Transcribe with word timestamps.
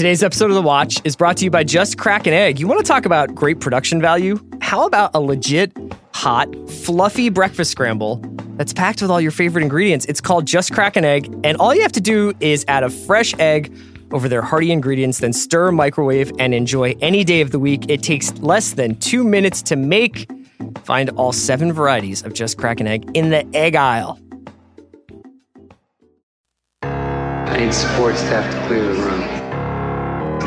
Today's 0.00 0.22
episode 0.22 0.48
of 0.48 0.54
The 0.54 0.62
Watch 0.62 0.98
is 1.04 1.14
brought 1.14 1.36
to 1.36 1.44
you 1.44 1.50
by 1.50 1.62
Just 1.62 1.98
Crack 1.98 2.26
an 2.26 2.32
Egg. 2.32 2.58
You 2.58 2.66
want 2.66 2.80
to 2.80 2.86
talk 2.86 3.04
about 3.04 3.34
great 3.34 3.60
production 3.60 4.00
value? 4.00 4.40
How 4.62 4.86
about 4.86 5.10
a 5.12 5.20
legit, 5.20 5.76
hot, 6.14 6.48
fluffy 6.70 7.28
breakfast 7.28 7.70
scramble 7.70 8.16
that's 8.56 8.72
packed 8.72 9.02
with 9.02 9.10
all 9.10 9.20
your 9.20 9.30
favorite 9.30 9.60
ingredients? 9.60 10.06
It's 10.06 10.22
called 10.22 10.46
Just 10.46 10.72
Crack 10.72 10.96
an 10.96 11.04
Egg, 11.04 11.26
and 11.44 11.58
all 11.58 11.74
you 11.74 11.82
have 11.82 11.92
to 11.92 12.00
do 12.00 12.32
is 12.40 12.64
add 12.66 12.82
a 12.82 12.88
fresh 12.88 13.38
egg 13.38 13.76
over 14.10 14.26
their 14.26 14.40
hearty 14.40 14.72
ingredients, 14.72 15.18
then 15.18 15.34
stir, 15.34 15.70
microwave, 15.70 16.32
and 16.38 16.54
enjoy 16.54 16.96
any 17.02 17.22
day 17.22 17.42
of 17.42 17.50
the 17.50 17.58
week. 17.58 17.84
It 17.90 18.02
takes 18.02 18.32
less 18.38 18.72
than 18.72 18.96
two 19.00 19.22
minutes 19.22 19.60
to 19.64 19.76
make. 19.76 20.30
Find 20.82 21.10
all 21.10 21.34
seven 21.34 21.74
varieties 21.74 22.22
of 22.22 22.32
Just 22.32 22.56
Crack 22.56 22.80
an 22.80 22.86
Egg 22.86 23.10
in 23.12 23.28
the 23.28 23.46
egg 23.54 23.76
aisle. 23.76 24.18
I 26.80 27.58
need 27.58 27.74
support 27.74 28.16
staff 28.16 28.50
to 28.50 28.66
clear 28.66 28.94
the 28.94 29.02
room. 29.02 29.39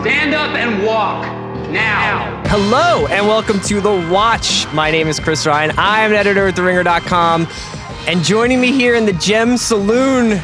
Stand 0.03 0.33
up 0.33 0.53
and 0.53 0.85
walk 0.85 1.23
now. 1.71 2.43
Hello 2.47 3.07
and 3.07 3.25
welcome 3.25 3.61
to 3.61 3.79
The 3.79 4.09
Watch. 4.11 4.67
My 4.73 4.91
name 4.91 5.07
is 5.07 5.17
Chris 5.17 5.45
Ryan. 5.45 5.71
I 5.77 6.01
am 6.01 6.11
an 6.11 6.17
editor 6.17 6.45
at 6.45 6.55
TheRinger.com. 6.55 7.47
And 8.05 8.21
joining 8.21 8.59
me 8.59 8.73
here 8.73 8.95
in 8.95 9.05
the 9.05 9.13
Gem 9.13 9.55
Saloon, 9.55 10.41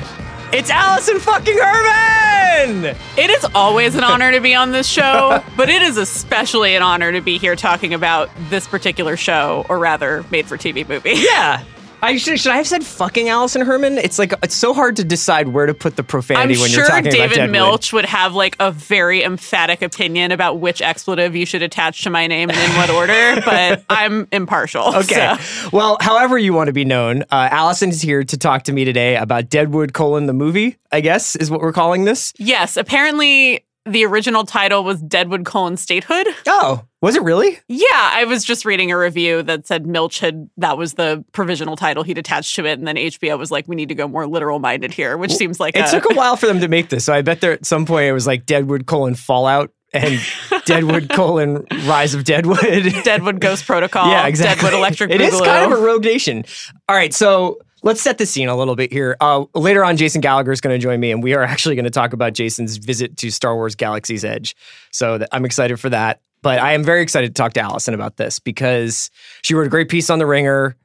it's 0.53 0.69
Alison 0.69 1.19
fucking 1.19 1.57
Herman! 1.57 2.95
It 3.17 3.29
is 3.29 3.45
always 3.53 3.95
an 3.95 4.05
honor 4.05 4.31
to 4.31 4.39
be 4.39 4.55
on 4.55 4.71
this 4.71 4.87
show, 4.87 5.43
but 5.57 5.67
it 5.67 5.81
is 5.81 5.97
especially 5.97 6.75
an 6.75 6.81
honor 6.81 7.11
to 7.11 7.19
be 7.19 7.37
here 7.37 7.57
talking 7.57 7.93
about 7.93 8.29
this 8.49 8.65
particular 8.65 9.17
show, 9.17 9.65
or 9.67 9.77
rather, 9.77 10.23
made 10.31 10.45
for 10.45 10.55
TV 10.55 10.87
movie. 10.87 11.15
Yeah. 11.15 11.65
I 12.01 12.17
should, 12.17 12.39
should 12.39 12.51
I 12.51 12.57
have 12.57 12.67
said 12.67 12.85
fucking 12.85 13.29
Alison 13.29 13.61
Herman? 13.61 13.97
It's 13.97 14.17
like 14.17 14.33
it's 14.43 14.55
so 14.55 14.73
hard 14.73 14.95
to 14.97 15.03
decide 15.03 15.49
where 15.49 15.65
to 15.65 15.73
put 15.73 15.95
the 15.95 16.03
profanity 16.03 16.55
I'm 16.55 16.59
when 16.61 16.69
sure 16.69 16.83
you're 16.83 16.89
talking 16.89 17.11
David 17.11 17.17
about 17.17 17.35
Deadwood. 17.35 17.51
Milch 17.51 17.93
would 17.93 18.05
have 18.05 18.33
like 18.33 18.55
a 18.59 18.71
very 18.71 19.23
emphatic 19.23 19.81
opinion 19.81 20.31
about 20.31 20.59
which 20.59 20.81
expletive 20.81 21.35
you 21.35 21.45
should 21.45 21.61
attach 21.61 22.03
to 22.03 22.09
my 22.09 22.27
name 22.27 22.49
and 22.49 22.57
in 22.57 22.77
what 22.77 22.89
order, 22.89 23.41
but 23.45 23.83
I'm 23.89 24.27
impartial. 24.31 24.95
Okay. 24.95 25.35
so. 25.39 25.69
Well, 25.71 25.97
however 25.99 26.37
you 26.37 26.53
want 26.53 26.67
to 26.67 26.73
be 26.73 26.85
known, 26.85 27.23
uh, 27.23 27.49
Alison 27.51 27.89
is 27.89 28.01
here 28.01 28.23
to 28.23 28.37
talk 28.37 28.63
to 28.63 28.73
me 28.73 28.85
today 28.85 29.15
about 29.17 29.49
Deadwood 29.49 29.93
colon 29.93 30.25
the 30.25 30.33
movie. 30.33 30.77
I 30.91 31.01
guess 31.01 31.35
is 31.35 31.51
what 31.51 31.61
we're 31.61 31.73
calling 31.73 32.05
this. 32.05 32.33
Yes, 32.37 32.77
apparently 32.77 33.65
the 33.91 34.05
original 34.05 34.43
title 34.45 34.83
was 34.83 35.01
Deadwood 35.01 35.45
colon 35.45 35.77
Statehood. 35.77 36.27
Oh, 36.47 36.83
was 37.01 37.15
it 37.15 37.23
really? 37.23 37.59
Yeah, 37.67 37.85
I 37.91 38.25
was 38.25 38.43
just 38.43 38.65
reading 38.65 38.91
a 38.91 38.97
review 38.97 39.43
that 39.43 39.67
said 39.67 39.85
Milch 39.85 40.19
had 40.19 40.49
that 40.57 40.77
was 40.77 40.93
the 40.93 41.23
provisional 41.31 41.75
title 41.75 42.03
he'd 42.03 42.17
attached 42.17 42.55
to 42.57 42.65
it, 42.65 42.77
and 42.79 42.87
then 42.87 42.95
HBO 42.95 43.37
was 43.37 43.51
like, 43.51 43.67
"We 43.67 43.75
need 43.75 43.89
to 43.89 43.95
go 43.95 44.07
more 44.07 44.27
literal 44.27 44.59
minded 44.59 44.93
here," 44.93 45.17
which 45.17 45.33
seems 45.33 45.59
like 45.59 45.75
It 45.75 45.87
a, 45.87 45.91
took 45.91 46.09
a 46.11 46.13
while 46.13 46.35
for 46.35 46.45
them 46.45 46.59
to 46.61 46.67
make 46.67 46.89
this, 46.89 47.05
so 47.05 47.13
I 47.13 47.21
bet 47.21 47.41
there 47.41 47.51
at 47.51 47.65
some 47.65 47.85
point 47.85 48.05
it 48.07 48.13
was 48.13 48.27
like 48.27 48.45
Deadwood 48.45 48.85
colon 48.85 49.15
Fallout 49.15 49.71
and 49.93 50.19
Deadwood 50.65 51.09
colon 51.09 51.65
Rise 51.87 52.13
of 52.13 52.23
Deadwood. 52.23 52.59
Deadwood 53.03 53.39
Ghost 53.39 53.65
Protocol. 53.65 54.07
yeah, 54.11 54.27
exactly. 54.27 54.65
Deadwood 54.65 54.79
Electric 54.79 55.11
It 55.11 55.21
is 55.21 55.33
Boogaloo. 55.33 55.45
kind 55.45 55.71
of 55.73 55.79
a 55.79 55.81
rogue 55.81 56.03
nation. 56.03 56.43
All 56.87 56.95
right, 56.95 57.13
so 57.13 57.59
let's 57.83 58.01
set 58.01 58.17
the 58.17 58.25
scene 58.25 58.49
a 58.49 58.55
little 58.55 58.75
bit 58.75 58.91
here. 58.91 59.15
Uh, 59.19 59.45
later 59.55 59.83
on, 59.83 59.97
Jason 59.97 60.21
Gallagher 60.21 60.51
is 60.51 60.61
going 60.61 60.77
to 60.77 60.81
join 60.81 60.99
me, 60.99 61.11
and 61.11 61.23
we 61.23 61.33
are 61.33 61.43
actually 61.43 61.75
going 61.75 61.85
to 61.85 61.91
talk 61.91 62.13
about 62.13 62.33
Jason's 62.33 62.77
visit 62.77 63.17
to 63.17 63.31
Star 63.31 63.55
Wars 63.55 63.75
Galaxy's 63.75 64.25
Edge. 64.25 64.55
So 64.91 65.17
th- 65.17 65.29
I'm 65.31 65.45
excited 65.45 65.79
for 65.79 65.89
that. 65.89 66.21
But 66.41 66.59
I 66.59 66.73
am 66.73 66.83
very 66.83 67.01
excited 67.01 67.27
to 67.27 67.33
talk 67.33 67.53
to 67.53 67.59
Alison 67.59 67.93
about 67.93 68.15
this 68.17 68.39
because 68.39 69.11
she 69.41 69.53
wrote 69.53 69.67
a 69.67 69.69
great 69.69 69.89
piece 69.89 70.09
on 70.09 70.19
The 70.19 70.25
Ringer, 70.25 70.75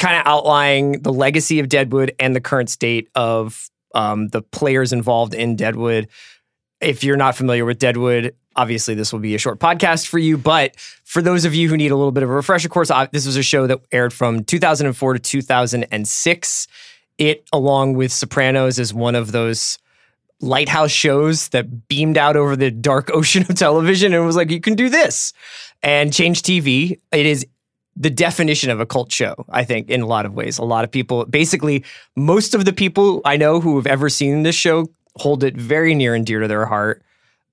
kind 0.00 0.18
of 0.18 0.26
outlining 0.26 1.02
the 1.02 1.12
legacy 1.12 1.60
of 1.60 1.68
Deadwood 1.68 2.12
and 2.18 2.34
the 2.34 2.40
current 2.40 2.70
state 2.70 3.08
of 3.14 3.70
um, 3.94 4.28
the 4.28 4.42
players 4.42 4.92
involved 4.92 5.32
in 5.32 5.54
Deadwood. 5.54 6.08
If 6.80 7.04
you're 7.04 7.16
not 7.16 7.36
familiar 7.36 7.64
with 7.64 7.78
Deadwood, 7.78 8.34
obviously 8.56 8.94
this 8.94 9.12
will 9.12 9.20
be 9.20 9.34
a 9.34 9.38
short 9.38 9.60
podcast 9.60 10.06
for 10.06 10.18
you. 10.18 10.36
But 10.36 10.76
for 11.04 11.22
those 11.22 11.44
of 11.44 11.54
you 11.54 11.68
who 11.68 11.76
need 11.76 11.90
a 11.90 11.96
little 11.96 12.12
bit 12.12 12.22
of 12.22 12.30
a 12.30 12.32
refresher 12.32 12.68
course, 12.68 12.90
this 13.12 13.26
was 13.26 13.36
a 13.36 13.42
show 13.42 13.66
that 13.66 13.80
aired 13.92 14.12
from 14.12 14.44
2004 14.44 15.14
to 15.14 15.18
2006. 15.18 16.68
It, 17.18 17.48
along 17.52 17.94
with 17.94 18.12
Sopranos, 18.12 18.78
is 18.78 18.92
one 18.92 19.14
of 19.14 19.32
those 19.32 19.78
lighthouse 20.40 20.90
shows 20.90 21.48
that 21.48 21.88
beamed 21.88 22.18
out 22.18 22.36
over 22.36 22.56
the 22.56 22.70
dark 22.70 23.10
ocean 23.14 23.44
of 23.48 23.54
television 23.54 24.12
and 24.12 24.26
was 24.26 24.36
like, 24.36 24.50
you 24.50 24.60
can 24.60 24.74
do 24.74 24.88
this 24.88 25.32
and 25.82 26.12
change 26.12 26.42
TV. 26.42 26.98
It 27.12 27.26
is 27.26 27.46
the 27.98 28.10
definition 28.10 28.70
of 28.70 28.78
a 28.78 28.86
cult 28.86 29.10
show, 29.10 29.34
I 29.48 29.64
think, 29.64 29.88
in 29.88 30.02
a 30.02 30.06
lot 30.06 30.26
of 30.26 30.34
ways. 30.34 30.58
A 30.58 30.64
lot 30.64 30.84
of 30.84 30.90
people, 30.90 31.24
basically, 31.24 31.84
most 32.14 32.54
of 32.54 32.66
the 32.66 32.72
people 32.72 33.22
I 33.24 33.38
know 33.38 33.60
who 33.60 33.76
have 33.76 33.86
ever 33.86 34.10
seen 34.10 34.42
this 34.42 34.54
show 34.54 34.88
hold 35.16 35.42
it 35.42 35.56
very 35.56 35.94
near 35.94 36.14
and 36.14 36.26
dear 36.26 36.40
to 36.40 36.48
their 36.48 36.66
heart. 36.66 37.02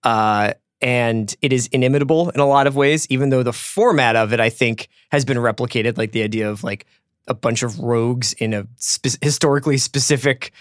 Uh, 0.04 0.54
and 0.84 1.34
it 1.42 1.54
is 1.54 1.68
inimitable 1.68 2.30
in 2.32 2.42
a 2.42 2.46
lot 2.46 2.68
of 2.68 2.76
ways, 2.76 3.08
even 3.10 3.30
though 3.30 3.42
the 3.42 3.54
format 3.54 4.18
of 4.18 4.34
it, 4.34 4.42
I 4.42 4.50
think, 4.50 4.90
has 5.12 5.24
been 5.24 5.38
replicated. 5.38 5.98
Like 5.98 6.12
the 6.12 6.22
idea 6.22 6.50
of 6.50 6.64
like 6.64 6.86
a 7.28 7.34
bunch 7.34 7.64
of 7.64 7.80
rogues 7.80 8.34
in 8.34 8.54
a 8.54 8.68
spe- 8.76 9.24
historically 9.24 9.78
specific 9.78 10.52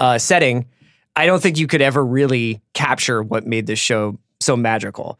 uh, 0.00 0.18
setting. 0.18 0.64
I 1.14 1.26
don't 1.26 1.42
think 1.42 1.58
you 1.58 1.66
could 1.66 1.82
ever 1.82 2.04
really 2.04 2.62
capture 2.72 3.22
what 3.22 3.46
made 3.46 3.66
this 3.66 3.78
show 3.78 4.18
so 4.40 4.56
magical. 4.56 5.18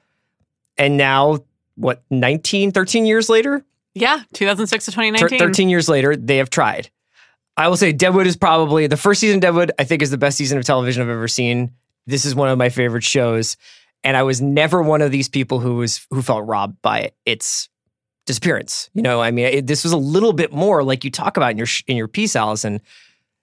And 0.79 0.97
now, 0.97 1.45
what, 1.75 2.03
19, 2.11 2.73
13 2.73 3.07
years 3.07 3.29
later? 3.29 3.65
yeah, 3.95 4.23
2006 4.35 4.85
to 4.85 4.91
Thir- 4.91 4.95
2019. 4.95 5.39
13 5.39 5.69
years 5.69 5.89
later, 5.89 6.17
they 6.17 6.37
have 6.37 6.51
tried. 6.51 6.91
I 7.57 7.69
will 7.69 7.79
say 7.79 7.93
Deadwood 7.93 8.27
is 8.27 8.37
probably 8.37 8.87
the 8.87 8.99
first 8.99 9.21
season 9.21 9.37
of 9.37 9.41
Deadwood, 9.43 9.73
I 9.79 9.85
think, 9.85 10.03
is 10.03 10.11
the 10.11 10.19
best 10.19 10.37
season 10.37 10.59
of 10.59 10.65
television 10.65 11.03
I've 11.03 11.09
ever 11.09 11.29
seen. 11.29 11.73
This 12.07 12.27
is 12.27 12.35
one 12.35 12.51
of 12.51 12.59
my 12.59 12.69
favorite 12.69 13.05
shows. 13.05 13.57
And 14.05 14.17
I 14.17 14.23
was 14.23 14.41
never 14.41 14.83
one 14.83 15.03
of 15.03 15.11
these 15.11 15.29
people 15.29 15.59
who 15.61 15.77
was 15.77 16.07
who 16.11 16.23
felt 16.23 16.47
robbed 16.47 16.81
by 16.83 17.13
its 17.25 17.69
disappearance. 18.27 18.91
You 18.95 19.03
know, 19.03 19.21
I 19.21 19.31
mean, 19.31 19.47
it, 19.47 19.67
this 19.67 19.85
was 19.85 19.93
a 19.93 19.97
little 19.97 20.33
bit 20.33 20.53
more 20.53 20.83
like 20.85 21.05
you 21.05 21.11
talk 21.11 21.37
about 21.37 21.53
in 21.53 21.59
your 21.59 21.69
in 21.87 21.97
your 21.97 22.09
piece, 22.09 22.37
Alison, 22.37 22.81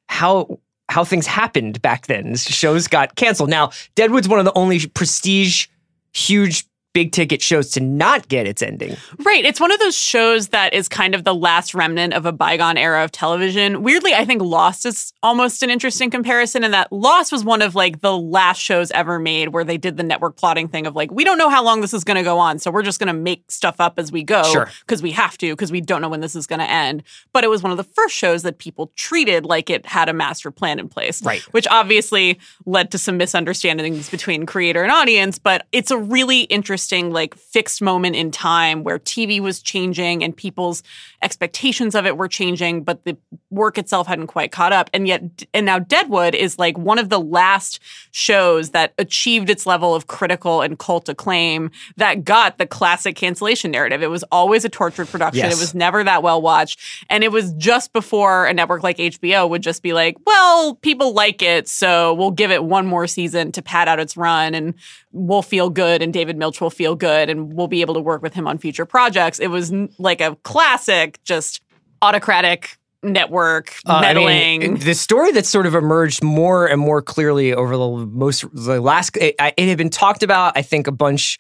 how 0.08 0.60
how 0.90 1.04
things 1.04 1.26
happened 1.26 1.82
back 1.82 2.08
then. 2.08 2.36
Shows 2.36 2.88
got 2.88 3.16
canceled. 3.16 3.50
Now, 3.50 3.72
Deadwood's 3.96 4.28
one 4.28 4.40
of 4.40 4.46
the 4.46 4.54
only 4.54 4.86
prestige, 4.88 5.68
huge, 6.14 6.66
big 6.94 7.12
ticket 7.12 7.42
shows 7.42 7.72
to 7.72 7.80
not 7.80 8.28
get 8.28 8.48
its 8.48 8.62
ending. 8.62 8.96
Right. 9.20 9.44
It's 9.46 9.60
one 9.60 9.72
of 9.72 9.80
those 9.80 9.98
shows 9.98 10.50
that 10.50 10.74
is 10.74 10.88
kind 10.88 11.16
of 11.16 11.24
the 11.24 11.34
last 11.34 11.74
remnant 11.74 12.14
of 12.14 12.26
a 12.26 12.32
bygone 12.32 12.78
era 12.78 13.04
of 13.04 13.12
television. 13.12 13.82
Weirdly, 13.82 14.14
I 14.14 14.26
think 14.26 14.42
Lost 14.44 14.86
is 14.86 15.12
almost 15.24 15.64
an 15.64 15.70
interesting 15.72 16.12
comparison 16.12 16.64
in 16.64 16.72
that 16.72 16.92
Lost 16.92 17.32
was 17.32 17.44
one 17.44 17.62
of 17.64 17.74
like 17.74 18.02
the 18.02 18.16
last 18.16 18.60
shows 18.60 18.92
ever 18.92 19.18
made 19.18 19.50
where 19.50 19.64
they 19.64 19.78
did 19.78 19.98
the 19.98 20.04
network 20.04 20.38
plotting 20.38 20.68
thing 20.68 20.86
of 20.86 20.96
like, 20.96 21.12
we 21.12 21.24
don't 21.24 21.38
know 21.40 21.50
how 21.50 21.64
long 21.64 21.82
this 21.82 21.94
is 21.96 22.04
going 22.04 22.18
to 22.18 22.24
go 22.24 22.38
on. 22.38 22.60
So 22.60 22.70
we're 22.70 22.84
just 22.84 23.00
going 23.00 23.08
to 23.08 23.20
make 23.20 23.52
stuff 23.52 23.78
up 23.80 23.96
as 23.98 24.12
we 24.12 24.24
go 24.24 24.44
Sure. 24.44 24.70
because 24.82 25.02
we 25.02 25.12
have 25.12 25.38
to, 25.40 25.52
because 25.54 25.72
we 25.72 25.82
don't 25.82 26.02
know 26.02 26.10
when 26.10 26.22
this 26.22 26.36
is 26.36 26.46
going 26.46 26.60
to 26.60 26.70
end. 26.70 27.02
But 27.34 27.44
it 27.44 27.50
was 27.50 27.64
one 27.64 27.72
of 27.72 27.78
the 27.78 27.84
first 27.84 28.14
shows 28.16 28.44
that 28.44 28.60
people 28.60 28.92
treated 28.96 29.46
like 29.46 29.70
it 29.72 29.86
had 29.88 30.10
a 30.10 30.14
master 30.14 30.52
plan 30.52 30.78
in 30.80 30.90
place. 30.90 31.24
Right. 31.24 31.42
Which 31.54 31.68
obviously 31.70 32.40
led 32.68 32.92
to 32.92 33.00
some 33.00 33.18
misunderstandings 33.18 34.10
between 34.12 34.46
creator 34.46 34.84
and 34.84 34.92
audience. 34.92 35.40
But 35.40 35.66
it's 35.72 35.90
a 35.90 35.98
really 35.98 36.42
interesting, 36.42 36.83
like, 36.92 37.36
fixed 37.36 37.82
moment 37.82 38.16
in 38.16 38.32
time 38.32 38.84
where 38.84 39.00
TV 39.00 39.40
was 39.40 39.62
changing 39.62 40.24
and 40.24 40.36
people's 40.36 40.84
expectations 41.22 41.96
of 41.96 42.06
it 42.06 42.18
were 42.18 42.28
changing, 42.28 42.84
but 42.84 43.04
the 43.06 43.18
work 43.50 43.78
itself 43.78 44.08
hadn't 44.08 44.28
quite 44.28 44.52
caught 44.52 44.74
up. 44.74 44.90
And 44.94 45.08
yet, 45.08 45.46
and 45.54 45.66
now 45.66 45.80
Deadwood 45.80 46.36
is 46.36 46.60
like 46.60 46.78
one 46.78 47.00
of 47.00 47.10
the 47.10 47.20
last 47.20 47.80
shows 48.12 48.72
that 48.72 48.94
achieved 48.98 49.50
its 49.50 49.66
level 49.66 49.96
of 49.96 50.08
critical 50.08 50.62
and 50.62 50.78
cult 50.78 51.10
acclaim 51.10 51.72
that 51.98 52.24
got 52.24 52.58
the 52.58 52.66
classic 52.66 53.16
cancellation 53.16 53.72
narrative. 53.72 54.04
It 54.04 54.10
was 54.10 54.24
always 54.32 54.66
a 54.66 54.70
tortured 54.70 55.08
production. 55.08 55.46
Yes. 55.46 55.58
It 55.58 55.60
was 55.60 55.76
never 55.76 56.04
that 56.04 56.24
well 56.24 56.42
watched. 56.42 56.80
And 57.10 57.24
it 57.24 57.32
was 57.32 57.54
just 57.54 57.94
before 57.94 58.46
a 58.46 58.54
network 58.54 58.84
like 58.84 58.98
HBO 58.98 59.50
would 59.50 59.62
just 59.62 59.82
be 59.84 59.94
like, 59.94 60.18
well, 60.26 60.76
people 60.76 61.14
like 61.14 61.42
it, 61.42 61.68
so 61.68 62.14
we'll 62.14 62.32
give 62.32 62.52
it 62.52 62.64
one 62.64 62.86
more 62.86 63.08
season 63.08 63.52
to 63.54 63.62
pad 63.62 63.88
out 63.88 64.00
its 64.00 64.18
run 64.18 64.54
and 64.54 64.74
we'll 65.14 65.42
feel 65.44 65.70
good 65.70 66.02
and 66.02 66.12
David 66.12 66.38
Milch 66.38 66.60
will 66.60 66.70
feel 66.72 66.96
good 66.96 67.30
and 67.30 67.54
we'll 67.54 67.68
be 67.68 67.82
able 67.82 67.94
to 67.94 68.00
work 68.02 68.22
with 68.22 68.34
him 68.34 68.48
on 68.48 68.58
future 68.58 68.86
projects. 68.86 69.40
It 69.40 69.48
was 69.48 69.72
n- 69.72 69.90
like 70.00 70.20
a 70.22 70.36
classic, 70.44 71.24
just 71.24 71.62
autocratic 72.02 72.78
network 73.04 73.76
Uh, 73.88 73.94
I 73.94 74.02
meddling. 74.02 74.60
mean, 74.60 74.76
the 74.80 74.94
story 74.96 75.32
that 75.34 75.46
sort 75.46 75.66
of 75.66 75.76
emerged 75.76 76.24
more 76.24 76.66
and 76.68 76.80
more 76.82 77.02
clearly 77.02 77.54
over 77.54 77.78
the 77.78 78.06
most 78.08 78.46
the 78.54 78.80
last 78.82 79.16
it, 79.18 79.36
it 79.40 79.68
had 79.70 79.78
been 79.78 79.90
talked 79.90 80.24
about. 80.24 80.58
I 80.58 80.62
think 80.62 80.88
a 80.88 80.92
bunch. 80.92 81.38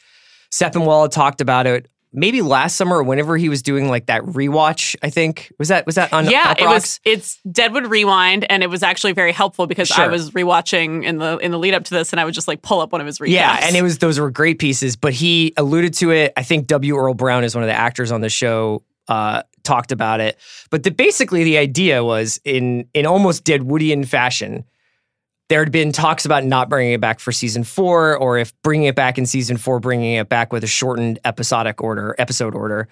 Sepinwall 0.51 1.03
had 1.05 1.11
talked 1.11 1.41
about 1.41 1.65
it 1.65 1.87
maybe 2.13 2.41
last 2.41 2.75
summer 2.75 2.97
or 2.97 3.03
whenever 3.03 3.35
he 3.37 3.49
was 3.49 3.61
doing 3.61 3.89
like 3.89 4.05
that 4.05 4.21
rewatch. 4.23 4.95
I 5.01 5.09
think 5.09 5.51
was 5.57 5.67
that 5.69 5.85
was 5.85 5.95
that 5.95 6.13
on 6.13 6.29
yeah, 6.29 6.51
Up 6.51 6.59
it 6.59 6.65
Rocks? 6.65 6.73
was. 6.73 6.99
It's 7.03 7.39
Deadwood 7.51 7.87
Rewind, 7.87 8.45
and 8.49 8.63
it 8.63 8.69
was 8.69 8.83
actually 8.83 9.13
very 9.13 9.31
helpful 9.31 9.67
because 9.67 9.91
I 9.91 10.07
was 10.07 10.31
rewatching 10.31 11.03
in 11.03 11.17
the 11.17 11.37
in 11.39 11.51
the 11.51 11.59
lead 11.59 11.73
up 11.73 11.83
to 11.85 11.93
this, 11.93 12.13
and 12.13 12.19
I 12.19 12.25
would 12.25 12.33
just 12.33 12.47
like 12.47 12.61
pull 12.61 12.79
up 12.79 12.91
one 12.91 13.01
of 13.01 13.07
his 13.07 13.19
recaps. 13.19 13.29
Yeah, 13.31 13.59
and 13.61 13.75
it 13.75 13.81
was 13.81 13.97
those 13.97 14.19
were 14.19 14.31
great 14.31 14.59
pieces. 14.59 14.95
But 14.95 15.13
he 15.13 15.53
alluded 15.57 15.93
to 15.95 16.11
it. 16.11 16.33
I 16.37 16.43
think 16.43 16.67
W. 16.67 16.95
Earl 16.95 17.15
Brown 17.15 17.43
is 17.43 17.55
one 17.55 17.63
of 17.63 17.67
the 17.67 17.77
actors 17.77 18.11
on 18.11 18.21
the 18.21 18.29
show. 18.29 18.83
Uh, 19.09 19.43
talked 19.63 19.91
about 19.91 20.21
it, 20.21 20.37
but 20.69 20.83
the, 20.83 20.91
basically 20.91 21.43
the 21.43 21.57
idea 21.57 22.03
was 22.03 22.39
in 22.45 22.87
in 22.93 23.05
almost 23.05 23.43
Deadwoodian 23.43 24.05
fashion 24.07 24.63
there 25.53 25.59
had 25.59 25.71
been 25.71 25.91
talks 25.91 26.25
about 26.25 26.43
not 26.43 26.67
bringing 26.67 26.93
it 26.93 26.99
back 26.99 27.19
for 27.19 27.31
season 27.31 27.63
four, 27.63 28.17
or 28.17 28.39
if 28.39 28.59
bringing 28.63 28.87
it 28.87 28.95
back 28.95 29.19
in 29.19 29.27
season 29.27 29.55
four, 29.55 29.79
bringing 29.79 30.15
it 30.15 30.27
back 30.27 30.51
with 30.51 30.63
a 30.63 30.67
shortened 30.67 31.19
episodic 31.25 31.79
order, 31.79 32.15
episode 32.17 32.55
order. 32.55 32.87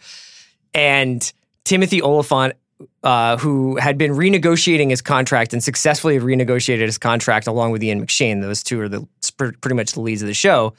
And 0.75 1.33
Timothy 1.63 2.03
Olyphant, 2.03 2.53
uh, 3.01 3.37
who 3.37 3.77
had 3.77 3.97
been 3.97 4.11
renegotiating 4.11 4.91
his 4.91 5.01
contract 5.01 5.53
and 5.53 5.63
successfully 5.63 6.19
renegotiated 6.19 6.81
his 6.81 6.99
contract 6.99 7.47
along 7.47 7.71
with 7.71 7.83
Ian 7.83 8.05
McShane, 8.05 8.43
those 8.43 8.61
two 8.61 8.79
are 8.79 8.87
the 8.87 9.07
pretty 9.37 9.73
much 9.73 9.93
the 9.93 10.01
leads 10.01 10.21
of 10.21 10.27
the 10.27 10.35
show. 10.35 10.75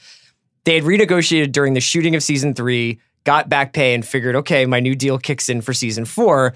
They 0.62 0.76
had 0.76 0.84
renegotiated 0.84 1.50
during 1.50 1.75
the 1.75 1.81
shooting 1.81 2.14
of 2.14 2.23
season 2.23 2.55
three, 2.55 3.00
got 3.24 3.48
back 3.48 3.72
pay, 3.72 3.94
and 3.94 4.06
figured, 4.06 4.36
okay, 4.36 4.66
my 4.66 4.80
new 4.80 4.94
deal 4.94 5.19
kicks 5.19 5.48
in 5.48 5.60
for 5.60 5.72
season 5.72 6.04
four. 6.04 6.54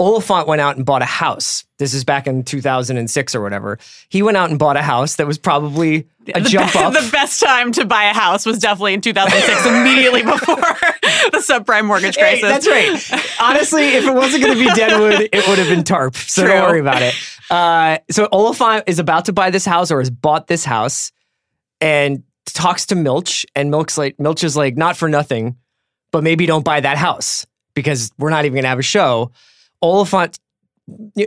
Olyphant 0.00 0.46
went 0.46 0.60
out 0.60 0.76
and 0.76 0.86
bought 0.86 1.02
a 1.02 1.06
house. 1.06 1.64
This 1.78 1.92
is 1.92 2.04
back 2.04 2.28
in 2.28 2.44
2006 2.44 3.34
or 3.34 3.40
whatever. 3.40 3.80
He 4.08 4.22
went 4.22 4.36
out 4.36 4.48
and 4.48 4.56
bought 4.56 4.76
a 4.76 4.82
house 4.82 5.16
that 5.16 5.26
was 5.26 5.38
probably 5.38 6.06
a 6.32 6.40
the 6.40 6.48
jump 6.48 6.72
be- 6.72 6.78
up. 6.78 6.92
The 6.92 7.08
best 7.10 7.40
time 7.42 7.72
to 7.72 7.84
buy 7.84 8.04
a 8.04 8.14
house 8.14 8.46
was 8.46 8.60
definitely 8.60 8.94
in 8.94 9.00
2006, 9.00 9.66
immediately 9.66 10.22
before 10.22 10.54
the 11.32 11.42
subprime 11.44 11.86
mortgage 11.86 12.14
Hey, 12.14 12.38
crisis. 12.40 12.68
that's 12.68 13.12
right. 13.12 13.40
Honestly, 13.40 13.86
if 13.88 14.04
it 14.04 14.14
wasn't 14.14 14.44
going 14.44 14.56
to 14.56 14.64
be 14.64 14.72
Deadwood, 14.76 15.30
it 15.32 15.48
would 15.48 15.58
have 15.58 15.68
been 15.68 15.82
Tarp. 15.82 16.14
So 16.14 16.42
True. 16.42 16.52
don't 16.52 16.68
worry 16.68 16.80
about 16.80 17.02
it. 17.02 17.14
Uh, 17.50 17.98
so 18.08 18.28
Olyphant 18.32 18.84
is 18.86 19.00
about 19.00 19.24
to 19.24 19.32
buy 19.32 19.50
this 19.50 19.64
house 19.64 19.90
or 19.90 19.98
has 19.98 20.10
bought 20.10 20.46
this 20.46 20.64
house 20.64 21.10
and 21.80 22.22
talks 22.46 22.86
to 22.86 22.94
Milch. 22.94 23.44
And 23.56 23.68
Milch's 23.72 23.98
like, 23.98 24.20
Milch 24.20 24.44
is 24.44 24.56
like, 24.56 24.76
not 24.76 24.96
for 24.96 25.08
nothing, 25.08 25.56
but 26.10 26.22
maybe 26.22 26.46
don't 26.46 26.64
buy 26.64 26.80
that 26.80 26.96
house 26.98 27.46
because 27.74 28.10
we're 28.18 28.30
not 28.30 28.44
even 28.44 28.54
going 28.54 28.64
to 28.64 28.68
have 28.68 28.78
a 28.78 28.82
show. 28.82 29.30
Olyphant 29.82 30.38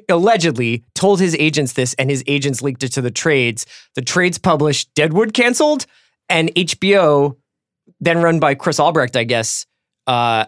allegedly 0.09 0.83
told 0.95 1.19
his 1.19 1.35
agents 1.35 1.73
this, 1.73 1.93
and 1.95 2.09
his 2.09 2.23
agents 2.27 2.61
leaked 2.61 2.83
it 2.83 2.89
to 2.89 3.01
the 3.01 3.11
trades. 3.11 3.65
The 3.95 4.01
trades 4.01 4.37
published 4.37 4.93
Deadwood 4.95 5.33
canceled, 5.33 5.85
and 6.29 6.53
HBO, 6.55 7.37
then 7.99 8.21
run 8.21 8.39
by 8.39 8.55
Chris 8.55 8.79
Albrecht, 8.79 9.15
I 9.15 9.23
guess, 9.23 9.65
uh, 10.07 10.45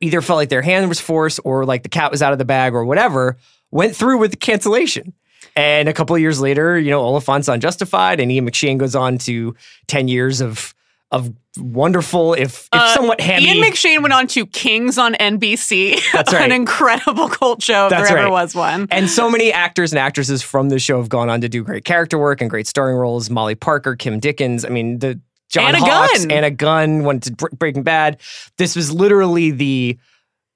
either 0.00 0.20
felt 0.20 0.36
like 0.36 0.50
their 0.50 0.62
hand 0.62 0.88
was 0.88 1.00
forced 1.00 1.40
or 1.44 1.64
like 1.64 1.82
the 1.82 1.88
cat 1.88 2.10
was 2.10 2.22
out 2.22 2.32
of 2.32 2.38
the 2.38 2.44
bag 2.44 2.74
or 2.74 2.84
whatever, 2.84 3.36
went 3.70 3.96
through 3.96 4.18
with 4.18 4.30
the 4.30 4.36
cancellation. 4.36 5.12
And 5.56 5.88
a 5.88 5.92
couple 5.92 6.14
of 6.14 6.20
years 6.20 6.40
later, 6.40 6.78
you 6.78 6.90
know, 6.90 7.02
Olyphant's 7.02 7.48
unjustified, 7.48 8.20
and 8.20 8.30
Ian 8.30 8.48
McShane 8.48 8.78
goes 8.78 8.94
on 8.94 9.18
to 9.18 9.54
10 9.88 10.08
years 10.08 10.40
of 10.40 10.74
of 11.10 11.32
wonderful, 11.56 12.34
if, 12.34 12.42
if 12.42 12.68
Uh, 12.72 12.94
somewhat 12.94 13.20
hammy. 13.20 13.46
Ian 13.46 13.64
McShane 13.64 14.02
went 14.02 14.12
on 14.12 14.26
to 14.28 14.44
Kings 14.46 14.98
on 14.98 15.14
NBC. 15.14 16.00
That's 16.12 16.32
right. 16.32 16.44
An 16.44 16.52
incredible 16.52 17.28
cult 17.28 17.62
show 17.62 17.86
if 17.86 17.90
That's 17.90 18.08
there 18.08 18.18
ever 18.18 18.26
right. 18.26 18.32
was 18.32 18.54
one. 18.54 18.88
And 18.90 19.08
so 19.08 19.30
many 19.30 19.52
actors 19.52 19.92
and 19.92 19.98
actresses 19.98 20.42
from 20.42 20.68
the 20.68 20.78
show 20.78 20.98
have 20.98 21.08
gone 21.08 21.30
on 21.30 21.40
to 21.42 21.48
do 21.48 21.62
great 21.62 21.84
character 21.84 22.18
work 22.18 22.40
and 22.40 22.50
great 22.50 22.66
starring 22.66 22.96
roles. 22.96 23.30
Molly 23.30 23.54
Parker, 23.54 23.94
Kim 23.96 24.18
Dickens. 24.18 24.64
I 24.64 24.68
mean, 24.68 24.98
the 24.98 25.20
John 25.48 25.74
Anna 25.74 25.78
Hawkes, 25.78 26.22
Gunn. 26.26 26.30
Anna 26.32 26.50
Gunn 26.50 27.04
went 27.04 27.22
to 27.24 27.32
Breaking 27.56 27.84
Bad. 27.84 28.20
This 28.58 28.74
was 28.74 28.92
literally 28.92 29.52
the 29.52 29.98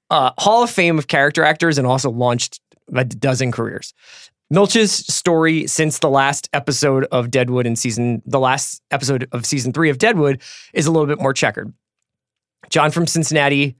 uh, 0.09 0.31
Hall 0.37 0.63
of 0.63 0.69
Fame 0.69 0.99
of 0.99 1.07
character 1.07 1.43
actors 1.45 1.77
and 1.77 1.87
also 1.87 2.11
launched 2.11 2.59
a 2.93 3.05
dozen 3.05 3.53
careers. 3.53 3.93
Milch's 4.51 4.91
story 4.91 5.65
since 5.65 5.99
the 5.99 6.09
last 6.09 6.49
episode 6.53 7.05
of 7.05 7.31
Deadwood 7.31 7.65
in 7.65 7.75
season, 7.75 8.21
the 8.25 8.39
last 8.39 8.83
episode 8.91 9.27
of 9.31 9.45
season 9.45 9.71
three 9.73 9.89
of 9.89 9.97
Deadwood, 9.97 10.41
is 10.73 10.85
a 10.85 10.91
little 10.91 11.07
bit 11.07 11.19
more 11.21 11.33
checkered. 11.33 11.73
John 12.69 12.91
from 12.91 13.07
Cincinnati 13.07 13.77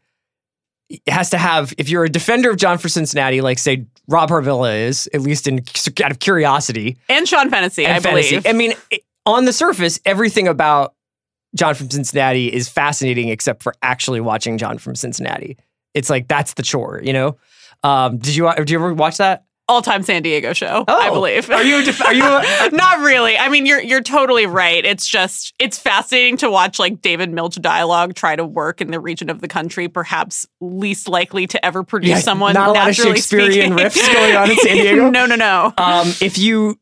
has 1.08 1.30
to 1.32 1.38
have, 1.38 1.74
if 1.78 1.90
you're 1.90 2.06
a 2.06 2.10
defender 2.10 2.50
of 2.50 2.58
John 2.58 2.78
from 2.78 2.90
Cincinnati, 2.90 3.42
like 3.42 3.60
say 3.60 3.86
Rob 4.08 4.30
Harvilla 4.30 4.88
is, 4.88 5.08
at 5.14 5.22
least 5.22 5.48
in 5.48 5.60
out 6.04 6.12
of 6.12 6.20
curiosity, 6.20 6.98
And 7.10 7.28
Sean 7.28 7.50
Fennessy, 7.50 7.86
and 7.86 7.94
I 7.96 8.00
fantasy. 8.00 8.30
believe. 8.40 8.48
I 8.48 8.54
mean, 8.54 8.74
it- 8.90 9.04
on 9.26 9.46
the 9.46 9.54
surface, 9.54 10.00
everything 10.06 10.48
about 10.48 10.96
John 11.56 11.76
from 11.76 11.90
Cincinnati 11.92 12.52
is 12.52 12.68
fascinating, 12.70 13.30
except 13.30 13.62
for 13.62 13.74
actually 13.82 14.20
watching 14.22 14.58
John 14.58 14.78
from 14.78 14.96
Cincinnati. 14.96 15.58
It's 15.94 16.10
like 16.10 16.28
that's 16.28 16.54
the 16.56 16.64
chore, 16.64 17.02
you 17.04 17.14
know. 17.14 17.38
Um, 17.84 18.18
did 18.18 18.36
you 18.36 18.52
did 18.56 18.70
you 18.70 18.78
ever 18.80 18.94
watch 18.94 19.18
that? 19.18 19.44
All-time 19.72 20.04
San 20.04 20.22
Diego 20.22 20.54
show, 20.54 20.84
I 20.88 21.08
Oh. 21.10 21.14
believe. 21.14 21.50
Are 21.50 21.64
you 21.64 21.82
def- 21.84 22.02
are 22.06 22.14
you 22.14 22.24
a- 22.26 22.70
Not 22.72 23.00
really. 23.00 23.38
I 23.38 23.50
mean, 23.50 23.66
you're 23.66 23.82
you're 23.82 24.02
totally 24.02 24.46
right. 24.46 24.86
It's 24.86 25.08
just 25.08 25.54
it's 25.60 25.80
fascinating 25.80 26.38
to 26.38 26.52
watch 26.52 26.78
like 26.78 27.02
David 27.02 27.32
Milch 27.32 27.56
dialogue 27.62 28.14
try 28.16 28.36
to 28.36 28.46
work 28.46 28.82
in 28.82 28.92
the 28.92 29.00
region 29.00 29.30
of 29.30 29.40
the 29.42 29.48
country, 29.48 29.88
perhaps 29.88 30.46
least 30.60 31.08
likely 31.08 31.48
to 31.48 31.66
ever 31.66 31.84
produce 31.84 32.10
Yeah, 32.10 32.20
someone. 32.20 32.54
not 32.54 32.70
a 32.70 32.72
lot 32.74 32.82
of 32.82 32.86
naturally 32.88 33.16
Shakespearean 33.16 33.52
speaking. 33.52 33.74
riffs 33.78 34.14
going 34.14 34.36
on 34.36 34.52
in 34.52 34.58
San 34.58 34.76
Diego? 34.78 35.10
no, 35.10 35.26
no, 35.26 35.36
no. 35.36 35.74
um, 35.78 36.08
if 36.22 36.38
you 36.38 36.78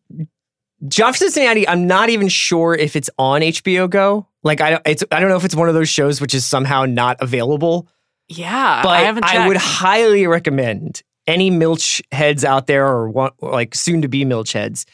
John 0.88 1.14
Cincinnati, 1.14 1.68
I'm 1.68 1.88
not 1.88 2.10
even 2.10 2.30
sure 2.30 2.74
if 2.74 2.96
it's 2.96 3.10
on 3.20 3.42
HBO 3.42 3.90
Go. 3.90 4.28
Like 4.44 4.62
I 4.62 4.70
don't, 4.72 4.82
it's 4.86 5.04
I 5.12 5.20
don't 5.20 5.30
know 5.30 5.36
if 5.36 5.44
it's 5.46 5.56
one 5.56 5.68
of 5.68 5.74
those 5.76 5.90
shows 5.90 6.22
which 6.22 6.34
is 6.34 6.46
somehow 6.46 6.86
not 6.86 7.18
available. 7.22 7.88
yeah, 8.30 8.82
but 8.82 8.90
I 8.92 9.02
haven't. 9.02 9.26
Checked. 9.26 9.48
would 9.48 9.58
highly 9.58 10.26
recommend 10.28 11.04
any 11.30 11.50
Milch 11.52 12.02
heads 12.12 12.44
out 12.44 12.68
there 12.68 12.86
or 12.86 13.10
want, 13.10 13.42
like 13.42 13.76
soon 13.76 14.02
to 14.02 14.08
be 14.08 14.26
Milch 14.26 14.52
heads, 14.52 14.86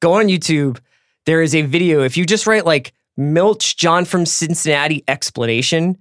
go 0.00 0.12
on 0.12 0.26
YouTube. 0.26 0.78
There 1.24 1.42
is 1.42 1.54
a 1.54 1.62
video. 1.62 2.02
If 2.02 2.16
you 2.16 2.26
just 2.26 2.46
write 2.46 2.66
like 2.66 2.92
Milch 3.16 3.76
John 3.76 4.04
from 4.04 4.26
Cincinnati 4.26 5.02
explanation, 5.08 5.96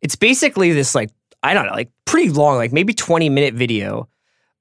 it's 0.00 0.16
basically 0.16 0.72
this 0.72 0.94
like 0.94 1.10
I 1.42 1.54
don't 1.54 1.66
know, 1.66 1.72
like 1.72 1.90
pretty 2.06 2.30
long, 2.30 2.56
like 2.56 2.72
maybe 2.72 2.94
20 2.94 3.28
minute 3.28 3.54
video 3.54 4.08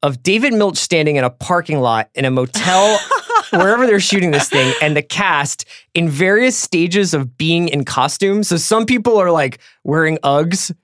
of 0.04 0.22
David 0.22 0.54
Milch 0.54 0.78
standing 0.78 1.16
in 1.16 1.24
a 1.24 1.30
parking 1.30 1.80
lot 1.80 2.10
in 2.14 2.26
a 2.26 2.32
motel 2.32 3.00
wherever 3.52 3.88
they're 3.88 4.00
shooting 4.00 4.32
this 4.32 4.50
thing 4.50 4.72
and 4.82 4.96
the 4.96 5.02
cast 5.02 5.66
in 5.96 6.10
various 6.10 6.56
stages 6.58 7.14
of 7.14 7.38
being 7.38 7.70
in 7.70 7.86
costume. 7.86 8.44
So 8.44 8.58
some 8.58 8.86
people 8.86 9.18
are 9.18 9.32
like 9.32 9.60
wearing 9.84 10.18
Uggs 10.18 10.76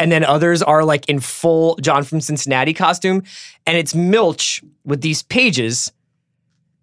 and 0.00 0.10
then 0.10 0.24
others 0.24 0.62
are 0.62 0.82
like 0.82 1.08
in 1.08 1.20
full 1.20 1.76
John 1.76 2.02
from 2.02 2.22
Cincinnati 2.22 2.72
costume. 2.72 3.22
And 3.66 3.76
it's 3.76 3.94
Milch 3.94 4.64
with 4.84 5.02
these 5.02 5.22
pages 5.22 5.92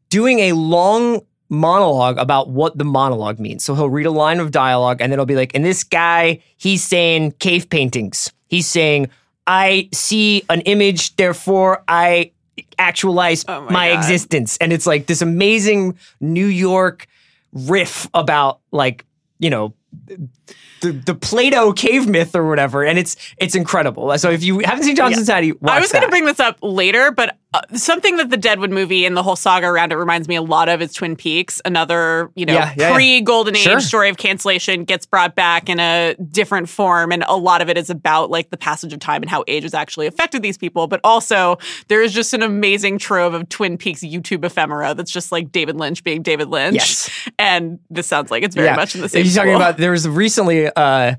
doing 0.09 0.39
a 0.39 0.53
long 0.53 1.21
monologue 1.49 2.19
about 2.19 2.49
what 2.49 2.77
the 2.77 2.85
monologue 2.85 3.39
means. 3.39 3.65
So 3.65 3.73
he'll 3.73 3.89
read 3.89 4.05
a 4.05 4.11
line 4.11 4.39
of 4.39 4.51
dialogue 4.51 5.01
and 5.01 5.11
then 5.11 5.17
he'll 5.17 5.25
be 5.25 5.35
like, 5.35 5.55
and 5.55 5.65
this 5.65 5.83
guy, 5.83 6.43
he's 6.57 6.83
saying 6.83 7.31
cave 7.39 7.69
paintings. 7.69 8.31
He's 8.49 8.67
saying, 8.67 9.09
I 9.47 9.89
see 9.91 10.43
an 10.49 10.61
image, 10.61 11.15
therefore 11.15 11.83
I 11.87 12.31
actualize 12.77 13.45
Oh 13.47 13.61
my 13.61 13.71
my 13.71 13.87
existence. 13.87 14.57
And 14.57 14.71
it's 14.71 14.85
like 14.85 15.07
this 15.07 15.23
amazing 15.23 15.97
New 16.19 16.45
York 16.45 17.07
riff 17.51 18.07
about 18.13 18.59
like, 18.71 19.05
you 19.39 19.49
know, 19.49 19.73
the, 20.81 20.91
the 20.91 21.15
Plato 21.15 21.73
cave 21.73 22.07
myth 22.07 22.35
or 22.35 22.47
whatever, 22.47 22.83
and 22.83 22.97
it's 22.99 23.15
it's 23.37 23.55
incredible. 23.55 24.17
So 24.17 24.29
if 24.31 24.43
you 24.43 24.59
haven't 24.59 24.83
seen 24.83 24.95
John 24.95 25.11
Yeah. 25.11 25.17
I 25.71 25.79
was 25.79 25.91
going 25.91 26.03
to 26.03 26.09
bring 26.09 26.25
this 26.25 26.39
up 26.39 26.57
later, 26.61 27.11
but 27.11 27.37
uh, 27.53 27.61
something 27.75 28.17
that 28.17 28.29
the 28.29 28.35
Deadwood 28.35 28.71
movie 28.71 29.05
and 29.05 29.15
the 29.15 29.23
whole 29.23 29.37
saga 29.37 29.67
around 29.67 29.93
it 29.93 29.95
reminds 29.95 30.27
me 30.27 30.35
a 30.35 30.41
lot 30.41 30.67
of 30.67 30.81
is 30.81 30.93
Twin 30.93 31.15
Peaks. 31.15 31.61
Another, 31.63 32.29
you 32.35 32.45
know, 32.45 32.53
Yeah, 32.53 32.73
yeah, 32.75 32.89
yeah. 32.89 32.93
pre 32.93 33.21
Golden 33.21 33.55
Age 33.55 33.61
Sure. 33.63 33.79
story 33.79 34.09
of 34.09 34.17
cancellation 34.17 34.83
gets 34.83 35.05
brought 35.05 35.33
back 35.33 35.69
in 35.69 35.79
a 35.79 36.15
different 36.29 36.67
form, 36.67 37.11
and 37.13 37.23
a 37.27 37.37
lot 37.37 37.61
of 37.61 37.69
it 37.69 37.77
is 37.77 37.89
about 37.89 38.29
like 38.29 38.49
the 38.49 38.57
passage 38.57 38.91
of 38.91 38.99
time 38.99 39.21
and 39.21 39.29
how 39.29 39.45
age 39.47 39.63
has 39.63 39.73
actually 39.73 40.07
affected 40.07 40.41
these 40.41 40.57
people. 40.57 40.87
But 40.87 40.99
also, 41.05 41.57
there 41.87 42.01
is 42.03 42.13
just 42.13 42.33
an 42.33 42.43
amazing 42.43 42.97
trove 42.97 43.33
of 43.33 43.47
Twin 43.47 43.77
Peaks 43.77 44.01
YouTube 44.01 44.43
ephemera 44.43 44.93
that's 44.93 45.11
just 45.11 45.31
like 45.31 45.51
David 45.51 45.77
Lynch 45.77 46.03
being 46.03 46.21
David 46.21 46.49
Lynch. 46.49 46.75
Yes. 46.75 47.09
and 47.39 47.79
this 47.89 48.07
sounds 48.07 48.29
like 48.29 48.43
it's 48.43 48.55
very 48.55 48.75
much 48.75 48.93
in 48.93 49.01
the 49.01 49.07
same. 49.09 49.23
He's 49.23 49.35
talking 49.35 49.55
about 49.55 49.77
there 49.77 49.91
was 49.91 50.07
recently. 50.07 50.67
Uh, 50.67 51.15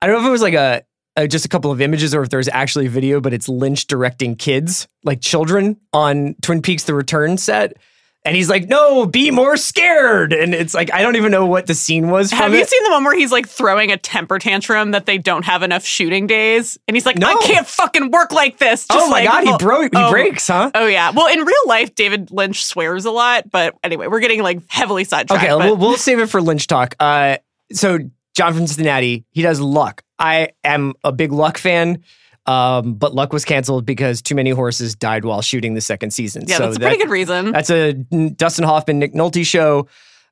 I 0.00 0.06
don't 0.06 0.14
know 0.14 0.20
if 0.22 0.28
it 0.28 0.30
was 0.30 0.42
like 0.42 0.54
a, 0.54 0.82
a 1.18 1.28
just 1.28 1.44
a 1.44 1.48
couple 1.48 1.70
of 1.70 1.80
images 1.80 2.14
or 2.14 2.22
if 2.22 2.30
there's 2.30 2.48
actually 2.48 2.86
a 2.86 2.90
video, 2.90 3.20
but 3.20 3.32
it's 3.32 3.48
Lynch 3.48 3.86
directing 3.86 4.36
kids, 4.36 4.88
like 5.04 5.20
children, 5.20 5.76
on 5.92 6.34
Twin 6.42 6.62
Peaks: 6.62 6.84
The 6.84 6.94
Return 6.94 7.36
set. 7.36 7.76
And 8.24 8.36
he's 8.36 8.50
like, 8.50 8.68
"No, 8.68 9.06
be 9.06 9.30
more 9.30 9.56
scared." 9.56 10.32
And 10.32 10.54
it's 10.54 10.74
like 10.74 10.92
I 10.92 11.02
don't 11.02 11.16
even 11.16 11.30
know 11.30 11.46
what 11.46 11.66
the 11.66 11.74
scene 11.74 12.10
was 12.10 12.30
Have 12.32 12.52
you 12.52 12.58
it. 12.58 12.68
seen 12.68 12.82
the 12.84 12.90
one 12.90 13.04
where 13.04 13.14
he's 13.14 13.32
like 13.32 13.48
throwing 13.48 13.90
a 13.90 13.96
temper 13.96 14.38
tantrum 14.38 14.90
that 14.90 15.06
they 15.06 15.18
don't 15.18 15.44
have 15.44 15.62
enough 15.62 15.84
shooting 15.84 16.26
days? 16.26 16.76
And 16.88 16.96
he's 16.96 17.06
like, 17.06 17.16
No. 17.16 17.28
I 17.28 17.34
can't 17.46 17.66
fucking 17.66 18.10
work 18.10 18.32
like 18.32 18.58
this. 18.58 18.86
Just 18.86 19.06
oh 19.06 19.08
my 19.08 19.24
like, 19.24 19.28
god, 19.28 19.44
he 19.44 19.56
broke. 19.64 19.94
He 19.94 20.02
oh, 20.02 20.10
breaks, 20.10 20.48
huh? 20.48 20.70
Oh 20.74 20.86
yeah. 20.86 21.10
Well, 21.10 21.32
in 21.32 21.40
real 21.40 21.62
life, 21.66 21.94
David 21.94 22.30
Lynch 22.30 22.64
swears 22.64 23.04
a 23.06 23.10
lot, 23.10 23.50
but 23.50 23.76
anyway, 23.82 24.08
we're 24.08 24.20
getting 24.20 24.42
like 24.42 24.60
heavily 24.68 25.04
sidetracked. 25.04 25.42
Okay, 25.42 25.52
but- 25.52 25.64
we'll, 25.64 25.76
we'll 25.76 25.96
save 25.96 26.18
it 26.18 26.26
for 26.26 26.42
Lynch 26.42 26.66
talk. 26.66 26.96
Uh, 27.00 27.38
so 27.72 27.98
John 28.38 28.54
from 28.54 28.68
Cincinnati, 28.68 29.24
he 29.32 29.42
does 29.42 29.60
Luck. 29.60 30.04
I 30.16 30.50
am 30.62 30.94
a 31.02 31.10
big 31.10 31.32
Luck 31.32 31.58
fan, 31.58 32.04
um, 32.46 32.94
but 32.94 33.12
Luck 33.12 33.32
was 33.32 33.44
canceled 33.44 33.84
because 33.84 34.22
too 34.22 34.36
many 34.36 34.50
horses 34.50 34.94
died 34.94 35.24
while 35.24 35.42
shooting 35.42 35.74
the 35.74 35.80
second 35.80 36.12
season. 36.12 36.44
yeah, 36.46 36.56
so 36.58 36.62
that's 36.66 36.76
a 36.76 36.78
pretty 36.80 36.98
that- 36.98 37.02
good 37.02 37.10
reason. 37.10 37.50
That's 37.50 37.68
a 37.68 37.94
Dustin 37.94 38.64
Hoffman, 38.64 39.00
Nick 39.00 39.12
Nolte 39.12 39.44
show 39.44 39.88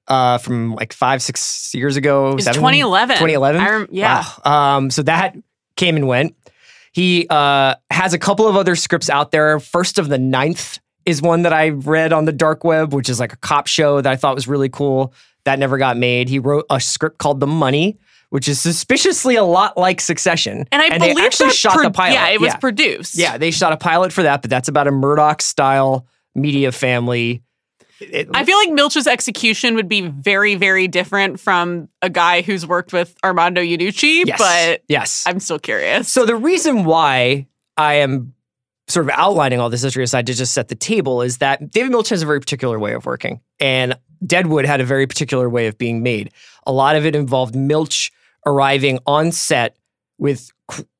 uh, 0.07 0.39
from 0.39 0.77
like 0.77 0.93
five, 0.93 1.21
six 1.21 1.75
years 1.75 1.97
ago. 1.97 2.35
It's 2.37 2.45
2011. 2.47 3.17
2011? 3.17 3.61
Rem- 3.61 3.89
yeah. 3.91 4.23
Wow. 4.45 4.77
Um, 4.77 4.91
so 4.93 5.03
that 5.03 5.37
came 5.77 5.97
and 5.97 6.07
went. 6.07 6.37
He 6.93 7.27
uh, 7.29 7.75
has 7.91 8.15
a 8.15 8.19
couple 8.21 8.47
of 8.47 8.55
other 8.55 8.77
scripts 8.77 9.11
out 9.11 9.33
there. 9.33 9.59
First 9.59 9.99
of 9.99 10.09
the 10.09 10.19
ninth 10.19 10.79
is 11.07 11.21
one 11.21 11.43
that 11.43 11.53
I 11.53 11.71
read 11.71 12.13
on 12.13 12.25
the 12.25 12.33
dark 12.33 12.63
web, 12.63 12.95
which 12.95 13.09
is 13.09 13.19
like 13.19 13.33
a 13.33 13.37
cop 13.37 13.67
show 13.67 14.01
that 14.01 14.13
I 14.13 14.15
thought 14.15 14.37
was 14.37 14.47
really 14.47 14.69
cool. 14.69 15.13
That 15.47 15.59
never 15.59 15.79
got 15.79 15.97
made. 15.97 16.29
He 16.29 16.39
wrote 16.39 16.67
a 16.69 16.81
script 16.81 17.19
called 17.19 17.41
The 17.41 17.47
Money, 17.47 17.99
which 18.31 18.49
is 18.49 18.61
suspiciously 18.61 19.37
a 19.37 19.45
lot 19.45 19.77
like 19.77 20.01
Succession. 20.01 20.67
And 20.73 20.83
I 20.83 20.99
they 20.99 21.13
believe 21.13 21.25
actually 21.25 21.51
shot 21.51 21.75
pro- 21.75 21.85
the 21.85 21.91
pilot. 21.93 22.15
Yeah, 22.15 22.29
it 22.29 22.41
was 22.41 22.53
yeah. 22.53 22.57
produced. 22.57 23.17
Yeah, 23.17 23.39
they 23.39 23.53
shot 23.53 23.73
a 23.73 23.77
pilot 23.77 24.13
for 24.13 24.25
that, 24.25 24.43
but 24.43 24.51
that's 24.51 24.69
about 24.69 24.89
a 24.89 24.91
Murdoch 24.91 25.41
style 25.41 26.07
media 26.35 26.73
family. 26.73 27.43
It- 28.01 28.29
I 28.35 28.45
feel 28.45 28.59
like 28.59 28.73
Milch's 28.73 29.07
execution 29.07 29.77
would 29.77 29.89
be 29.89 30.03
very, 30.03 30.57
very 30.57 30.89
different 30.89 31.41
from 31.41 31.89
a 32.03 32.11
guy 32.11 32.43
who's 32.43 32.67
worked 32.67 32.93
with 32.93 33.15
Armando 33.25 33.63
Iannucci, 33.63 34.27
yes, 34.27 34.39
but 34.39 34.83
yes. 34.89 35.25
I'm 35.27 35.41
still 35.41 35.59
curious. 35.59 36.11
So 36.13 36.27
the 36.27 36.37
reason 36.37 36.85
why 36.85 37.47
I 37.77 37.95
am 37.95 38.35
sort 38.89 39.07
of 39.07 39.11
outlining 39.11 39.61
all 39.61 39.71
this 39.71 39.83
history 39.83 40.05
aside 40.05 40.27
to 40.27 40.35
just 40.35 40.53
set 40.53 40.69
the 40.69 40.75
table 40.75 41.23
is 41.23 41.39
that 41.39 41.71
David 41.71 41.91
Milch 41.91 42.09
has 42.11 42.23
a 42.23 42.27
very 42.27 42.39
particular 42.39 42.79
way 42.79 42.95
of 42.95 43.07
working, 43.07 43.41
and 43.61 43.97
Deadwood 44.25 44.65
had 44.65 44.81
a 44.81 44.85
very 44.85 45.07
particular 45.07 45.49
way 45.51 45.67
of 45.67 45.77
being 45.79 46.03
made. 46.03 46.31
A 46.67 46.73
lot 46.73 46.97
of 46.97 47.05
it 47.07 47.15
involved 47.17 47.55
Milch 47.55 48.13
arriving 48.47 48.99
on 49.07 49.33
set 49.33 49.77
with, 50.19 50.51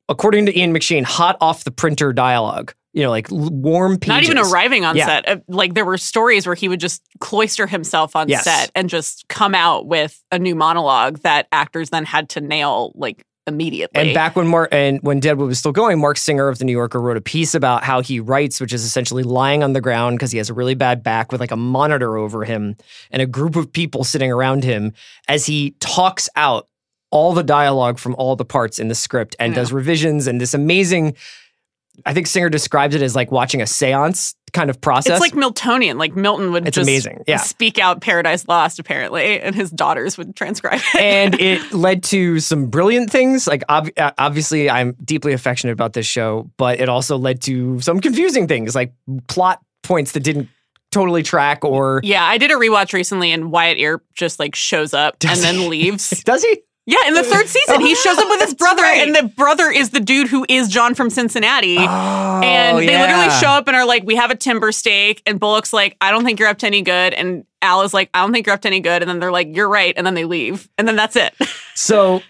according 0.09 0.45
to 0.47 0.57
Ian 0.57 0.73
McShane, 0.73 1.03
hot 1.03 1.37
off 1.41 1.63
the 1.63 1.71
printer 1.71 2.13
dialogue. 2.13 2.73
You 2.93 3.03
know, 3.03 3.09
like 3.11 3.27
warm 3.29 3.97
pages. 3.99 4.07
Not 4.07 4.23
even 4.23 4.37
arriving 4.39 4.83
on 4.83 4.95
Yeah. 4.97 5.05
set. 5.05 5.29
Uh, 5.29 5.37
Like 5.47 5.75
there 5.75 5.85
were 5.85 5.99
stories 5.99 6.47
where 6.47 6.55
he 6.55 6.67
would 6.67 6.79
just 6.79 7.03
cloister 7.19 7.67
himself 7.67 8.15
on 8.15 8.27
Yes. 8.27 8.43
set 8.43 8.71
and 8.73 8.89
just 8.89 9.25
come 9.29 9.53
out 9.53 9.85
with 9.85 10.19
a 10.31 10.39
new 10.39 10.55
monologue 10.55 11.19
that 11.19 11.47
actors 11.51 11.91
then 11.91 12.05
had 12.05 12.29
to 12.29 12.41
nail 12.41 12.91
like 12.95 13.23
immediately. 13.47 13.99
And 13.99 14.13
back 14.13 14.35
when 14.35 14.47
Mark 14.47 14.69
and 14.71 14.99
when 15.01 15.19
Deadwood 15.19 15.47
was 15.47 15.57
still 15.59 15.71
going, 15.71 15.99
Mark 15.99 16.17
Singer 16.17 16.47
of 16.49 16.59
the 16.59 16.65
New 16.65 16.71
Yorker 16.73 16.99
wrote 17.01 17.17
a 17.17 17.21
piece 17.21 17.55
about 17.55 17.83
how 17.83 18.01
he 18.01 18.19
writes, 18.19 18.59
which 18.59 18.73
is 18.73 18.83
essentially 18.83 19.23
lying 19.23 19.63
on 19.63 19.73
the 19.73 19.81
ground 19.81 20.17
because 20.17 20.31
he 20.31 20.37
has 20.37 20.49
a 20.49 20.53
really 20.53 20.75
bad 20.75 21.01
back 21.01 21.31
with 21.31 21.41
like 21.41 21.51
a 21.51 21.57
monitor 21.57 22.17
over 22.17 22.43
him 22.43 22.75
and 23.09 23.21
a 23.21 23.25
group 23.25 23.55
of 23.55 23.71
people 23.71 24.03
sitting 24.03 24.31
around 24.31 24.63
him 24.63 24.93
as 25.27 25.45
he 25.45 25.71
talks 25.79 26.29
out 26.35 26.67
all 27.09 27.33
the 27.33 27.43
dialogue 27.43 27.97
from 27.97 28.13
all 28.15 28.35
the 28.35 28.45
parts 28.45 28.79
in 28.79 28.89
the 28.89 28.95
script 28.95 29.35
and 29.39 29.53
Yeah. 29.53 29.61
does 29.61 29.71
revisions 29.71 30.27
and 30.27 30.41
this 30.41 30.53
amazing. 30.53 31.15
I 32.05 32.13
think 32.13 32.27
Singer 32.27 32.49
describes 32.49 32.93
it 32.95 33.01
as 33.01 33.15
like 33.15 33.31
watching 33.31 33.61
a 33.61 33.65
séance 33.65 34.35
kind 34.53 34.69
of 34.69 34.79
process. 34.81 35.11
it's 35.13 35.19
like 35.21 35.33
Miltonian. 35.33 35.97
Like 35.99 36.15
Milton 36.15 36.51
would 36.51 36.67
It's 36.67 36.75
just 36.75 36.87
amazing, 36.87 37.23
yeah. 37.27 37.37
speak 37.37 37.79
out 37.79 38.01
Paradise 38.01 38.47
Lost, 38.47 38.79
apparently, 38.79 39.39
and 39.39 39.53
his 39.53 39.69
daughters 39.69 40.17
would 40.17 40.35
transcribe 40.35 40.79
it. 40.93 40.99
and 40.99 41.33
it 41.39 41.73
led 41.73 42.03
to 42.05 42.39
some 42.39 42.67
brilliant 42.67 43.11
things. 43.11 43.45
Like 43.47 43.63
ob- 43.69 43.89
uh, 43.97 44.11
obviously, 44.17 44.69
I'm 44.69 44.93
deeply 45.03 45.33
affectionate 45.33 45.73
about 45.73 45.93
this 45.93 46.05
show, 46.05 46.49
but 46.57 46.79
it 46.79 46.89
also 46.89 47.17
led 47.17 47.41
to 47.43 47.79
some 47.81 47.99
confusing 47.99 48.47
things, 48.47 48.73
like 48.75 48.93
plot 49.27 49.59
points 49.83 50.13
that 50.13 50.21
didn't 50.21 50.49
totally 50.91 51.23
track. 51.23 51.63
Or 51.65 51.99
yeah, 52.03 52.23
I 52.23 52.37
did 52.37 52.49
a 52.51 52.55
rewatch 52.55 52.93
recently, 52.93 53.31
and 53.31 53.51
Wyatt 53.51 53.77
Earp 53.79 54.03
just 54.15 54.39
like 54.39 54.55
shows 54.55 54.93
up 54.93 55.19
Does 55.19 55.43
and 55.43 55.55
he? 55.57 55.61
then 55.61 55.69
leaves. 55.69 56.23
does 56.23 56.43
he? 56.43 56.61
Yeah, 56.89 57.05
in 57.05 57.15
the 57.15 57.23
third 57.23 57.47
season, 57.47 57.81
he 57.81 57.95
shows 57.95 58.17
up 58.17 58.29
with 58.29 58.41
his 58.41 58.53
brother, 58.55 58.81
right. 58.81 59.05
and 59.05 59.13
the 59.13 59.23
brother 59.35 59.69
is 59.69 59.89
the 59.89 59.99
dude 59.99 60.29
who 60.29 60.45
is 60.47 60.69
John 60.69 60.95
from 60.95 61.09
Cincinnati. 61.09 61.75
Oh, 61.77 62.41
and 62.41 62.79
they 62.79 62.97
literally 62.97 63.29
show 63.41 63.49
up 63.49 63.67
and 63.67 63.75
are 63.75 63.85
like, 63.85 64.03
"We 64.05 64.15
have 64.15 64.31
a 64.31 64.35
timber 64.35 64.71
stake," 64.71 65.21
and 65.25 65.37
Bullock's 65.37 65.73
like, 65.73 65.97
"I 65.99 66.11
don't 66.11 66.23
think 66.23 66.39
you're 66.39 66.47
up 66.47 66.59
to 66.59 66.65
any 66.65 66.81
good," 66.81 67.13
and 67.13 67.45
Al 67.61 67.81
is 67.81 67.93
like, 67.93 68.09
"I 68.13 68.21
don't 68.21 68.31
think 68.31 68.47
you're 68.47 68.53
up 68.53 68.61
to 68.61 68.69
any 68.69 68.79
good," 68.79 69.01
and 69.03 69.09
then 69.09 69.19
they're 69.19 69.33
like, 69.33 69.53
"You're 69.53 69.67
right," 69.67 69.93
and 69.97 70.07
then 70.07 70.13
they 70.13 70.23
leave, 70.23 70.69
and 70.77 70.87
then 70.87 70.95
that's 70.95 71.15
it. 71.15 71.33
So 71.75 72.23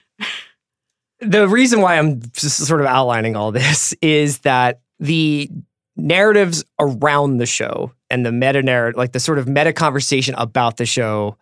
the 1.21 1.47
reason 1.47 1.79
why 1.79 1.97
I'm 1.97 2.21
just 2.33 2.57
sort 2.65 2.81
of 2.81 2.87
outlining 2.87 3.37
all 3.37 3.53
this 3.53 3.93
is 4.01 4.39
that 4.39 4.81
the 4.99 5.49
narratives 5.95 6.65
around 6.79 7.37
the 7.37 7.45
show 7.45 7.93
and 8.09 8.25
the 8.25 8.31
meta 8.33 8.61
narrative, 8.61 8.97
like 8.97 9.13
the 9.13 9.21
sort 9.21 9.39
of 9.39 9.47
meta 9.47 9.71
conversation 9.71 10.35
about 10.37 10.75
the 10.77 10.85
show, 10.85 11.37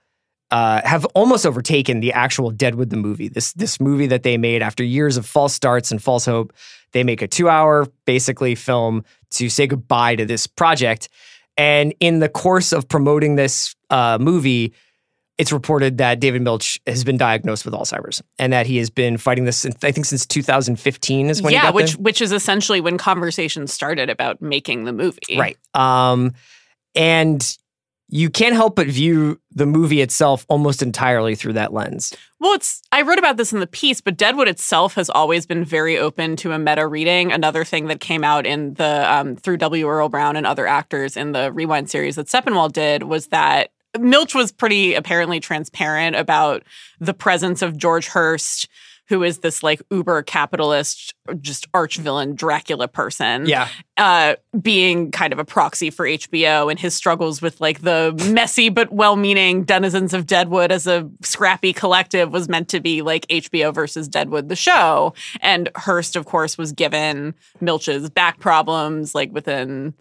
uh, 0.51 0.81
have 0.85 1.05
almost 1.15 1.45
overtaken 1.45 1.99
the 1.99 2.13
actual 2.13 2.51
Deadwood 2.51 2.89
the 2.89 2.97
movie. 2.97 3.27
This 3.27 3.53
this 3.53 3.79
movie 3.79 4.07
that 4.07 4.23
they 4.23 4.37
made 4.37 4.61
after 4.61 4.83
years 4.83 5.17
of 5.17 5.25
false 5.25 5.53
starts 5.53 5.91
and 5.91 6.01
false 6.01 6.25
hope. 6.25 6.53
They 6.93 7.03
make 7.03 7.21
a 7.21 7.27
two 7.27 7.49
hour 7.49 7.87
basically 8.05 8.55
film 8.55 9.03
to 9.31 9.49
say 9.49 9.67
goodbye 9.67 10.15
to 10.15 10.25
this 10.25 10.47
project. 10.47 11.09
And 11.57 11.93
in 11.99 12.19
the 12.19 12.29
course 12.29 12.71
of 12.73 12.87
promoting 12.87 13.35
this 13.35 13.75
uh, 13.89 14.17
movie, 14.19 14.73
it's 15.37 15.51
reported 15.51 15.97
that 15.97 16.19
David 16.19 16.41
Milch 16.41 16.79
has 16.87 17.03
been 17.03 17.17
diagnosed 17.17 17.65
with 17.65 17.73
Alzheimer's 17.73 18.21
and 18.39 18.53
that 18.53 18.65
he 18.65 18.77
has 18.77 18.89
been 18.89 19.17
fighting 19.17 19.43
this, 19.45 19.57
since- 19.57 19.75
I 19.83 19.91
think, 19.91 20.05
since 20.05 20.25
2015 20.25 21.29
is 21.29 21.41
when 21.41 21.51
he 21.51 21.55
yeah, 21.55 21.71
which 21.71 21.93
the- 21.93 22.01
which 22.01 22.21
is 22.21 22.31
essentially 22.31 22.79
when 22.81 22.97
conversations 22.97 23.73
started 23.73 24.09
about 24.09 24.41
making 24.41 24.85
the 24.85 24.93
movie. 24.93 25.37
right. 25.37 25.57
Um, 25.73 26.33
and 26.93 27.57
you 28.09 28.29
can't 28.29 28.55
help 28.55 28.75
but 28.75 28.87
view 28.87 29.39
the 29.55 29.65
movie 29.65 30.01
itself 30.01 30.45
almost 30.49 30.81
entirely 30.81 31.33
through 31.33 31.53
that 31.53 31.73
lens. 31.73 32.13
Well, 32.39 32.53
it's 32.53 32.81
I 32.91 33.01
wrote 33.01 33.17
about 33.17 33.37
this 33.37 33.53
in 33.53 33.61
the 33.61 33.67
piece, 33.67 34.01
but 34.01 34.17
Deadwood 34.17 34.47
itself 34.47 34.95
has 34.95 35.09
always 35.09 35.45
been 35.45 35.63
very 35.63 35.97
open 35.97 36.35
to 36.37 36.51
a 36.51 36.59
meta 36.59 36.85
reading. 36.85 37.31
Another 37.31 37.63
thing 37.63 37.87
that 37.87 38.01
came 38.01 38.23
out 38.23 38.45
in 38.45 38.73
the 38.75 39.11
um, 39.11 39.35
through 39.37 39.57
W. 39.57 39.87
Earl 39.87 40.09
Brown 40.09 40.35
and 40.35 40.45
other 40.45 40.67
actors 40.67 41.15
in 41.17 41.31
the 41.31 41.51
Rewind 41.51 41.89
series 41.89 42.17
that 42.17 42.27
Sepinwall 42.27 42.71
did 42.71 43.03
was 43.03 43.27
that 43.27 43.71
Milch 43.97 44.35
was 44.35 44.51
pretty 44.51 44.93
apparently 44.93 45.39
transparent 45.39 46.15
about 46.15 46.63
the 46.99 47.13
presence 47.13 47.61
of 47.61 47.77
George 47.77 48.07
Hearst, 48.09 48.67
who 49.07 49.21
is 49.23 49.39
this 49.39 49.61
like 49.61 49.81
uber 49.91 50.23
capitalist, 50.23 51.13
just 51.39 51.67
arch 51.73 51.97
villain 51.97 52.33
Dracula 52.35 52.87
person 52.87 53.45
Yeah. 53.45 53.67
uh, 53.97 54.35
being 54.61 55.11
kind 55.11 55.31
of 55.31 55.37
a 55.39 55.45
proxy 55.45 55.89
for 55.89 56.05
HBO 56.07 56.69
and 56.71 56.79
his 56.79 56.95
struggles 56.95 57.41
with 57.41 57.61
like 57.61 57.81
the 57.81 58.13
messy 58.33 58.69
but 58.69 58.91
well-meaning 58.91 59.63
denizens 59.63 60.13
of 60.13 60.25
Deadwood 60.25 60.71
as 60.71 60.87
a 60.87 61.09
scrappy 61.21 61.71
collective 61.73 62.31
was 62.31 62.49
meant 62.49 62.67
to 62.69 62.79
be 62.79 63.01
like 63.03 63.27
HBO 63.27 63.73
versus 63.73 64.07
Deadwood 64.07 64.49
the 64.49 64.55
show. 64.55 65.13
And 65.41 65.69
Hearst, 65.75 66.15
of 66.15 66.25
course, 66.25 66.57
was 66.57 66.71
given 66.71 67.35
Milch's 67.61 68.09
back 68.09 68.39
problems 68.39 69.13
like 69.13 69.31
within 69.31 69.93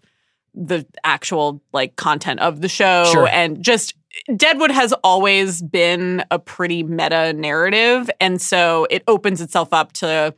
the 0.57 0.85
actual 1.03 1.61
like 1.73 1.95
content 1.97 2.39
of 2.39 2.61
the 2.61 2.69
show 2.69 3.05
Sure. 3.11 3.27
and 3.27 3.61
just 3.61 3.93
Deadwood 4.35 4.71
has 4.71 4.93
always 5.03 5.61
been 5.61 6.23
a 6.31 6.39
pretty 6.39 6.83
meta 6.83 7.33
narrative 7.33 8.09
and 8.19 8.41
so 8.41 8.87
it 8.89 9.03
opens 9.07 9.41
itself 9.41 9.73
up 9.73 9.91
to 9.93 10.33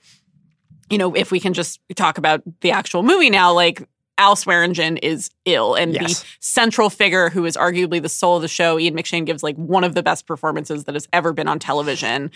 you 0.89 0.97
know 0.97 1.15
if 1.15 1.31
we 1.31 1.39
can 1.39 1.53
just 1.53 1.79
talk 1.95 2.17
about 2.17 2.41
the 2.61 2.71
actual 2.71 3.03
movie 3.03 3.29
now 3.29 3.53
like 3.53 3.87
Al 4.19 4.35
Swearingen 4.35 4.97
is 4.97 5.29
ill 5.45 5.75
and 5.75 5.93
Yes. 5.93 6.21
the 6.23 6.27
central 6.39 6.89
figure 6.89 7.29
who 7.29 7.45
is 7.45 7.55
arguably 7.55 8.01
the 8.01 8.09
soul 8.09 8.37
of 8.37 8.41
the 8.41 8.47
show 8.47 8.79
Ian 8.79 8.95
McShane 8.95 9.25
gives 9.25 9.43
like 9.43 9.55
one 9.57 9.83
of 9.83 9.93
the 9.93 10.01
best 10.01 10.25
performances 10.25 10.85
that 10.85 10.95
has 10.95 11.07
ever 11.13 11.33
been 11.33 11.47
on 11.47 11.59
television 11.59 12.31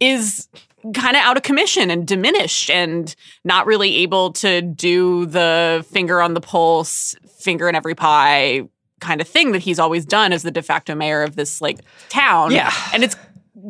is 0.00 0.48
kind 0.94 1.16
of 1.16 1.22
out 1.22 1.36
of 1.36 1.42
commission 1.42 1.90
and 1.90 2.06
diminished 2.06 2.70
and 2.70 3.14
not 3.44 3.66
really 3.66 3.96
able 3.96 4.32
to 4.32 4.62
do 4.62 5.26
the 5.26 5.84
finger 5.90 6.22
on 6.22 6.32
the 6.34 6.40
pulse, 6.40 7.14
finger 7.26 7.68
in 7.68 7.74
every 7.74 7.94
pie 7.94 8.62
kind 9.00 9.20
of 9.20 9.28
thing 9.28 9.52
that 9.52 9.60
he's 9.60 9.78
always 9.78 10.06
done 10.06 10.32
as 10.32 10.42
the 10.42 10.50
de 10.50 10.62
facto 10.62 10.94
mayor 10.94 11.22
of 11.22 11.36
this 11.36 11.60
like 11.60 11.80
town. 12.08 12.50
Yeah. 12.50 12.72
And 12.92 13.04
it's 13.04 13.16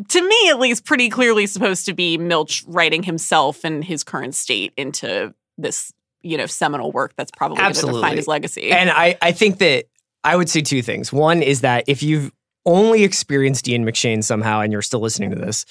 to 0.09 0.27
me 0.27 0.51
at 0.51 0.59
least 0.59 0.85
pretty 0.85 1.09
clearly 1.09 1.47
supposed 1.47 1.87
to 1.87 1.95
be 1.95 2.19
Milch 2.19 2.65
writing 2.67 3.03
himself 3.03 3.65
and 3.65 3.85
his 3.85 4.05
current 4.05 4.35
state 4.35 4.73
into 4.77 5.35
this, 5.59 5.93
you 6.23 6.37
know, 6.37 6.47
seminal 6.47 6.93
work 6.93 7.15
that's 7.17 7.31
probably 7.31 7.59
going 7.59 7.73
to 7.73 7.87
define 7.87 8.17
his 8.17 8.29
legacy. 8.29 8.71
And 8.71 8.91
I, 8.91 9.17
I 9.23 9.33
think 9.33 9.59
that 9.59 9.87
I 10.25 10.37
would 10.37 10.51
say 10.51 10.61
two 10.61 10.83
things. 10.83 11.13
One 11.13 11.43
is 11.43 11.61
that 11.61 11.85
if 11.87 12.03
you've 12.03 12.33
only 12.65 13.05
experienced 13.05 13.69
Ian 13.69 13.85
McShane 13.85 14.25
somehow 14.25 14.61
and 14.61 14.73
you're 14.73 14.83
still 14.83 15.01
listening 15.01 15.31
to 15.31 15.37
this, 15.37 15.65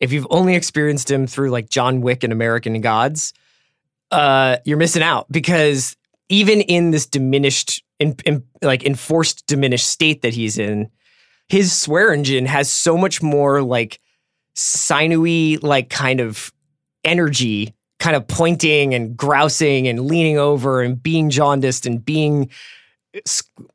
if 0.00 0.12
you've 0.12 0.26
only 0.30 0.54
experienced 0.54 1.10
him 1.10 1.26
through 1.26 1.50
like 1.50 1.68
John 1.68 2.00
Wick 2.00 2.24
and 2.24 2.32
American 2.32 2.80
Gods, 2.80 3.32
uh, 4.10 4.56
you're 4.64 4.78
missing 4.78 5.02
out 5.02 5.30
because 5.30 5.96
even 6.28 6.60
in 6.62 6.90
this 6.90 7.06
diminished, 7.06 7.82
in, 7.98 8.16
in, 8.24 8.44
like 8.62 8.84
enforced 8.84 9.46
diminished 9.46 9.88
state 9.88 10.22
that 10.22 10.34
he's 10.34 10.58
in, 10.58 10.90
his 11.48 11.72
Swearingen 11.72 12.46
has 12.46 12.70
so 12.72 12.96
much 12.96 13.22
more 13.22 13.62
like 13.62 14.00
sinewy, 14.54 15.56
like 15.58 15.88
kind 15.88 16.20
of 16.20 16.52
energy, 17.04 17.74
kind 17.98 18.16
of 18.16 18.26
pointing 18.28 18.94
and 18.94 19.16
grousing 19.16 19.88
and 19.88 20.06
leaning 20.06 20.38
over 20.38 20.82
and 20.82 21.02
being 21.02 21.30
jaundiced 21.30 21.86
and 21.86 22.04
being 22.04 22.50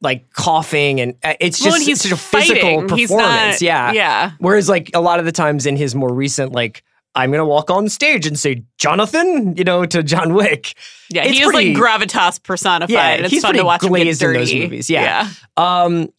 like 0.02 0.32
coughing 0.34 1.02
and 1.02 1.16
uh, 1.24 1.34
it's 1.40 1.60
well, 1.60 1.72
just 1.72 1.78
and 1.82 1.86
he's 1.88 2.02
such 2.02 2.12
a 2.12 2.18
physical 2.18 2.62
fighting. 2.62 2.88
Performance. 2.88 3.12
not- 3.12 3.62
yeah. 3.62 3.92
Yeah. 3.92 4.32
Whereas 4.38 4.70
like 4.70 4.92
a 4.94 5.02
lot 5.02 5.20
of 5.20 5.26
the 5.26 5.32
times 5.32 5.66
in 5.66 5.76
his 5.76 5.96
more 5.96 6.14
recent 6.14 6.52
like 6.52 6.84
I'm 7.16 7.32
gonna 7.32 7.46
walk 7.46 7.70
on 7.70 7.90
stage 7.90 8.26
and 8.26 8.38
say 8.40 8.64
Jonathan, 8.78 9.56
you 9.56 9.64
know, 9.64 9.86
to 9.86 10.02
John 10.04 10.34
Wick. 10.34 10.74
Yeah. 11.10 11.24
It's 11.24 11.38
he 11.38 11.42
is 11.44 11.52
pretty- 11.52 11.74
like 11.76 11.84
gravitas 11.84 12.42
personified. 12.42 12.90
Yeah, 12.90 13.08
and 13.10 13.26
it's 13.26 13.34
he's 13.34 13.44
fun 13.44 13.54
to 13.56 13.64
watch 13.64 13.84
him 13.84 13.90
get 13.94 14.04
glazed 14.04 14.22
in 14.24 14.34
those 14.34 14.54
movies, 14.54 14.90
yeah. 14.90 15.30
Um, 15.58 16.10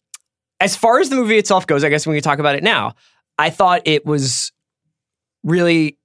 as 0.61 0.75
far 0.75 0.99
as 0.99 1.09
the 1.09 1.17
movie 1.17 1.37
itself 1.37 1.67
goes, 1.67 1.83
I 1.83 1.89
guess 1.89 2.07
when 2.07 2.13
we 2.15 2.21
talk 2.21 2.39
about 2.39 2.55
it 2.55 2.63
now, 2.63 2.93
I 3.37 3.49
thought 3.49 3.81
it 3.85 4.05
was 4.05 4.51
really. 5.43 5.97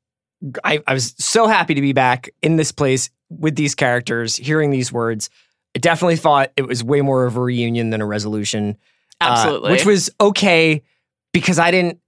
I, 0.64 0.82
I 0.87 0.94
was 0.94 1.14
so 1.18 1.47
happy 1.47 1.75
to 1.75 1.82
be 1.82 1.92
back 1.92 2.30
in 2.42 2.56
this 2.56 2.73
place 2.73 3.11
with 3.28 3.56
these 3.56 3.75
characters, 3.75 4.37
hearing 4.37 4.70
these 4.70 4.90
words. 4.90 5.28
I 5.76 5.78
definitely 5.80 6.16
thought 6.16 6.50
it 6.56 6.66
was 6.66 6.82
way 6.82 7.02
more 7.02 7.26
of 7.26 7.37
a 7.37 7.40
reunion 7.40 7.90
than 7.90 8.00
a 8.00 8.06
resolution. 8.06 8.76
uh, 9.20 9.25
Absolutely. 9.28 9.73
which 9.73 9.85
was 9.85 10.11
okay 10.18 10.82
because 11.32 11.59
I 11.59 11.70
didn't 11.70 12.00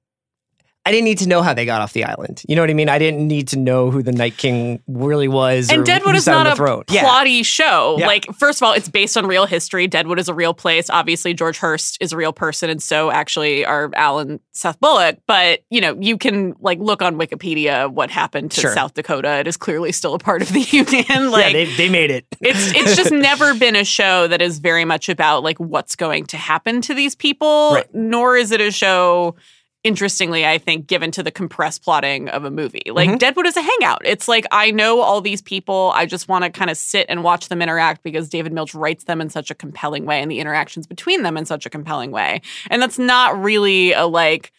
I 0.85 0.91
didn't 0.91 1.05
need 1.05 1.19
to 1.19 1.29
know 1.29 1.43
how 1.43 1.55
they 1.55 1.65
got 1.65 1.81
off 1.81 1.93
the 1.93 2.03
island. 2.03 2.43
You 2.49 2.57
know 2.57 2.63
what 2.63 2.71
I 2.71 2.75
mean? 2.75 2.89
I 2.89 2.99
didn't 2.99 3.29
need 3.29 3.47
to 3.49 3.57
know 3.57 3.93
who 3.93 4.03
the 4.03 4.11
Night 4.11 4.37
King 4.37 4.83
really 4.89 5.29
was. 5.29 5.71
or 5.71 5.77
and 5.77 5.87
Deadwood 5.87 6.17
is 6.17 6.27
not 6.27 6.49
a 6.49 6.57
throne. 6.57 6.83
Yeah. 6.91 7.05
plotty 7.05 7.45
show. 7.45 7.97
Yeah. 8.01 8.09
Like, 8.09 8.27
first 8.37 8.61
of 8.61 8.67
all, 8.67 8.73
it's 8.73 8.89
based 8.89 9.17
on 9.17 9.27
real 9.27 9.47
history. 9.47 9.87
Deadwood 9.87 10.19
is 10.19 10.29
a 10.29 10.35
real 10.35 10.53
place. 10.55 10.91
Obviously, 10.91 11.35
George 11.35 11.57
Hearst 11.59 11.99
is 12.01 12.13
a 12.13 12.17
real 12.17 12.33
person, 12.33 12.69
and 12.69 12.83
so 12.83 13.13
actually 13.13 13.65
are 13.65 13.91
Alan 13.95 14.41
Seth 14.55 14.81
Bullock. 14.81 15.19
But 15.29 15.61
you 15.71 15.81
know, 15.81 15.97
you 16.01 16.19
can 16.19 16.57
like 16.59 16.81
look 16.81 17.01
on 17.01 17.15
Wikipedia 17.17 17.89
what 17.89 18.11
happened 18.11 18.51
to 18.51 18.61
Sure. 18.63 18.75
South 18.75 18.95
Dakota. 18.95 19.39
It 19.39 19.47
is 19.47 19.57
clearly 19.57 19.93
still 19.93 20.15
a 20.15 20.19
part 20.19 20.43
of 20.43 20.49
the 20.53 20.61
Union. 20.73 21.31
like, 21.31 21.47
yeah, 21.47 21.53
they, 21.53 21.77
they 21.77 21.89
made 21.91 22.11
it. 22.11 22.27
it's 22.41 22.75
it's 22.75 22.97
just 23.01 23.13
never 23.13 23.55
been 23.55 23.77
a 23.77 23.85
show 23.85 24.27
that 24.27 24.43
is 24.43 24.59
very 24.59 24.85
much 24.85 25.09
about 25.09 25.45
like 25.45 25.59
what's 25.59 25.95
going 25.95 26.27
to 26.27 26.37
happen 26.37 26.81
to 26.83 26.93
these 26.95 27.15
people 27.15 27.75
Right. 27.75 27.95
nor 27.95 28.37
is 28.37 28.51
it 28.51 28.61
a 28.61 28.73
show 28.73 29.37
interestingly 29.85 30.47
i 30.47 30.59
think 30.59 30.87
given 30.87 31.11
to 31.11 31.23
the 31.23 31.31
compressed 31.31 31.83
plotting 31.83 32.29
of 32.29 32.45
a 32.45 32.51
movie 32.51 32.83
like 32.93 33.11
Mhm. 33.11 33.19
deadwood 33.19 33.47
is 33.47 33.57
a 33.57 33.63
hangout 33.63 34.01
it's 34.05 34.29
like 34.29 34.47
i 34.53 34.71
know 34.71 35.01
all 35.01 35.21
these 35.21 35.43
people 35.43 35.93
i 35.97 36.07
just 36.07 36.29
want 36.29 36.45
to 36.45 36.51
kind 36.51 36.71
of 36.71 36.77
sit 36.77 37.05
and 37.09 37.25
watch 37.25 37.49
them 37.49 37.61
interact 37.61 38.03
because 38.05 38.29
david 38.29 38.53
milch 38.53 38.75
writes 38.75 39.05
them 39.05 39.21
in 39.21 39.29
such 39.29 39.51
a 39.51 39.55
compelling 39.57 40.05
way 40.07 40.23
and 40.23 40.31
the 40.31 40.39
interactions 40.39 40.87
between 40.87 41.23
them 41.23 41.37
in 41.37 41.45
such 41.45 41.67
a 41.67 41.71
compelling 41.71 42.13
way 42.13 42.41
and 42.71 42.81
that's 42.81 42.99
not 42.99 43.37
really 43.43 43.93
a 43.93 44.07
like 44.07 44.53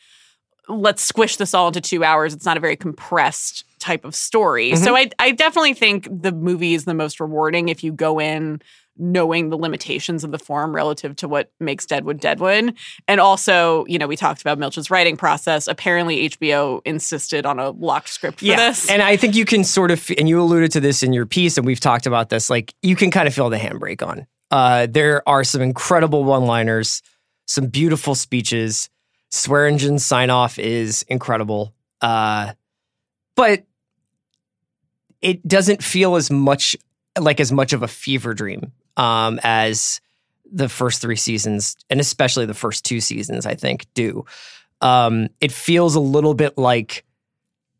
let's 0.69 1.03
squish 1.03 1.35
this 1.35 1.53
all 1.53 1.67
into 1.67 1.81
two 1.81 2.05
hours. 2.05 2.33
It's 2.33 2.45
not 2.45 2.55
a 2.55 2.59
very 2.61 2.77
compressed 2.77 3.65
type 3.79 4.05
of 4.05 4.15
story. 4.15 4.77
So 4.77 4.95
I, 4.95 5.09
I 5.19 5.31
definitely 5.31 5.73
think 5.73 6.07
the 6.09 6.31
movie 6.31 6.73
is 6.73 6.85
the 6.85 6.93
most 6.93 7.19
rewarding 7.19 7.67
if 7.67 7.83
you 7.83 7.91
go 7.91 8.17
in 8.21 8.61
knowing 8.97 9.49
the 9.49 9.57
limitations 9.57 10.23
of 10.23 10.31
the 10.31 10.39
form 10.39 10.75
relative 10.75 11.15
to 11.17 11.27
what 11.27 11.51
makes 11.59 11.85
Deadwood 11.85 12.19
Deadwood. 12.19 12.75
And 13.07 13.19
also, 13.19 13.85
you 13.87 13.97
know, 13.97 14.07
we 14.07 14.15
talked 14.15 14.41
about 14.41 14.59
Milch's 14.59 14.91
writing 14.91 15.17
process. 15.17 15.67
Apparently, 15.67 16.29
HBO 16.29 16.81
insisted 16.85 17.45
on 17.45 17.59
a 17.59 17.71
locked 17.71 18.09
script 18.09 18.39
for 18.39 18.45
this. 18.45 18.89
And 18.89 19.01
I 19.01 19.17
think 19.17 19.35
you 19.35 19.45
can 19.45 19.63
sort 19.63 19.91
of, 19.91 20.09
and 20.17 20.29
you 20.29 20.39
alluded 20.39 20.71
to 20.73 20.79
this 20.79 21.03
in 21.03 21.13
your 21.13 21.25
piece, 21.25 21.57
and 21.57 21.65
we've 21.65 21.79
talked 21.79 22.05
about 22.05 22.29
this, 22.29 22.49
like 22.49 22.73
you 22.81 22.95
can 22.95 23.11
kind 23.11 23.27
of 23.27 23.33
feel 23.33 23.49
the 23.49 23.57
handbrake 23.57 24.05
on. 24.05 24.27
Uh, 24.51 24.87
there 24.89 25.27
are 25.27 25.43
some 25.43 25.61
incredible 25.61 26.23
one 26.23 26.45
liners, 26.45 27.01
some 27.47 27.67
beautiful 27.67 28.13
speeches. 28.13 28.89
Swearingen 29.31 29.97
sign 29.97 30.29
off 30.29 30.59
is 30.59 31.03
incredible. 31.07 31.73
Uh, 32.01 32.53
but 33.35 33.63
it 35.21 35.47
doesn't 35.47 35.83
feel 35.83 36.15
as 36.15 36.29
much 36.29 36.75
like 37.19 37.39
as 37.39 37.51
much 37.51 37.73
of 37.73 37.81
a 37.81 37.87
fever 37.87 38.33
dream 38.33 38.71
um, 38.97 39.39
as 39.43 40.01
the 40.51 40.69
first 40.69 41.01
three 41.01 41.15
seasons, 41.15 41.75
and 41.89 41.99
especially 41.99 42.45
the 42.45 42.53
first 42.53 42.85
two 42.85 43.01
seasons, 43.01 43.45
I 43.45 43.55
think, 43.55 43.87
do. 43.93 44.25
Um, 44.81 45.29
it 45.41 45.51
feels 45.51 45.95
a 45.95 45.99
little 45.99 46.33
bit 46.33 46.57
like 46.57 47.05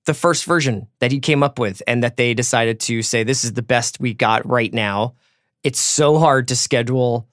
the 0.06 0.14
first 0.14 0.46
version 0.46 0.88
that 1.00 1.12
he 1.12 1.20
came 1.20 1.44
up 1.44 1.60
with 1.60 1.82
and 1.88 2.04
that 2.04 2.18
they 2.18 2.34
decided 2.34 2.80
to 2.82 3.02
say 3.02 3.24
this 3.24 3.44
is 3.44 3.54
the 3.54 3.62
best 3.62 4.00
we 4.00 4.14
got 4.14 4.48
right 4.48 4.74
now. 4.74 5.14
It's 5.64 5.80
so 5.80 6.18
hard 6.18 6.50
to 6.50 6.56
schedule 6.56 7.28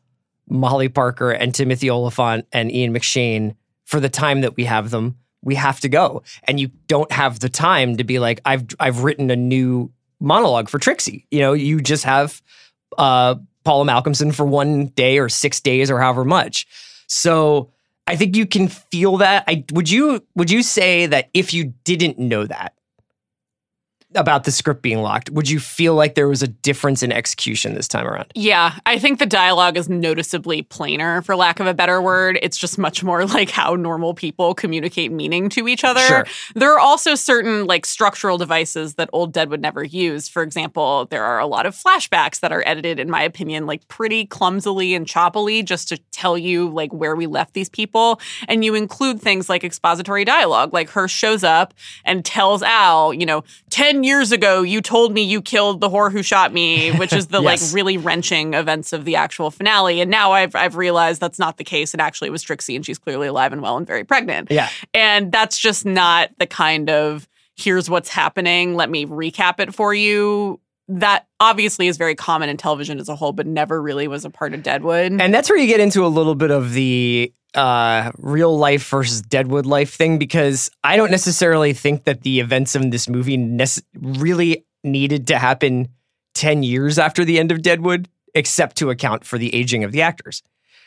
Molly 0.49 0.89
Parker 0.89 1.31
and 1.31 1.55
Timothy 1.55 1.91
Olyphant 1.91 2.47
and 2.53 2.71
Ian 2.71 2.95
McShane 2.95 3.55
for 3.85 4.01
the 4.01 4.09
time 4.09 4.43
that 4.43 4.57
we 4.57 4.65
have 4.65 4.91
them. 4.91 5.17
We 5.43 5.55
have 5.55 5.81
to 5.81 5.89
go. 5.89 6.23
And 6.45 6.61
you 6.61 6.71
don't 6.87 7.11
have 7.11 7.41
the 7.41 7.49
time 7.49 7.97
to 7.97 8.05
be 8.05 8.19
like, 8.19 8.41
I've 8.45 8.67
I've 8.79 9.05
written 9.05 9.31
a 9.31 9.37
new 9.37 9.91
monologue 10.21 10.69
for 10.69 10.79
Trixie. 10.79 11.27
You 11.31 11.41
know, 11.41 11.53
you 11.55 11.81
just 11.81 12.05
have 12.05 12.43
uh 12.99 13.37
Paula 13.71 13.85
Malcomson 13.85 14.35
for 14.35 14.45
one 14.45 14.87
day 14.87 15.21
or 15.21 15.29
six 15.29 15.61
days 15.61 15.93
or 15.93 16.01
however 16.01 16.25
much. 16.25 16.67
So 17.07 17.71
I 18.09 18.17
think 18.17 18.35
you 18.35 18.45
can 18.45 18.67
feel 18.67 19.19
that. 19.19 19.45
I 19.47 19.65
would 19.71 19.89
you 19.89 20.27
would 20.35 20.51
you 20.51 20.65
say 20.65 21.07
that 21.07 21.31
if 21.35 21.55
you 21.55 21.73
didn't 21.85 22.19
know 22.19 22.49
that 22.49 22.75
about 24.15 24.45
the 24.45 24.51
script 24.51 24.83
being 24.83 24.99
locked, 24.99 25.31
would 25.31 25.49
you 25.49 25.61
feel 25.61 25.95
like 25.95 26.15
there 26.15 26.29
was 26.29 26.43
a 26.43 26.49
difference 26.49 27.03
in 27.03 27.13
execution 27.13 27.75
this 27.75 27.87
time 27.87 28.07
around? 28.07 28.33
Yeah, 28.35 28.75
I 28.85 28.99
think 28.99 29.19
the 29.19 29.27
dialogue 29.27 29.77
is 29.77 29.89
noticeably 29.89 30.63
plainer, 30.63 31.23
for 31.23 31.37
lack 31.37 31.61
of 31.61 31.67
a 31.67 31.75
better 31.75 32.03
word. 32.03 32.39
It's 32.43 32.57
just 32.57 32.77
much 32.79 33.05
more 33.05 33.25
like 33.25 33.51
how 33.51 33.77
normal 33.77 34.15
people 34.15 34.55
communicate 34.55 35.13
meaning 35.13 35.49
to 35.51 35.69
each 35.69 35.85
other. 35.85 36.01
Sure. 36.01 36.27
There 36.55 36.73
are 36.73 36.81
also 36.81 37.15
certain 37.15 37.67
like 37.67 37.87
structural 37.87 38.37
devices 38.37 38.95
that 38.95 39.09
old 39.13 39.33
Deadwood 39.33 39.61
never 39.61 39.85
use. 39.85 40.29
For 40.29 40.43
example, 40.43 41.07
there 41.07 41.25
are 41.25 41.39
a 41.39 41.47
lot 41.47 41.67
of 41.67 41.77
flashbacks 41.77 42.41
that 42.41 42.51
are 42.51 42.65
edited, 42.67 42.99
in 42.99 43.11
my 43.11 43.23
opinion, 43.23 43.67
like 43.67 43.87
pretty 43.89 44.27
clumsily 44.27 44.95
and 44.95 45.07
choppily, 45.07 45.65
just 45.65 45.89
to 45.89 45.99
tell 46.11 46.37
you 46.37 46.69
like 46.69 46.93
where 46.93 47.15
we 47.15 47.27
left 47.27 47.55
these 47.55 47.69
people. 47.69 48.21
And 48.49 48.65
you 48.65 48.75
include 48.75 49.21
things 49.21 49.49
like 49.49 49.63
expository 49.63 50.25
dialogue, 50.25 50.73
like 50.73 50.91
her 50.91 51.07
shows 51.07 51.45
up 51.45 51.75
and 52.05 52.25
tells 52.25 52.63
Al, 52.63 53.15
you 53.15 53.25
know, 53.25 53.45
10 53.71 54.00
years 54.05 54.33
ago, 54.33 54.63
you 54.63 54.81
told 54.81 55.13
me 55.13 55.23
you 55.23 55.41
killed 55.43 55.81
the 55.81 55.89
whore 55.89 56.11
who 56.13 56.23
shot 56.23 56.53
me, 56.53 56.91
which 56.93 57.13
is 57.13 57.27
the 57.29 57.41
Yes. 57.43 57.63
like 57.73 57.75
really 57.75 57.97
wrenching 57.97 58.55
events 58.55 58.93
of 58.93 59.05
the 59.05 59.17
actual 59.17 59.51
finale. 59.51 60.01
And 60.01 60.11
now 60.11 60.33
I've 60.33 60.55
I've 60.55 60.77
realized 60.77 61.21
that's 61.21 61.39
not 61.39 61.57
the 61.57 61.65
case. 61.65 61.93
And 61.95 62.01
actually, 62.01 62.29
it 62.29 62.33
was 62.33 62.43
Trixie, 62.43 62.77
and 62.77 62.85
she's 62.85 62.99
clearly 62.99 63.29
alive 63.29 63.53
and 63.53 63.63
well 63.63 63.77
and 63.77 63.87
very 63.87 64.05
pregnant. 64.05 64.51
Yeah. 64.51 64.69
And 64.95 65.33
that's 65.33 65.59
just 65.59 65.85
not 65.87 66.31
the 66.39 66.47
kind 66.47 66.91
of 66.91 67.29
here's 67.57 67.91
what's 67.91 68.09
happening. 68.09 68.75
Let 68.75 68.89
me 68.91 69.05
recap 69.07 69.61
it 69.61 69.75
for 69.75 69.93
you. 69.93 70.61
That 70.89 71.27
obviously 71.39 71.87
is 71.87 71.97
very 71.97 72.15
common 72.17 72.49
in 72.49 72.57
television 72.57 72.99
as 72.99 73.09
a 73.09 73.15
whole, 73.15 73.33
but 73.33 73.47
never 73.47 73.81
really 73.81 74.09
was 74.09 74.25
a 74.25 74.31
part 74.31 74.55
of 74.55 74.63
Deadwood. 74.63 75.13
And 75.21 75.33
that's 75.33 75.49
where 75.49 75.59
you 75.59 75.67
get 75.69 75.79
into 75.79 76.05
a 76.05 76.09
little 76.09 76.35
bit 76.35 76.51
of 76.51 76.73
the 76.73 77.33
uh, 77.55 78.13
real 78.19 78.57
life 78.57 78.89
versus 78.89 79.23
Deadwood 79.23 79.67
life 79.67 79.95
thing 79.95 80.19
because 80.19 80.71
I 80.85 80.97
don't 80.97 81.11
necessarily 81.11 81.73
think 81.73 82.05
that 82.05 82.23
the 82.23 82.41
events 82.41 82.77
in 82.77 82.91
this 82.91 83.09
movie 83.09 83.37
nece- 83.37 83.83
really 83.95 84.65
needed 84.85 85.27
to 85.29 85.39
happen 85.39 85.89
10 86.35 86.63
years 86.63 86.99
after 86.99 87.25
the 87.25 87.39
end 87.39 87.53
of 87.53 87.63
Deadwood, 87.63 88.09
except 88.35 88.77
to 88.77 88.91
account 88.91 89.25
for 89.25 89.39
the 89.39 89.55
aging 89.55 89.85
of 89.85 89.93
the 89.93 90.03
actors. 90.03 90.43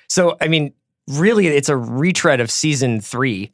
So, 0.07 0.37
I 0.41 0.47
mean, 0.47 0.73
really, 1.07 1.47
it's 1.47 1.69
a 1.69 1.77
retread 1.77 2.39
of 2.39 2.49
season 2.49 3.01
three 3.01 3.51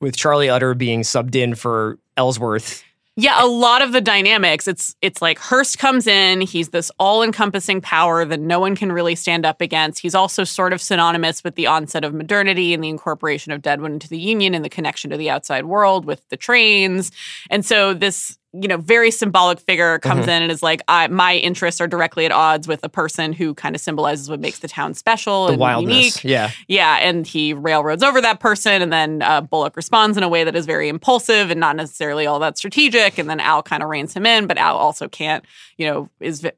with 0.00 0.16
Charlie 0.16 0.48
Utter 0.48 0.74
being 0.74 1.02
subbed 1.02 1.34
in 1.34 1.54
for 1.54 1.98
Ellsworth. 2.16 2.82
Yeah, 3.16 3.44
a 3.44 3.46
lot 3.46 3.82
of 3.82 3.92
the 3.92 4.00
dynamics. 4.00 4.66
It's 4.66 4.96
it's 5.02 5.20
like 5.20 5.38
Hearst 5.38 5.78
comes 5.78 6.06
in. 6.06 6.40
He's 6.40 6.70
this 6.70 6.90
all-encompassing 6.98 7.82
power 7.82 8.24
that 8.24 8.40
no 8.40 8.58
one 8.58 8.74
can 8.74 8.90
really 8.90 9.14
stand 9.14 9.44
up 9.44 9.60
against. 9.60 10.00
He's 10.00 10.14
also 10.14 10.44
sort 10.44 10.72
of 10.72 10.80
synonymous 10.80 11.44
with 11.44 11.54
the 11.54 11.66
onset 11.66 12.04
of 12.04 12.14
modernity 12.14 12.72
and 12.72 12.82
the 12.82 12.88
incorporation 12.88 13.52
of 13.52 13.60
Deadwood 13.60 13.92
into 13.92 14.08
the 14.08 14.18
Union 14.18 14.54
and 14.54 14.64
the 14.64 14.70
connection 14.70 15.10
to 15.10 15.18
the 15.18 15.28
outside 15.28 15.66
world 15.66 16.06
with 16.06 16.26
the 16.30 16.38
trains. 16.38 17.12
And 17.50 17.66
so 17.66 17.92
this, 17.92 18.38
you 18.54 18.68
know, 18.68 18.76
very 18.76 19.10
symbolic 19.10 19.58
figure 19.60 19.98
comes 19.98 20.26
Mhm. 20.26 20.36
in 20.36 20.42
and 20.42 20.52
is 20.52 20.62
like, 20.62 20.82
I, 20.86 21.06
my 21.08 21.36
interests 21.36 21.80
are 21.80 21.86
directly 21.86 22.26
at 22.26 22.32
odds 22.32 22.68
with 22.68 22.80
a 22.84 22.88
person 22.88 23.32
who 23.32 23.54
kind 23.54 23.74
of 23.74 23.80
symbolizes 23.80 24.28
what 24.28 24.40
makes 24.40 24.58
the 24.58 24.68
town 24.68 24.92
special 24.92 25.46
The 25.46 25.52
and 25.52 25.60
wildness. 25.60 25.96
unique. 25.96 26.24
Yeah. 26.24 26.50
Yeah, 26.68 26.98
and 27.00 27.26
he 27.26 27.54
railroads 27.54 28.02
over 28.02 28.20
that 28.20 28.40
person, 28.40 28.82
and 28.82 28.92
then 28.92 29.22
uh, 29.22 29.40
Bullock 29.40 29.74
responds 29.74 30.18
in 30.18 30.22
a 30.22 30.28
way 30.28 30.44
that 30.44 30.54
is 30.54 30.66
very 30.66 30.90
impulsive 30.90 31.50
and 31.50 31.58
not 31.58 31.76
necessarily 31.76 32.26
all 32.26 32.38
that 32.40 32.58
strategic. 32.58 33.16
And 33.16 33.30
then 33.30 33.40
Al 33.40 33.62
kind 33.62 33.82
of 33.82 33.88
reins 33.88 34.12
him 34.14 34.26
in, 34.26 34.46
but 34.46 34.58
Al 34.58 34.76
also 34.76 35.08
can't, 35.08 35.44
you 35.78 35.86
know, 35.86 36.10
is 36.20 36.42
v- 36.42 36.50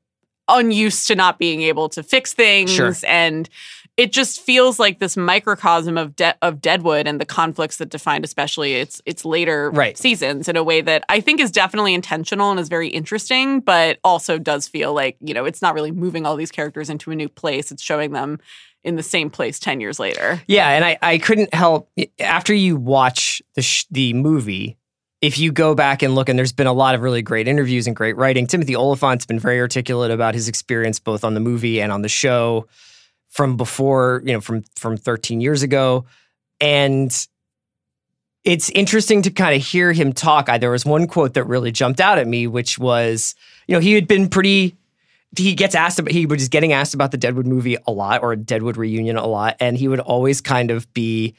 unused 0.49 1.07
to 1.07 1.15
not 1.15 1.39
being 1.39 1.63
able 1.63 1.89
to 1.91 2.03
fix 2.03 2.33
things, 2.35 2.73
Sure. 2.73 2.93
and 3.07 3.49
it 3.97 4.13
just 4.13 4.41
feels 4.41 4.79
like 4.81 4.99
this 4.99 5.17
microcosm 5.17 5.97
of 5.97 6.17
de- 6.17 6.37
of 6.43 6.61
Deadwood 6.61 7.07
and 7.07 7.21
the 7.21 7.25
conflicts 7.25 7.77
that 7.79 7.91
defined, 7.91 8.25
especially 8.25 8.75
its 8.75 9.01
its 9.07 9.25
later 9.25 9.71
Right. 9.71 9.97
seasons, 9.97 10.49
in 10.49 10.57
a 10.57 10.65
way 10.65 10.81
that 10.81 11.05
I 11.09 11.21
think 11.21 11.41
is 11.41 11.51
definitely 11.51 11.95
intentional 11.95 12.51
and 12.51 12.59
is 12.59 12.69
very 12.69 12.89
interesting, 12.89 13.61
but 13.61 13.99
also 14.03 14.39
does 14.39 14.67
feel 14.67 14.93
like 14.95 15.17
you 15.21 15.35
know 15.35 15.45
it's 15.45 15.63
not 15.63 15.75
really 15.75 15.93
moving 15.93 16.27
all 16.27 16.37
these 16.37 16.51
characters 16.51 16.91
into 16.91 17.11
a 17.11 17.15
new 17.15 17.29
place; 17.29 17.71
it's 17.71 17.83
showing 17.83 18.13
them 18.13 18.39
in 18.83 18.97
the 18.97 19.03
same 19.03 19.31
place 19.31 19.59
10 19.59 19.81
years 19.81 19.99
later. 19.99 20.43
Yeah, 20.47 20.69
and 20.69 20.85
I, 20.85 20.99
I 21.01 21.17
couldn't 21.19 21.55
help 21.55 21.89
after 22.21 22.53
you 22.53 22.77
watch 22.77 23.41
the 23.55 23.63
sh- 23.63 23.87
the 23.91 24.13
movie. 24.13 24.77
If 25.23 25.39
you 25.39 25.53
go 25.53 25.75
back 25.75 26.03
and 26.03 26.15
look, 26.15 26.29
and 26.29 26.39
there's 26.39 26.53
been 26.53 26.67
a 26.67 26.73
lot 26.75 26.95
of 26.95 27.01
really 27.01 27.23
great 27.23 27.49
interviews 27.49 27.87
and 27.87 27.97
great 27.97 28.15
writing. 28.17 28.47
Timothy 28.47 28.77
Olyphant's 28.77 29.25
been 29.25 29.39
very 29.39 29.59
articulate 29.59 30.11
about 30.11 30.35
his 30.35 30.49
experience 30.49 30.99
both 31.01 31.25
on 31.25 31.33
the 31.33 31.41
movie 31.41 31.81
and 31.81 31.91
on 31.93 32.03
the 32.03 32.11
show 32.11 32.67
from 33.35 33.57
before, 33.57 34.23
you 34.25 34.33
know, 34.33 34.41
from 34.41 34.63
from 34.77 34.97
13 34.97 35.41
years 35.41 35.63
ago, 35.65 36.07
and 36.61 37.27
it's 38.45 38.71
interesting 38.71 39.23
to 39.23 39.31
kind 39.31 39.57
of 39.57 39.67
hear 39.67 39.93
him 39.93 40.13
talk. 40.13 40.49
I, 40.49 40.59
there 40.59 40.71
was 40.71 40.85
one 40.85 41.09
quote 41.09 41.35
that 41.35 41.45
really 41.45 41.73
jumped 41.73 42.01
out 42.01 42.19
at 42.19 42.29
me, 42.29 42.47
which 42.47 42.79
was, 42.79 43.35
you 43.67 43.75
know, 43.75 43.81
he 43.81 43.95
had 43.95 44.07
been 44.07 44.29
pretty 44.29 44.77
he 45.37 45.55
gets 45.55 45.75
asked 45.75 45.99
about 45.99 46.13
he 46.13 46.27
was 46.27 46.49
getting 46.49 46.73
asked 46.73 46.95
about 46.95 47.11
the 47.11 47.17
Deadwood 47.17 47.47
movie 47.47 47.77
a 47.89 47.91
lot 47.91 48.23
or 48.23 48.37
Deadwood 48.37 48.77
reunion 48.77 49.17
a 49.17 49.27
lot, 49.27 49.57
and 49.59 49.77
he 49.77 49.89
would 49.89 50.01
always 50.01 50.41
kind 50.41 50.71
of 50.71 50.93
be 50.95 51.35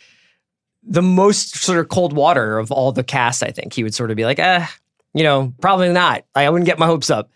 the 0.83 1.01
most 1.01 1.55
sort 1.55 1.79
of 1.79 1.87
cold 1.87 2.11
water 2.11 2.59
of 2.59 2.73
all 2.73 2.91
the 2.91 3.05
cast. 3.05 3.41
I 3.41 3.51
think 3.51 3.73
he 3.73 3.83
would 3.83 3.95
sort 3.95 4.11
of 4.11 4.17
be 4.17 4.25
like, 4.25 4.39
eh, 4.39 4.67
you 5.13 5.23
know, 5.23 5.53
probably 5.61 5.93
not. 5.93 6.25
I 6.35 6.49
wouldn't 6.49 6.67
get 6.67 6.77
my 6.77 6.87
hopes 6.87 7.09
up. 7.09 7.31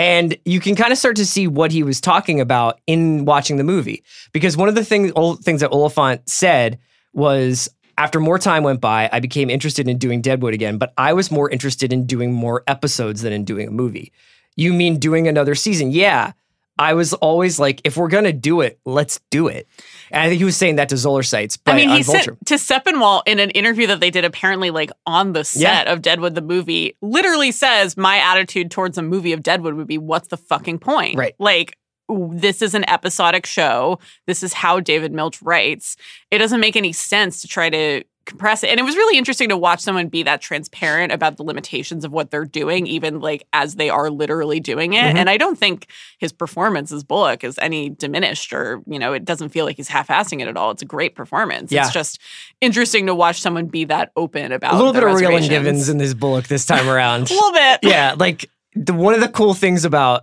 And 0.00 0.38
you 0.46 0.60
can 0.60 0.76
kind 0.76 0.92
of 0.92 0.98
start 0.98 1.16
to 1.16 1.26
see 1.26 1.46
what 1.46 1.72
he 1.72 1.82
was 1.82 2.00
talking 2.00 2.40
about 2.40 2.80
in 2.86 3.26
watching 3.26 3.58
the 3.58 3.64
movie. 3.64 4.02
Because 4.32 4.56
one 4.56 4.70
of 4.70 4.74
the 4.74 4.82
things, 4.82 5.12
things 5.44 5.60
that 5.60 5.70
Olyphant 5.72 6.26
said 6.26 6.78
was 7.12 7.68
after 7.98 8.18
more 8.18 8.38
time 8.38 8.62
went 8.62 8.80
by, 8.80 9.10
I 9.12 9.20
became 9.20 9.50
interested 9.50 9.86
in 9.88 9.98
doing 9.98 10.22
Deadwood 10.22 10.54
again, 10.54 10.78
but 10.78 10.94
I 10.96 11.12
was 11.12 11.30
more 11.30 11.50
interested 11.50 11.92
in 11.92 12.06
doing 12.06 12.32
more 12.32 12.64
episodes 12.66 13.20
than 13.20 13.34
in 13.34 13.44
doing 13.44 13.68
a 13.68 13.70
movie. 13.70 14.10
You 14.56 14.72
mean 14.72 14.98
doing 14.98 15.28
another 15.28 15.54
season? 15.54 15.90
Yeah. 15.90 16.32
I 16.80 16.94
was 16.94 17.12
always 17.12 17.58
like, 17.58 17.82
if 17.84 17.98
we're 17.98 18.08
gonna 18.08 18.32
do 18.32 18.62
it, 18.62 18.80
let's 18.86 19.20
do 19.30 19.48
it. 19.48 19.68
And 20.10 20.22
I 20.22 20.28
think 20.28 20.38
he 20.38 20.46
was 20.46 20.56
saying 20.56 20.76
that 20.76 20.88
to 20.88 20.96
Zoller 20.96 21.22
Seitz. 21.22 21.58
But 21.58 21.72
I 21.72 21.76
mean, 21.76 21.90
he 21.90 22.02
said 22.02 22.24
to 22.24 22.54
Sepinwall 22.54 23.22
in 23.26 23.38
an 23.38 23.50
interview 23.50 23.86
that 23.88 24.00
they 24.00 24.10
did 24.10 24.24
apparently 24.24 24.70
like 24.70 24.90
on 25.06 25.34
the 25.34 25.44
set 25.44 25.88
of 25.88 26.00
Deadwood 26.00 26.34
the 26.34 26.40
movie, 26.40 26.96
literally 27.02 27.52
says 27.52 27.98
my 27.98 28.16
attitude 28.16 28.70
towards 28.70 28.96
a 28.96 29.02
movie 29.02 29.34
of 29.34 29.42
Deadwood 29.42 29.74
would 29.74 29.88
be 29.88 29.98
what's 29.98 30.28
the 30.28 30.38
fucking 30.38 30.78
point? 30.78 31.18
Right. 31.18 31.34
Like 31.38 31.76
this 32.08 32.62
is 32.62 32.74
an 32.74 32.88
episodic 32.88 33.44
show. 33.44 33.98
This 34.26 34.42
is 34.42 34.54
how 34.54 34.80
David 34.80 35.12
Milch 35.12 35.40
writes. 35.42 35.96
It 36.30 36.38
doesn't 36.38 36.60
make 36.60 36.76
any 36.76 36.92
sense 36.92 37.42
to 37.42 37.48
try 37.48 37.68
to 37.68 38.04
compress 38.30 38.62
it. 38.64 38.70
And 38.70 38.78
it 38.80 38.84
was 38.84 38.96
really 38.96 39.18
interesting 39.18 39.48
to 39.50 39.56
watch 39.56 39.80
someone 39.80 40.08
be 40.08 40.22
that 40.22 40.40
transparent 40.40 41.12
about 41.12 41.36
the 41.36 41.42
limitations 41.42 42.04
of 42.04 42.12
what 42.12 42.30
they're 42.30 42.44
doing, 42.44 42.86
even 42.86 43.20
like 43.20 43.46
as 43.52 43.74
they 43.74 43.90
are 43.90 44.08
literally 44.08 44.60
doing 44.60 44.92
it. 44.94 45.02
Mhm. 45.02 45.16
And 45.16 45.28
I 45.28 45.36
don't 45.36 45.58
think 45.58 45.88
his 46.18 46.32
performance 46.32 46.92
as 46.92 47.02
Bullock 47.04 47.42
is 47.44 47.58
any 47.60 47.90
diminished 47.90 48.52
or, 48.52 48.80
you 48.86 48.98
know, 48.98 49.12
it 49.12 49.24
doesn't 49.24 49.48
feel 49.50 49.64
like 49.64 49.76
he's 49.76 49.88
half-assing 49.88 50.40
it 50.40 50.48
at 50.48 50.56
all. 50.56 50.70
It's 50.70 50.82
a 50.82 50.86
great 50.86 51.14
performance. 51.14 51.72
Yeah. 51.72 51.82
It's 51.84 51.92
just 51.92 52.20
interesting 52.60 53.06
to 53.06 53.14
watch 53.14 53.40
someone 53.40 53.66
be 53.66 53.84
that 53.86 54.12
open 54.16 54.52
about 54.52 54.74
a 54.74 54.76
little 54.76 54.92
bit 54.92 55.02
of 55.02 55.10
Raylan 55.10 55.38
and 55.38 55.48
Givens 55.48 55.88
in 55.88 55.98
this 55.98 56.14
Bullock 56.14 56.46
this 56.46 56.64
time 56.64 56.88
around. 56.94 57.30
A 57.30 57.34
little 57.34 57.52
bit. 57.52 57.80
yeah, 57.82 58.14
like 58.16 58.48
the, 58.74 58.94
one 58.94 59.14
of 59.14 59.20
the 59.20 59.28
cool 59.28 59.54
things 59.54 59.84
about 59.84 60.22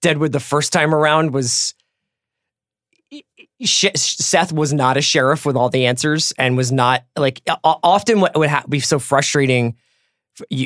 Deadwood 0.00 0.30
the 0.32 0.38
first 0.40 0.72
time 0.72 0.94
around 0.94 1.32
was 1.32 1.74
Sh- 3.62 3.86
Seth 3.96 4.52
was 4.52 4.72
not 4.72 4.96
a 4.96 5.02
sheriff 5.02 5.44
with 5.44 5.56
all 5.56 5.68
the 5.68 5.86
answers 5.86 6.32
and 6.38 6.56
was 6.56 6.70
not 6.70 7.04
like 7.16 7.42
often 7.64 8.20
what 8.20 8.36
would 8.36 8.50
ha- 8.50 8.64
be 8.68 8.80
so 8.80 8.98
frustrating. 8.98 9.76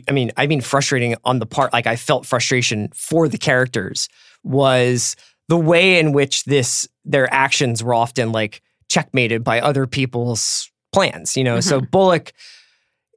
I 0.09 0.13
mean, 0.13 0.33
I 0.37 0.47
mean 0.47 0.61
frustrating 0.61 1.17
on 1.25 1.39
the 1.39 1.47
part 1.47 1.73
like 1.73 1.87
I 1.87 1.97
felt 1.97 2.27
frustration 2.27 2.91
for 2.95 3.29
the 3.29 3.39
characters 3.39 4.09
was 4.45 5.17
the 5.49 5.57
way 5.57 5.99
in 5.99 6.13
which 6.13 6.45
this 6.45 6.87
their 7.05 7.33
actions 7.33 7.83
were 7.83 7.95
often 7.95 8.33
like 8.33 8.63
checkmated 8.89 9.43
by 9.43 9.61
other 9.61 9.87
people's 9.87 10.71
plans. 10.93 11.37
You 11.37 11.45
know, 11.45 11.61
so 11.61 11.79
mm-hmm. 11.79 11.91
Bullock 11.91 12.33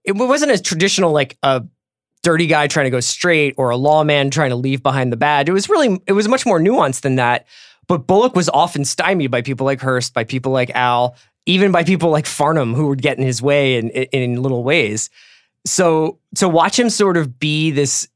it 0.05 0.13
wasn't 0.15 0.51
a 0.51 0.61
traditional 0.61 1.11
like 1.11 1.37
a 1.43 1.63
dirty 2.23 2.47
guy 2.47 2.67
trying 2.67 2.85
to 2.85 2.89
go 2.91 2.99
straight 2.99 3.53
or 3.57 3.69
a 3.69 3.77
lawman 3.77 4.31
trying 4.31 4.49
to 4.49 4.55
leave 4.55 4.81
behind 4.81 5.11
the 5.11 5.17
badge. 5.17 5.49
It 5.49 5.53
was 5.53 5.69
really 5.69 5.99
it 6.07 6.13
was 6.13 6.27
much 6.27 6.45
more 6.45 6.59
nuanced 6.59 7.01
than 7.01 7.15
that. 7.15 7.45
But 7.87 8.07
Bullock 8.07 8.35
was 8.35 8.49
often 8.49 8.85
stymied 8.85 9.31
by 9.31 9.41
people 9.41 9.65
like 9.65 9.81
Hearst, 9.81 10.13
by 10.13 10.23
people 10.23 10.51
like 10.51 10.71
Al, 10.71 11.15
even 11.45 11.71
by 11.71 11.83
people 11.83 12.09
like 12.09 12.25
Farnum 12.25 12.73
who 12.73 12.87
would 12.87 13.01
get 13.01 13.17
in 13.17 13.23
his 13.23 13.41
way 13.41 13.77
in, 13.77 13.89
in, 13.89 14.07
in 14.11 14.41
little 14.41 14.63
ways. 14.63 15.09
So 15.65 16.19
to 16.35 16.47
watch 16.47 16.79
him 16.79 16.89
sort 16.89 17.17
of 17.17 17.39
be 17.39 17.71
this 17.71 18.07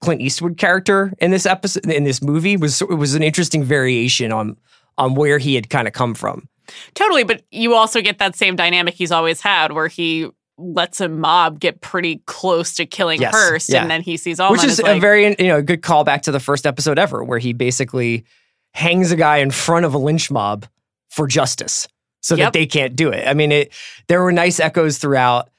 Clint 0.00 0.20
Eastwood 0.22 0.56
character 0.56 1.12
in 1.18 1.30
this 1.30 1.44
episode 1.44 1.86
in 1.86 2.04
this 2.04 2.22
movie 2.22 2.56
was 2.56 2.80
it 2.80 2.88
was 2.88 3.14
an 3.14 3.22
interesting 3.22 3.62
variation 3.62 4.32
on 4.32 4.56
on 4.96 5.14
where 5.14 5.38
he 5.38 5.54
had 5.54 5.68
kind 5.70 5.86
of 5.86 5.94
come 5.94 6.14
from. 6.14 6.48
Totally, 6.94 7.24
but 7.24 7.42
you 7.50 7.74
also 7.74 8.00
get 8.00 8.18
that 8.18 8.36
same 8.36 8.56
dynamic 8.56 8.94
he's 8.94 9.12
always 9.12 9.40
had 9.40 9.72
where 9.72 9.88
he 9.88 10.28
lets 10.56 11.00
a 11.00 11.08
mob 11.08 11.58
get 11.58 11.80
pretty 11.80 12.22
close 12.26 12.74
to 12.74 12.86
killing 12.86 13.20
Yes, 13.20 13.34
Hearst 13.34 13.70
yeah. 13.70 13.80
and 13.82 13.90
then 13.90 14.02
he 14.02 14.16
sees 14.16 14.38
all 14.38 14.52
which 14.52 14.64
is 14.64 14.78
a 14.78 14.98
very 14.98 15.34
you 15.38 15.48
know 15.48 15.62
good 15.62 15.82
callback 15.82 16.22
to 16.22 16.32
the 16.32 16.40
first 16.40 16.66
episode 16.66 16.98
ever, 16.98 17.22
where 17.22 17.38
he 17.38 17.52
basically 17.52 18.24
hangs 18.72 19.10
a 19.10 19.16
guy 19.16 19.38
in 19.38 19.50
front 19.50 19.84
of 19.86 19.94
a 19.94 19.98
lynch 19.98 20.30
mob 20.30 20.66
for 21.08 21.26
justice, 21.26 21.88
so 22.20 22.34
Yep. 22.36 22.46
that 22.46 22.52
they 22.58 22.66
can't 22.66 22.94
do 22.96 23.10
it. 23.10 23.26
I 23.26 23.34
mean, 23.34 23.52
it 23.52 23.72
there 24.08 24.22
were 24.22 24.32
nice 24.32 24.60
echoes 24.60 24.98
throughout. 24.98 25.50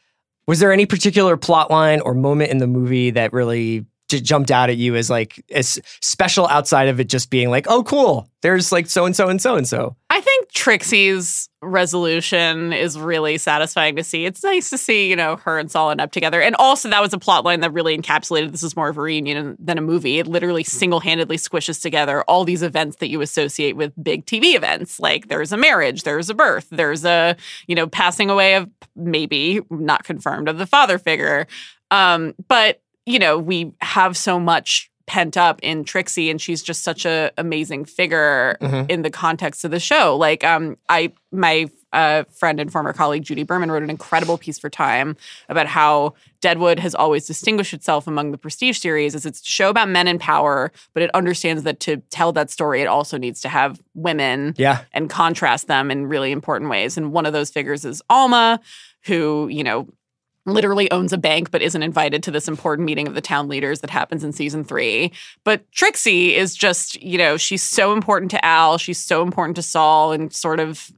Was 0.48 0.60
there 0.60 0.72
any 0.72 0.86
particular 0.86 1.38
plot 1.38 1.70
line 1.72 2.02
or 2.02 2.14
moment 2.14 2.52
in 2.52 2.58
the 2.58 2.68
movie 2.68 3.12
that 3.12 3.32
really 3.34 3.86
j- 4.10 4.22
jumped 4.22 4.50
out 4.52 4.70
at 4.70 4.78
you 4.78 4.96
as 4.96 5.10
like 5.10 5.44
as 5.52 5.80
special 6.02 6.48
outside 6.48 6.88
of 6.88 7.00
it 7.00 7.08
just 7.10 7.30
being 7.30 7.50
like, 7.50 7.68
oh, 7.70 7.84
cool, 7.84 8.28
there's 8.42 8.72
like 8.72 8.88
so 8.88 9.06
and 9.06 9.16
so 9.16 9.28
and 9.30 9.42
so 9.42 9.56
and 9.56 9.68
so. 9.68 9.96
Trixie's 10.54 11.48
resolution 11.62 12.74
is 12.74 13.00
really 13.00 13.38
satisfying 13.38 13.96
to 13.96 14.04
see. 14.04 14.26
It's 14.26 14.44
nice 14.44 14.70
to 14.72 14.78
see, 14.78 15.10
you 15.10 15.16
know, 15.16 15.38
her 15.38 15.58
and 15.58 15.72
Saul 15.72 15.92
end 15.92 16.02
up 16.02 16.12
together. 16.12 16.42
And 16.42 16.56
also 16.58 16.90
that 16.90 17.02
was 17.02 17.14
a 17.14 17.18
plot 17.18 17.46
line 17.46 17.62
that 17.62 17.72
really 17.72 17.98
encapsulated 17.98 18.52
this 18.52 18.62
is 18.62 18.76
more 18.76 18.90
of 18.90 18.98
a 18.98 19.02
reunion 19.02 19.56
than 19.60 19.78
a 19.78 19.82
movie. 19.82 20.20
It 20.20 20.28
literally 20.28 20.66
single-handedly 20.66 21.38
squishes 21.38 21.82
together 21.82 22.24
all 22.24 22.44
these 22.44 22.64
events 22.64 22.98
that 22.98 23.08
you 23.08 23.22
associate 23.22 23.78
with 23.78 23.94
big 24.04 24.26
TV 24.26 24.56
events. 24.56 25.00
Like 25.00 25.30
there's 25.30 25.54
a 25.54 25.58
marriage, 25.58 26.04
there's 26.04 26.30
a 26.30 26.34
birth, 26.34 26.68
there's 26.70 27.06
a, 27.06 27.38
you 27.68 27.76
know, 27.76 27.88
passing 27.88 28.30
away 28.30 28.56
of 28.56 28.70
maybe 28.94 29.62
not 29.70 30.04
confirmed 30.04 30.50
of 30.50 30.58
the 30.58 30.68
father 30.68 30.98
figure. 30.98 31.48
Um, 31.92 32.36
but, 32.50 32.82
you 33.06 33.20
know, 33.20 33.38
we 33.38 33.72
have 33.80 34.18
so 34.18 34.38
much 34.38 34.91
pent 35.12 35.36
up 35.36 35.60
in 35.62 35.84
Trixie 35.84 36.30
and 36.32 36.40
she's 36.40 36.64
just 36.64 36.84
such 36.84 37.06
an 37.06 37.32
amazing 37.38 37.84
figure 37.84 38.58
Mhm. 38.62 38.90
in 38.90 39.02
the 39.02 39.10
context 39.10 39.66
of 39.66 39.72
the 39.72 39.80
show. 39.80 40.16
Like 40.16 40.42
um 40.46 40.78
I 40.88 41.12
my 41.34 41.70
uh, 41.94 42.24
friend 42.32 42.62
and 42.62 42.72
former 42.72 42.94
colleague 42.94 43.24
Judy 43.24 43.44
Berman 43.44 43.70
wrote 43.70 43.84
an 43.84 43.90
incredible 43.90 44.38
piece 44.38 44.58
for 44.58 44.70
Time 44.70 45.18
about 45.50 45.68
how 45.68 46.14
Deadwood 46.40 46.80
has 46.80 46.96
always 46.96 47.28
distinguished 47.28 47.74
itself 47.74 48.08
among 48.08 48.32
the 48.32 48.38
prestige 48.38 48.78
series 48.80 49.14
as 49.14 49.26
it's 49.26 49.42
a 49.42 49.46
show 49.46 49.70
about 49.70 49.90
men 49.90 50.08
in 50.08 50.18
power, 50.18 50.72
but 50.94 51.04
it 51.04 51.12
understands 51.14 51.64
that 51.64 51.82
to 51.82 51.98
tell 52.10 52.32
that 52.32 52.50
story 52.50 52.82
it 52.82 52.88
also 52.88 53.18
needs 53.18 53.42
to 53.42 53.50
have 53.50 53.82
women 53.94 54.54
Yeah, 54.58 54.84
and 54.94 55.10
contrast 55.10 55.68
them 55.68 55.92
in 55.92 56.08
really 56.08 56.32
important 56.32 56.70
ways. 56.72 56.96
And 56.98 57.12
one 57.12 57.26
of 57.26 57.34
those 57.34 57.50
figures 57.50 57.84
is 57.84 58.02
Alma, 58.10 58.62
who, 59.08 59.50
you 59.50 59.64
know, 59.66 59.88
literally 60.46 60.90
owns 60.92 61.14
a 61.14 61.18
bank 61.18 61.52
but 61.52 61.62
isn't 61.62 61.84
invited 61.84 62.24
to 62.24 62.32
this 62.32 62.48
important 62.48 62.86
meeting 62.86 63.08
of 63.08 63.14
the 63.14 63.22
town 63.22 63.48
leaders 63.48 63.82
that 63.82 63.90
happens 63.90 64.24
in 64.24 64.32
season 64.32 64.64
three. 64.64 65.12
But 65.44 65.72
Trixie 65.72 66.36
is 66.36 66.56
just, 66.56 67.02
you 67.02 67.18
know, 67.18 67.38
she's 67.38 67.64
so 67.64 67.94
important 67.94 68.32
to 68.32 68.44
Al. 68.46 68.78
She's 68.78 69.00
so 69.04 69.22
important 69.22 69.56
to 69.58 69.62
Saul 69.62 70.12
and 70.12 70.34
sort 70.34 70.60
of, 70.60 70.92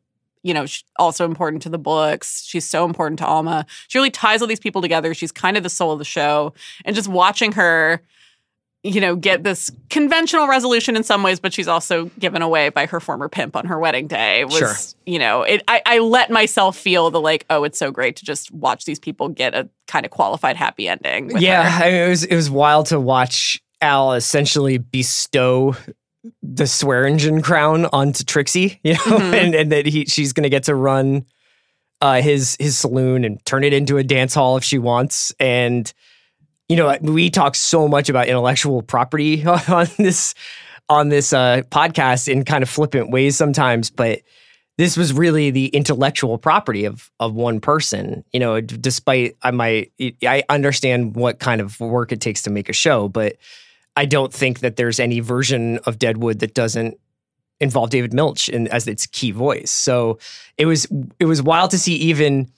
you 0.44 0.54
know, 0.54 0.66
also 0.98 1.26
important 1.26 1.62
to 1.64 1.70
the 1.70 1.78
Bullocks. 1.78 2.44
She's 2.46 2.68
so 2.68 2.86
important 2.86 3.20
to 3.20 3.26
Alma. 3.26 3.66
She 3.88 3.98
really 3.98 4.12
ties 4.12 4.42
all 4.42 4.48
these 4.48 4.60
people 4.60 4.82
together. 4.82 5.14
She's 5.14 5.32
kind 5.32 5.58
of 5.58 5.64
the 5.64 5.70
soul 5.70 5.92
of 5.92 6.00
the 6.00 6.06
show. 6.06 6.54
And 6.86 6.96
just 6.96 7.08
watching 7.08 7.54
her 7.54 8.02
you 8.84 9.00
know, 9.00 9.16
get 9.16 9.44
this 9.44 9.72
conventional 9.90 10.46
resolution 10.48 10.98
in 10.98 11.04
some 11.04 11.24
ways, 11.24 11.40
but 11.40 11.54
she's 11.54 11.70
also 11.70 12.06
given 12.20 12.42
away 12.42 12.68
by 12.68 12.86
her 12.86 13.00
former 13.00 13.30
pimp 13.30 13.56
on 13.56 13.66
her 13.66 13.80
wedding 13.80 14.08
day. 14.08 14.44
Was 14.44 14.58
Sure. 14.58 14.74
you 15.06 15.20
know, 15.20 15.44
it 15.44 15.64
I, 15.70 15.82
I 15.86 16.00
let 16.00 16.30
myself 16.30 16.76
feel 16.78 17.10
the 17.10 17.22
like, 17.22 17.46
oh, 17.50 17.64
it's 17.64 17.80
so 17.80 17.92
great 17.92 18.18
to 18.18 18.26
just 18.26 18.52
watch 18.52 18.84
these 18.86 19.00
people 19.00 19.30
get 19.30 19.54
a 19.56 19.70
kind 19.88 20.06
of 20.06 20.12
qualified 20.12 20.58
happy 20.58 20.88
ending. 20.90 21.32
yeah. 21.40 21.80
I 21.82 21.86
mean, 21.92 22.02
it 22.02 22.10
was 22.10 22.24
it 22.26 22.36
was 22.36 22.50
wild 22.50 22.88
to 22.88 23.00
watch 23.00 23.62
Al 23.82 24.14
essentially 24.14 24.78
bestow 24.78 25.76
the 26.42 26.68
Swearingen 26.68 27.42
crown 27.42 27.86
onto 27.88 28.24
Trixie, 28.24 28.80
you 28.84 28.94
know, 28.94 29.00
Mhm. 29.00 29.34
and, 29.46 29.56
and 29.56 29.72
that 29.72 29.86
he 29.86 30.06
she's 30.06 30.34
gonna 30.34 30.50
get 30.50 30.64
to 30.66 30.76
run 30.76 31.26
uh, 32.02 32.22
his 32.22 32.58
his 32.60 32.78
saloon 32.78 33.24
and 33.24 33.46
turn 33.46 33.64
it 33.64 33.72
into 33.72 33.98
a 33.98 34.04
dance 34.04 34.34
hall 34.34 34.58
if 34.58 34.64
she 34.66 34.78
wants. 34.78 35.34
And 35.40 35.92
you 36.70 36.76
know, 36.76 36.98
we 37.02 37.30
talk 37.30 37.56
so 37.56 37.88
much 37.88 38.10
about 38.10 38.28
intellectual 38.28 38.82
property 38.82 39.46
on 39.68 39.88
this 39.98 40.34
on 40.90 41.10
this 41.10 41.34
uh, 41.34 41.62
podcast 41.70 42.28
in 42.28 42.44
kind 42.44 42.62
of 42.62 42.70
flippant 42.70 43.10
ways 43.10 43.36
sometimes, 43.36 43.90
but 43.90 44.22
this 44.78 44.98
was 44.98 45.14
really 45.14 45.50
the 45.50 45.68
intellectual 45.68 46.38
property 46.38 46.86
of 46.86 47.12
of 47.20 47.34
one 47.34 47.60
person. 47.60 48.24
You 48.34 48.40
know, 48.40 48.62
despite 48.62 49.36
I 49.42 49.52
might 49.52 49.92
I 50.24 50.44
understand 50.50 51.16
what 51.16 51.40
kind 51.40 51.62
of 51.62 51.80
work 51.80 52.12
it 52.12 52.22
takes 52.22 52.42
to 52.44 52.50
make 52.50 52.70
a 52.70 52.74
show, 52.74 53.08
but 53.08 53.38
I 53.96 54.06
don't 54.06 54.34
think 54.34 54.60
that 54.60 54.76
there's 54.76 55.00
any 55.00 55.20
version 55.20 55.78
of 55.86 56.00
Deadwood 56.00 56.40
that 56.40 56.54
doesn't 56.54 57.00
involve 57.60 57.92
David 57.92 58.14
Milch 58.14 58.50
in, 58.50 58.68
as 58.70 58.88
its 58.88 59.06
key 59.06 59.32
voice. 59.32 59.72
So 59.72 60.18
it 60.58 60.66
was 60.66 60.88
it 61.20 61.26
was 61.26 61.42
wild 61.42 61.72
to 61.72 61.80
see 61.80 61.96
even 61.96 62.52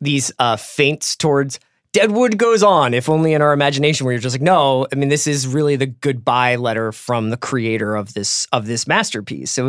these 0.00 0.30
uh, 0.38 0.56
feints 0.56 1.16
towards 1.16 1.58
Deadwood 1.98 2.38
goes 2.38 2.62
on, 2.62 2.94
if 2.94 3.08
only 3.08 3.32
in 3.32 3.42
our 3.42 3.52
imagination, 3.52 4.04
where 4.04 4.12
you're 4.12 4.20
just 4.20 4.34
like, 4.34 4.42
no, 4.42 4.86
I 4.92 4.94
mean, 4.94 5.08
this 5.08 5.26
is 5.26 5.48
really 5.48 5.74
the 5.74 5.86
goodbye 5.86 6.54
letter 6.54 6.92
from 6.92 7.30
the 7.30 7.36
creator 7.36 7.96
of 7.96 8.14
this 8.14 8.46
of 8.52 8.66
this 8.66 8.86
masterpiece. 8.86 9.50
So 9.50 9.68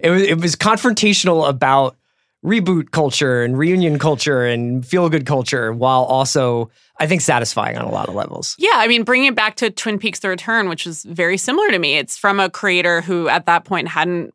it, 0.00 0.10
was 0.10 0.22
it 0.22 0.40
was 0.40 0.56
confrontational 0.56 1.48
about 1.48 1.96
reboot 2.44 2.90
culture 2.90 3.44
and 3.44 3.56
reunion 3.56 3.98
culture 4.00 4.44
and 4.44 4.84
feel 4.84 5.08
good 5.08 5.24
culture, 5.24 5.72
while 5.72 6.02
also 6.02 6.68
I 6.98 7.06
think 7.06 7.20
satisfying 7.20 7.78
on 7.78 7.84
a 7.84 7.90
lot 7.92 8.08
of 8.08 8.16
levels. 8.16 8.56
Yeah, 8.58 8.74
I 8.74 8.88
mean, 8.88 9.04
bringing 9.04 9.28
it 9.28 9.36
back 9.36 9.54
to 9.56 9.70
Twin 9.70 10.00
Peaks: 10.00 10.18
The 10.18 10.30
Return, 10.30 10.68
which 10.68 10.84
is 10.84 11.04
very 11.04 11.36
similar 11.36 11.70
to 11.70 11.78
me. 11.78 11.94
It's 11.94 12.18
from 12.18 12.40
a 12.40 12.50
creator 12.50 13.02
who, 13.02 13.28
at 13.28 13.46
that 13.46 13.64
point, 13.64 13.86
hadn't 13.86 14.34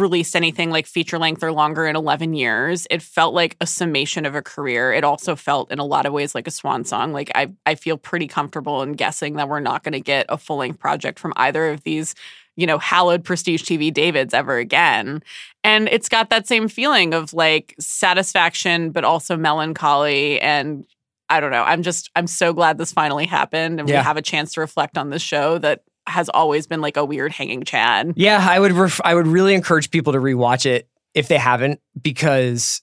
released 0.00 0.34
anything 0.36 0.70
like 0.70 0.86
feature 0.86 1.18
length 1.18 1.42
or 1.42 1.52
longer 1.52 1.86
in 1.86 1.96
11 1.96 2.34
years. 2.34 2.86
It 2.90 3.02
felt 3.02 3.34
like 3.34 3.56
a 3.60 3.66
summation 3.66 4.26
of 4.26 4.34
a 4.34 4.42
career. 4.42 4.92
It 4.92 5.04
also 5.04 5.36
felt 5.36 5.70
in 5.70 5.78
a 5.78 5.84
lot 5.84 6.06
of 6.06 6.12
ways 6.12 6.34
like 6.34 6.46
a 6.46 6.50
swan 6.50 6.84
song. 6.84 7.12
Like 7.12 7.30
I 7.34 7.52
I 7.66 7.74
feel 7.74 7.96
pretty 7.96 8.26
comfortable 8.26 8.82
in 8.82 8.92
guessing 8.92 9.34
that 9.36 9.48
we're 9.48 9.60
not 9.60 9.82
going 9.84 9.92
to 9.92 10.00
get 10.00 10.26
a 10.28 10.36
full-length 10.38 10.78
project 10.78 11.18
from 11.18 11.32
either 11.36 11.68
of 11.70 11.82
these 11.82 12.14
you 12.56 12.68
know, 12.68 12.78
hallowed 12.78 13.24
prestige 13.24 13.62
TV 13.64 13.92
Davids 13.92 14.32
ever 14.32 14.58
again. 14.58 15.24
And 15.64 15.88
it's 15.88 16.08
got 16.08 16.30
that 16.30 16.46
same 16.46 16.68
feeling 16.68 17.12
of 17.12 17.32
like 17.34 17.74
satisfaction, 17.80 18.90
but 18.92 19.02
also 19.02 19.36
melancholy. 19.36 20.40
And 20.40 20.84
I 21.28 21.40
don't 21.40 21.50
know. 21.50 21.64
I'm 21.64 21.82
just, 21.82 22.10
I'm 22.14 22.28
so 22.28 22.52
glad 22.52 22.78
this 22.78 22.92
finally 22.92 23.26
happened 23.26 23.80
and 23.80 23.88
Yeah. 23.88 23.98
we 24.00 24.04
have 24.04 24.16
a 24.16 24.22
chance 24.22 24.52
to 24.52 24.60
reflect 24.60 24.96
on 24.96 25.10
this 25.10 25.20
show 25.20 25.58
that 25.58 25.82
has 26.06 26.28
always 26.28 26.66
been 26.66 26.80
like 26.80 26.96
a 26.96 27.04
weird 27.04 27.32
hanging 27.32 27.64
chad. 27.64 28.12
Yeah, 28.16 28.44
I 28.48 28.58
would 28.58 28.72
ref- 28.72 29.00
I 29.04 29.14
would 29.14 29.26
really 29.26 29.54
encourage 29.54 29.90
people 29.90 30.12
to 30.12 30.18
rewatch 30.18 30.66
it 30.66 30.88
if 31.14 31.28
they 31.28 31.38
haven't 31.38 31.80
because 32.00 32.82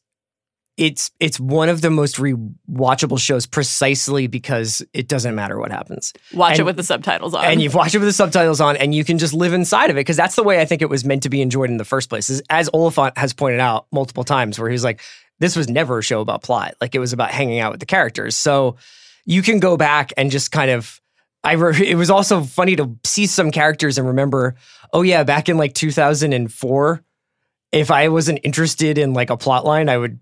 it's 0.77 1.11
it's 1.19 1.39
one 1.39 1.69
of 1.69 1.81
the 1.81 1.89
most 1.89 2.15
rewatchable 2.15 3.19
shows 3.19 3.45
precisely 3.45 4.27
because 4.27 4.81
it 4.93 5.07
doesn't 5.07 5.35
matter 5.35 5.59
what 5.59 5.71
happens. 5.71 6.13
Watch 6.33 6.59
it 6.59 6.63
with 6.63 6.77
the 6.77 6.83
subtitles 6.83 7.33
on. 7.33 7.43
and 7.45 7.61
you've 7.61 7.75
watched 7.75 7.93
it 7.93 7.99
with 7.99 8.07
the 8.07 8.13
subtitles 8.13 8.61
on 8.61 8.77
and 8.77 8.95
you 8.95 9.03
can 9.03 9.17
just 9.17 9.33
live 9.33 9.53
inside 9.53 9.89
of 9.89 9.97
it 9.97 9.99
because 9.99 10.17
that's 10.17 10.35
the 10.35 10.43
way 10.43 10.61
I 10.61 10.65
think 10.65 10.81
it 10.81 10.89
was 10.89 11.03
meant 11.03 11.23
to 11.23 11.29
be 11.29 11.41
enjoyed 11.41 11.69
in 11.69 11.77
the 11.77 11.85
first 11.85 12.09
place. 12.09 12.29
Is, 12.29 12.41
as 12.49 12.69
Olyphant 12.73 13.17
has 13.17 13.33
pointed 13.33 13.59
out 13.59 13.87
multiple 13.91 14.23
times 14.23 14.57
where 14.57 14.69
he's 14.69 14.83
like 14.83 15.01
this 15.39 15.55
was 15.55 15.67
never 15.67 15.97
a 15.97 16.03
show 16.03 16.21
about 16.21 16.43
plot. 16.43 16.75
Like 16.79 16.95
it 16.95 16.99
was 16.99 17.13
about 17.13 17.31
hanging 17.31 17.59
out 17.59 17.71
with 17.71 17.79
the 17.79 17.85
characters. 17.87 18.37
So 18.37 18.77
you 19.25 19.41
can 19.41 19.59
go 19.59 19.75
back 19.75 20.13
and 20.15 20.31
just 20.31 20.51
kind 20.51 20.71
of 20.71 21.00
I 21.43 21.53
re- 21.53 21.87
it 21.87 21.95
was 21.95 22.09
also 22.09 22.43
funny 22.43 22.75
to 22.75 22.95
see 23.03 23.25
some 23.25 23.51
characters 23.51 23.97
and 23.97 24.07
remember, 24.07 24.55
oh 24.93 25.01
yeah, 25.01 25.23
back 25.23 25.49
in 25.49 25.57
like 25.57 25.73
2004, 25.73 27.03
if 27.71 27.91
I 27.91 28.09
wasn't 28.09 28.39
interested 28.43 28.97
in 28.97 29.13
like 29.13 29.29
a 29.29 29.37
plot 29.37 29.65
line, 29.65 29.89
I 29.89 29.97
would 29.97 30.19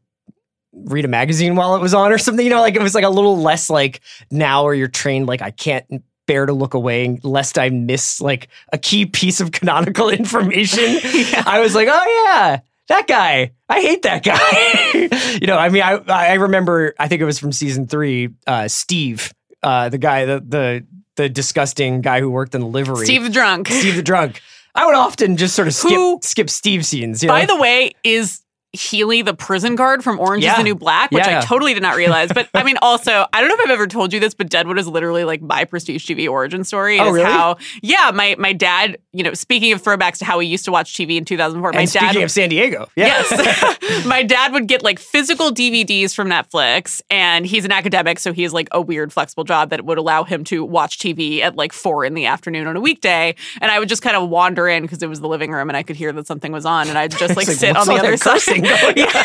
read 0.72 1.06
a 1.06 1.10
magazine 1.10 1.56
while 1.56 1.76
it 1.76 1.82
was 1.82 1.94
on 1.94 2.12
or 2.12 2.18
something. 2.18 2.46
You 2.46 2.52
know, 2.52 2.62
like 2.62 2.76
it 2.76 2.82
was 2.82 2.96
like 2.96 3.04
a 3.04 3.10
little 3.10 3.38
less 3.38 3.70
like 3.70 4.02
now 4.32 4.64
where 4.64 4.74
you're 4.74 4.88
trained 4.88 5.28
like 5.28 5.42
I 5.42 5.52
can't 5.52 5.86
bear 6.26 6.46
to 6.46 6.54
look 6.54 6.76
away 6.76 7.20
lest 7.24 7.58
I 7.58 7.70
miss 7.70 8.22
like 8.22 8.50
a 8.72 8.78
key 8.78 9.06
piece 9.06 9.42
of 9.42 9.52
canonical 9.52 10.10
information. 10.10 10.84
I 11.46 11.60
was 11.62 11.76
like, 11.76 11.88
oh 11.92 12.26
yeah, 12.26 12.60
that 12.88 13.08
guy. 13.08 13.52
I 13.68 13.82
hate 13.82 14.04
that 14.04 14.24
guy. 14.24 15.38
you 15.42 15.48
know, 15.48 15.58
I 15.58 15.70
mean, 15.70 15.84
I 15.84 15.96
I 16.08 16.34
remember. 16.36 16.94
I 16.98 17.08
think 17.08 17.22
it 17.22 17.26
was 17.26 17.40
from 17.40 17.52
season 17.52 17.88
three. 17.88 18.30
Uh, 18.48 18.68
Steve, 18.68 19.34
uh, 19.62 19.90
the 19.90 19.98
guy, 19.98 20.26
the 20.26 20.44
the 20.48 20.88
the 21.20 21.28
disgusting 21.28 22.00
guy 22.00 22.22
who 22.22 22.30
worked 22.30 22.56
in 22.56 22.62
the 22.62 22.68
livery. 22.68 23.04
Steve 23.06 23.24
the 23.24 23.30
drunk. 23.30 23.68
Steve 23.68 23.98
the 23.98 24.02
drunk. 24.02 24.42
I 24.74 24.86
would 24.86 24.96
often 24.96 25.36
just 25.36 25.54
sort 25.54 25.68
of 25.68 25.74
skip 25.74 25.92
Who- 25.92 26.20
skip 26.24 26.50
Steve 26.50 26.86
scenes. 26.86 27.22
You 27.22 27.28
know? 27.28 27.34
By 27.34 27.46
the 27.46 27.58
way, 27.58 27.92
is 28.06 28.42
Healy 28.74 29.22
the 29.24 29.34
prison 29.34 29.76
guard 29.76 30.04
from 30.04 30.20
Orange 30.20 30.44
Yeah. 30.44 30.52
is 30.52 30.58
the 30.58 30.64
New 30.64 30.76
Black, 30.76 31.12
which 31.12 31.26
Yeah, 31.26 31.32
yeah. 31.32 31.38
I 31.40 31.42
totally 31.42 31.74
did 31.74 31.82
not 31.82 31.96
realize. 32.04 32.30
But 32.32 32.50
I 32.54 32.64
mean, 32.64 32.78
also, 32.82 33.26
I 33.34 33.40
don't 33.42 33.48
know 33.50 33.56
if 33.56 33.62
I've 33.62 33.70
ever 33.72 33.88
told 33.88 34.14
you 34.14 34.20
this, 34.20 34.34
but 34.36 34.48
Deadwood 34.50 34.78
is 34.78 34.88
literally 34.88 35.24
like 35.24 35.42
my 35.42 35.66
prestige 35.66 36.06
TV 36.08 36.30
origin 36.30 36.64
story. 36.64 37.00
Oh, 37.00 37.08
is 37.08 37.14
really? 37.16 37.26
How, 37.26 37.58
yeah, 37.82 38.12
my 38.14 38.36
my 38.38 38.54
dad. 38.54 38.98
You 39.12 39.24
know, 39.24 39.34
speaking 39.34 39.72
of 39.72 39.82
throwbacks 39.82 40.20
to 40.20 40.26
how 40.26 40.38
we 40.38 40.46
used 40.46 40.66
to 40.66 40.72
watch 40.72 40.94
TV 40.94 41.18
in 41.18 41.26
2004, 41.26 41.72
my 41.74 41.80
and 41.82 41.92
dad. 41.92 42.00
speaking 42.00 42.24
of 42.24 42.30
San 42.32 42.50
Diego, 42.50 42.88
yeah. 42.96 43.08
Yes. 43.08 44.06
My 44.06 44.22
dad 44.24 44.54
would 44.54 44.68
get 44.68 44.84
like 44.84 45.00
physical 45.00 45.52
DVDs 45.52 46.14
from 46.14 46.30
Netflix, 46.30 47.02
and 47.10 47.46
he's 47.46 47.66
an 47.66 47.72
academic, 47.72 48.20
so 48.20 48.32
he 48.34 48.44
has 48.44 48.54
like 48.54 48.68
a 48.72 48.80
weird 48.80 49.12
flexible 49.12 49.44
job 49.44 49.72
that 49.72 49.84
would 49.84 49.98
allow 49.98 50.24
him 50.24 50.44
to 50.46 50.64
watch 50.64 51.00
TV 51.00 51.42
at 51.42 51.56
like 51.56 51.74
four 51.74 52.06
in 52.06 52.14
the 52.14 52.28
afternoon 52.28 52.68
on 52.68 52.76
a 52.78 52.80
weekday. 52.82 53.34
And 53.62 53.72
I 53.72 53.80
would 53.80 53.90
just 53.90 54.02
kind 54.04 54.16
of 54.16 54.30
wander 54.30 54.68
in 54.68 54.84
because 54.84 55.02
it 55.02 55.10
was 55.10 55.20
the 55.22 55.28
living 55.28 55.52
room 55.52 55.70
and 55.70 55.76
I 55.78 55.82
could 55.84 55.96
hear 55.96 56.12
that 56.14 56.28
something 56.28 56.52
was 56.52 56.66
on, 56.66 56.88
and 56.88 56.98
I'd 56.98 57.12
just 57.12 57.36
like, 57.36 57.48
like, 57.48 57.58
sit 57.58 57.76
on 57.76 57.88
the 57.88 57.94
other 57.96 58.16
side. 58.16 58.59
Going 58.62 58.98
yeah. 58.98 59.24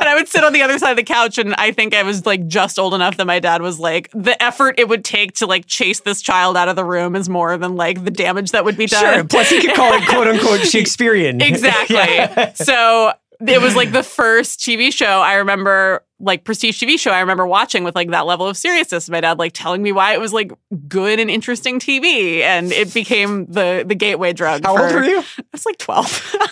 And 0.00 0.04
I 0.04 0.14
would 0.14 0.28
sit 0.28 0.44
on 0.44 0.52
the 0.52 0.62
other 0.62 0.78
side 0.78 0.90
of 0.90 0.96
the 0.96 1.02
couch, 1.04 1.38
and 1.38 1.54
I 1.54 1.72
think 1.72 1.94
I 1.94 2.02
was 2.02 2.26
like 2.26 2.46
just 2.46 2.78
old 2.78 2.94
enough 2.94 3.16
that 3.16 3.26
my 3.26 3.38
dad 3.38 3.62
was 3.62 3.78
like, 3.78 4.10
the 4.12 4.40
effort 4.42 4.76
it 4.78 4.88
would 4.88 5.04
take 5.04 5.34
to 5.34 5.46
like 5.46 5.66
chase 5.66 6.00
this 6.00 6.22
child 6.22 6.56
out 6.56 6.68
of 6.68 6.76
the 6.76 6.84
room 6.84 7.16
is 7.16 7.28
more 7.28 7.56
than 7.56 7.76
like 7.76 8.04
the 8.04 8.10
damage 8.10 8.50
that 8.52 8.64
would 8.64 8.76
be 8.76 8.86
done. 8.86 9.14
Sure. 9.14 9.24
Plus, 9.24 9.48
he 9.50 9.60
could 9.60 9.74
call 9.74 9.92
it 9.92 10.06
"quote 10.08 10.26
unquote" 10.26 10.60
Shakespearean. 10.66 11.40
Exactly. 11.40 11.96
Yeah. 12.06 12.52
So 12.54 13.12
it 13.46 13.60
was 13.60 13.74
like 13.76 13.92
the 13.92 14.02
first 14.02 14.60
TV 14.60 14.92
show 14.92 15.20
I 15.20 15.34
remember, 15.34 16.02
like 16.18 16.44
prestige 16.44 16.80
TV 16.82 16.98
show 16.98 17.10
I 17.10 17.20
remember 17.20 17.46
watching 17.46 17.84
with 17.84 17.94
like 17.94 18.10
that 18.10 18.26
level 18.26 18.46
of 18.46 18.56
seriousness. 18.56 19.08
My 19.10 19.20
dad 19.20 19.38
like 19.38 19.52
telling 19.52 19.82
me 19.82 19.92
why 19.92 20.14
it 20.14 20.20
was 20.20 20.32
like 20.32 20.52
good 20.88 21.20
and 21.20 21.28
interesting 21.30 21.78
TV, 21.80 22.40
and 22.40 22.72
it 22.72 22.94
became 22.94 23.46
the 23.46 23.84
the 23.86 23.94
gateway 23.94 24.32
drug. 24.32 24.64
How 24.64 24.76
for- 24.76 24.84
old 24.86 24.94
were 24.94 25.04
you? 25.04 25.18
I 25.20 25.44
was 25.52 25.66
like 25.66 25.78
twelve. 25.78 26.34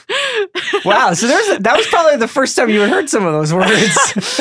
Wow. 0.85 1.13
So 1.15 1.27
there's 1.27 1.59
that 1.61 1.77
was 1.77 1.87
probably 1.87 2.17
the 2.17 2.29
first 2.29 2.57
time 2.57 2.69
you 2.69 2.81
had 2.81 2.91
heard 2.91 3.09
some 3.09 3.25
of 3.25 3.33
those 3.33 3.53
words. 3.55 3.71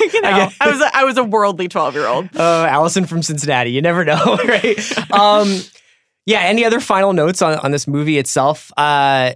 you 0.00 0.20
know, 0.22 0.30
guess- 0.30 0.56
I 0.60 0.70
was 0.70 0.80
a, 0.80 0.96
I 0.96 1.04
was 1.04 1.16
a 1.18 1.24
worldly 1.24 1.68
twelve 1.68 1.94
year 1.94 2.06
old. 2.06 2.28
uh, 2.36 2.66
Alison 2.68 3.04
from 3.06 3.22
Cincinnati. 3.22 3.70
You 3.70 3.82
never 3.82 4.04
know, 4.04 4.36
right? 4.44 5.12
Um, 5.12 5.60
yeah. 6.26 6.40
Any 6.40 6.64
other 6.64 6.80
final 6.80 7.12
notes 7.12 7.42
on, 7.42 7.58
on 7.58 7.70
this 7.70 7.86
movie 7.88 8.18
itself? 8.18 8.70
Uh, 8.76 9.32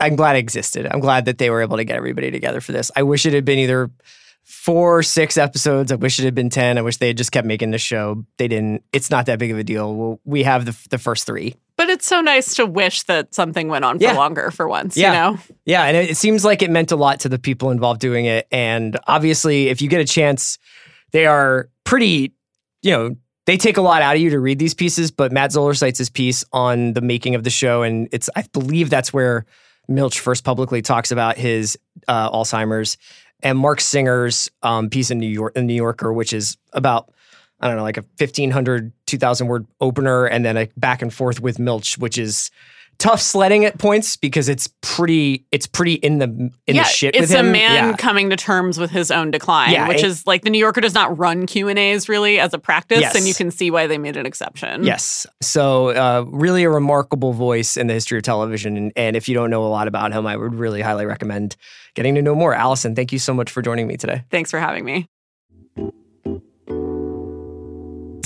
I'm 0.00 0.16
glad 0.16 0.36
it 0.36 0.40
existed. 0.40 0.86
I'm 0.90 1.00
glad 1.00 1.24
that 1.24 1.38
they 1.38 1.50
were 1.50 1.62
able 1.62 1.76
to 1.78 1.84
get 1.84 1.96
everybody 1.96 2.30
together 2.30 2.60
for 2.60 2.72
this. 2.72 2.90
I 2.94 3.02
wish 3.02 3.24
it 3.26 3.32
had 3.32 3.44
been 3.44 3.58
either 3.58 3.90
four 4.44 4.98
or 4.98 5.02
six 5.02 5.36
episodes. 5.36 5.90
I 5.90 5.96
wish 5.96 6.18
it 6.18 6.24
had 6.24 6.34
been 6.34 6.50
10. 6.50 6.78
I 6.78 6.82
wish 6.82 6.98
they 6.98 7.08
had 7.08 7.16
just 7.16 7.32
kept 7.32 7.46
making 7.46 7.72
the 7.72 7.78
show. 7.78 8.24
They 8.38 8.46
didn't. 8.46 8.84
It's 8.92 9.10
not 9.10 9.26
that 9.26 9.38
big 9.38 9.50
of 9.50 9.58
a 9.58 9.64
deal. 9.64 9.94
Well, 9.94 10.20
we 10.24 10.42
have 10.44 10.66
the, 10.66 10.76
the 10.90 10.98
first 10.98 11.26
three. 11.26 11.56
But 11.76 11.88
it's 11.90 12.06
so 12.06 12.20
nice 12.20 12.54
to 12.54 12.64
wish 12.64 13.02
that 13.04 13.34
something 13.34 13.68
went 13.68 13.84
on 13.84 13.98
for 13.98 14.04
Yeah. 14.04 14.12
longer 14.12 14.50
for 14.50 14.68
once. 14.68 14.96
Yeah. 14.96 15.08
You 15.08 15.34
know, 15.34 15.38
Yeah, 15.64 15.82
and 15.84 15.96
it, 15.96 16.10
it 16.10 16.16
seems 16.16 16.44
like 16.44 16.62
it 16.62 16.70
meant 16.70 16.92
a 16.92 16.96
lot 16.96 17.20
to 17.20 17.28
the 17.28 17.38
people 17.38 17.70
involved 17.70 18.00
doing 18.00 18.26
it. 18.26 18.46
And 18.52 18.98
obviously, 19.06 19.68
if 19.68 19.82
you 19.82 19.88
get 19.88 20.00
a 20.00 20.04
chance, 20.06 20.58
they 21.12 21.26
are 21.26 21.68
pretty, 21.84 22.32
you 22.82 22.92
know, 22.92 23.16
they 23.46 23.56
take 23.56 23.76
a 23.76 23.82
lot 23.82 24.00
out 24.02 24.16
of 24.16 24.22
you 24.22 24.30
to 24.30 24.40
read 24.40 24.58
these 24.58 24.74
pieces. 24.74 25.10
But 25.10 25.32
Matt 25.32 25.52
Zoller 25.52 25.74
Seitz 25.74 25.98
his 25.98 26.08
piece 26.10 26.44
on 26.52 26.92
the 26.94 27.00
making 27.00 27.34
of 27.34 27.44
the 27.44 27.50
show, 27.50 27.82
and 27.82 28.08
it's 28.12 28.30
I 28.36 28.44
believe 28.52 28.90
that's 28.90 29.12
where 29.12 29.44
Milch 29.88 30.20
first 30.20 30.44
publicly 30.44 30.82
talks 30.82 31.10
about 31.10 31.36
his 31.36 31.78
uh, 32.08 32.30
Alzheimer's, 32.30 32.96
and 33.42 33.58
Mark 33.58 33.80
Singer's 33.80 34.50
um, 34.62 34.88
piece 34.88 35.10
in 35.10 35.18
New 35.18 35.28
York, 35.28 35.56
in 35.56 35.66
New 35.66 35.74
Yorker, 35.74 36.12
which 36.12 36.32
is 36.32 36.56
about. 36.72 37.12
I 37.58 37.68
don't 37.68 37.78
know, 37.78 37.84
like 37.84 37.96
a 37.96 38.04
1500, 38.18 38.92
2000 39.06 39.46
word 39.46 39.66
opener, 39.80 40.26
and 40.26 40.44
then 40.44 40.58
a 40.58 40.68
back 40.76 41.00
and 41.00 41.10
forth 41.10 41.40
with 41.40 41.58
Milch, 41.58 41.96
which 41.96 42.18
is 42.18 42.50
tough 42.98 43.20
sledding 43.20 43.64
at 43.64 43.78
points 43.78 44.16
because 44.16 44.48
it's 44.48 44.68
pretty 44.80 45.44
it's 45.52 45.66
pretty 45.66 45.94
in 45.94 46.18
the 46.18 46.24
in 46.66 46.74
yeah, 46.76 46.82
the 46.82 46.88
shit 46.88 47.14
it's 47.14 47.22
with 47.22 47.30
him. 47.30 47.48
a 47.48 47.52
man 47.52 47.90
Yeah. 47.90 47.96
coming 47.96 48.30
to 48.30 48.36
terms 48.36 48.78
with 48.78 48.90
his 48.90 49.10
own 49.10 49.30
decline, 49.30 49.72
Yeah, 49.72 49.88
which 49.88 49.98
it- 49.98 50.06
is 50.06 50.26
like 50.26 50.42
the 50.42 50.50
New 50.50 50.58
Yorker 50.58 50.80
does 50.80 50.94
not 50.94 51.16
run 51.18 51.46
Q 51.46 51.68
and 51.68 51.78
A's 51.78 52.08
really 52.08 52.38
as 52.40 52.54
a 52.54 52.58
practice, 52.58 53.00
Yes. 53.00 53.14
and 53.14 53.26
you 53.26 53.34
can 53.34 53.50
see 53.50 53.70
why 53.70 53.86
they 53.86 53.98
made 53.98 54.16
an 54.16 54.26
exception. 54.26 54.84
Yes. 54.84 55.26
So 55.42 55.88
uh, 55.90 56.24
really 56.28 56.64
a 56.64 56.70
remarkable 56.70 57.32
voice 57.32 57.76
in 57.76 57.86
the 57.86 57.94
history 57.94 58.18
of 58.18 58.24
television. 58.24 58.76
And, 58.76 58.92
and 58.96 59.16
if 59.16 59.28
you 59.28 59.34
don't 59.34 59.50
know 59.50 59.64
a 59.64 59.68
lot 59.68 59.88
about 59.88 60.12
him, 60.12 60.26
I 60.26 60.36
would 60.36 60.54
really 60.54 60.80
highly 60.80 61.06
recommend 61.06 61.56
getting 61.94 62.14
to 62.14 62.22
know 62.22 62.34
more. 62.34 62.54
Alison, 62.54 62.94
thank 62.94 63.12
you 63.12 63.18
so 63.18 63.34
much 63.34 63.50
for 63.50 63.62
joining 63.62 63.86
me 63.86 63.96
today. 63.96 64.22
Thanks 64.30 64.50
for 64.50 64.58
having 64.58 64.84
me. 64.84 65.08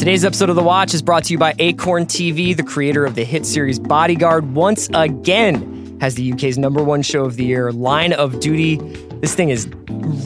Today's 0.00 0.24
episode 0.24 0.48
of 0.48 0.56
The 0.56 0.62
Watch 0.62 0.94
is 0.94 1.02
brought 1.02 1.24
to 1.24 1.34
you 1.34 1.38
by 1.38 1.54
Acorn 1.58 2.06
TV, 2.06 2.56
the 2.56 2.62
creator 2.62 3.04
of 3.04 3.16
the 3.16 3.22
hit 3.22 3.44
series 3.44 3.78
Bodyguard, 3.78 4.54
once 4.54 4.88
again 4.94 5.98
has 6.00 6.14
the 6.14 6.32
UK's 6.32 6.56
number 6.56 6.82
one 6.82 7.02
show 7.02 7.26
of 7.26 7.36
the 7.36 7.44
year, 7.44 7.70
Line 7.70 8.14
of 8.14 8.40
Duty. 8.40 8.76
This 9.20 9.34
thing 9.34 9.50
is 9.50 9.68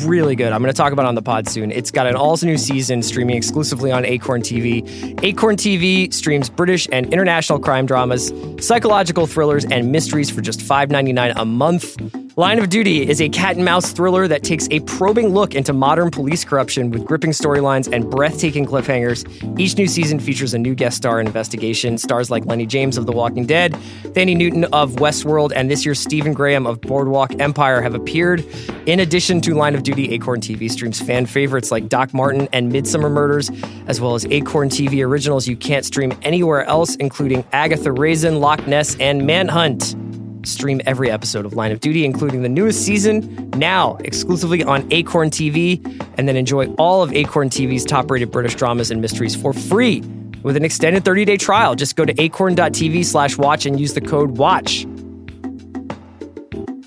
really 0.06 0.36
good. 0.36 0.52
I'm 0.52 0.62
going 0.62 0.72
to 0.72 0.76
talk 0.76 0.92
about 0.92 1.06
it 1.06 1.08
on 1.08 1.16
the 1.16 1.22
pod 1.22 1.48
soon. 1.48 1.72
It's 1.72 1.90
got 1.90 2.06
an 2.06 2.14
all 2.14 2.38
new 2.44 2.56
season 2.56 3.02
streaming 3.02 3.36
exclusively 3.36 3.90
on 3.90 4.04
Acorn 4.04 4.42
TV. 4.42 5.18
Acorn 5.24 5.56
TV 5.56 6.14
streams 6.14 6.48
British 6.48 6.86
and 6.92 7.12
international 7.12 7.58
crime 7.58 7.84
dramas, 7.84 8.32
psychological 8.60 9.26
thrillers, 9.26 9.64
and 9.64 9.90
mysteries 9.90 10.30
for 10.30 10.40
just 10.40 10.60
$5.99 10.60 11.32
a 11.34 11.44
month. 11.44 12.23
Line 12.36 12.58
of 12.58 12.68
Duty 12.68 13.08
is 13.08 13.20
a 13.20 13.28
cat 13.28 13.54
and 13.54 13.64
mouse 13.64 13.92
thriller 13.92 14.26
that 14.26 14.42
takes 14.42 14.66
a 14.72 14.80
probing 14.80 15.28
look 15.28 15.54
into 15.54 15.72
modern 15.72 16.10
police 16.10 16.44
corruption 16.44 16.90
with 16.90 17.04
gripping 17.04 17.30
storylines 17.30 17.88
and 17.92 18.10
breathtaking 18.10 18.66
cliffhangers. 18.66 19.24
Each 19.56 19.76
new 19.78 19.86
season 19.86 20.18
features 20.18 20.52
a 20.52 20.58
new 20.58 20.74
guest 20.74 20.96
star 20.96 21.20
in 21.20 21.28
investigation. 21.28 21.96
Stars 21.96 22.32
like 22.32 22.44
Lenny 22.44 22.66
James 22.66 22.96
of 22.98 23.06
The 23.06 23.12
Walking 23.12 23.46
Dead, 23.46 23.74
Thandie 24.14 24.36
Newton 24.36 24.64
of 24.72 24.94
Westworld, 24.94 25.52
and 25.54 25.70
this 25.70 25.86
year's 25.86 26.00
Stephen 26.00 26.32
Graham 26.32 26.66
of 26.66 26.80
Boardwalk 26.80 27.40
Empire 27.40 27.80
have 27.80 27.94
appeared. 27.94 28.44
In 28.86 28.98
addition 28.98 29.40
to 29.42 29.54
Line 29.54 29.76
of 29.76 29.84
Duty, 29.84 30.12
Acorn 30.12 30.40
TV 30.40 30.68
streams 30.68 31.00
fan 31.00 31.26
favorites 31.26 31.70
like 31.70 31.88
Doc 31.88 32.12
Martin 32.12 32.48
and 32.52 32.72
Midsomer 32.72 33.12
Murders, 33.12 33.48
as 33.86 34.00
well 34.00 34.16
as 34.16 34.26
Acorn 34.26 34.70
TV 34.70 35.06
originals 35.06 35.46
you 35.46 35.56
can't 35.56 35.84
stream 35.84 36.12
anywhere 36.22 36.64
else, 36.64 36.96
including 36.96 37.44
Agatha 37.52 37.92
Raisin, 37.92 38.40
Loch 38.40 38.66
Ness, 38.66 38.96
and 38.98 39.24
Manhunt. 39.24 39.94
Stream 40.46 40.80
every 40.86 41.10
episode 41.10 41.46
of 41.46 41.54
Line 41.54 41.72
of 41.72 41.80
Duty, 41.80 42.04
including 42.04 42.42
the 42.42 42.48
newest 42.48 42.84
season, 42.84 43.50
now 43.50 43.96
exclusively 44.00 44.62
on 44.62 44.86
Acorn 44.92 45.30
TV, 45.30 45.84
and 46.16 46.28
then 46.28 46.36
enjoy 46.36 46.66
all 46.74 47.02
of 47.02 47.12
Acorn 47.12 47.50
TV's 47.50 47.84
top 47.84 48.10
rated 48.10 48.30
British 48.30 48.54
dramas 48.54 48.90
and 48.90 49.00
mysteries 49.00 49.34
for 49.34 49.52
free 49.52 50.00
with 50.42 50.56
an 50.56 50.64
extended 50.64 51.04
30 51.04 51.24
day 51.24 51.36
trial. 51.36 51.74
Just 51.74 51.96
go 51.96 52.04
to 52.04 52.20
acorn.tv 52.20 53.04
slash 53.04 53.36
watch 53.36 53.66
and 53.66 53.80
use 53.80 53.94
the 53.94 54.00
code 54.00 54.38
WATCH. 54.38 54.86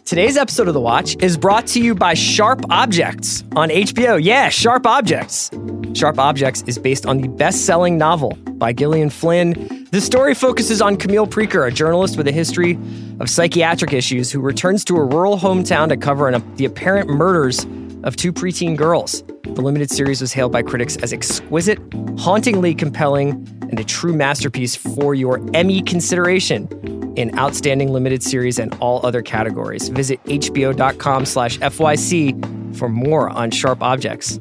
Today's 0.08 0.38
episode 0.38 0.70
of 0.70 0.74
The 0.74 0.80
Watch 0.80 1.22
is 1.22 1.38
brought 1.38 1.68
to 1.68 1.82
you 1.82 1.94
by 1.94 2.14
Sharp 2.14 2.62
Objects 2.70 3.44
on 3.58 3.68
HBO. 3.68 4.18
Yeah, 4.24 4.48
Sharp 4.48 4.88
Objects. 4.88 5.52
Sharp 5.92 6.18
Objects 6.18 6.62
is 6.66 6.80
based 6.80 7.06
on 7.06 7.18
the 7.18 7.28
best 7.28 7.66
selling 7.66 7.98
novel 7.98 8.38
by 8.54 8.72
Gillian 8.72 9.10
Flynn. 9.10 9.86
The 9.92 10.00
story 10.00 10.34
focuses 10.34 10.82
on 10.82 10.96
Camille 10.96 11.28
Preaker, 11.28 11.68
a 11.68 11.72
journalist 11.72 12.16
with 12.16 12.26
a 12.26 12.32
history 12.32 12.80
of 13.20 13.30
psychiatric 13.30 13.92
issues 13.92 14.32
who 14.32 14.40
returns 14.40 14.86
to 14.86 14.96
a 14.96 15.04
rural 15.04 15.38
hometown 15.38 15.90
to 15.90 15.98
cover 15.98 16.30
an, 16.30 16.42
the 16.56 16.64
apparent 16.64 17.10
murders 17.10 17.66
of 18.08 18.16
two 18.16 18.32
preteen 18.32 18.76
girls. 18.76 19.22
The 19.44 19.62
limited 19.62 19.92
series 19.92 20.22
was 20.22 20.32
hailed 20.32 20.54
by 20.54 20.64
critics 20.64 20.96
as 20.98 21.12
exquisite, 21.12 21.78
hauntingly 22.18 22.74
compelling, 22.74 23.32
and 23.70 23.78
a 23.80 23.84
true 23.84 24.14
masterpiece 24.14 24.78
for 24.78 25.14
your 25.14 25.42
Emmy 25.54 25.82
consideration 25.82 26.70
in 27.18 27.38
outstanding 27.38 27.92
limited 27.92 28.24
series 28.24 28.60
and 28.60 28.74
all 28.80 29.06
other 29.06 29.22
categories. 29.22 29.90
Visit 29.90 30.24
hbo.com 30.24 31.26
slash 31.26 31.60
FYC 31.60 32.78
for 32.78 32.88
more 32.88 33.30
on 33.30 33.52
sharp 33.52 33.84
objects. 33.84 34.40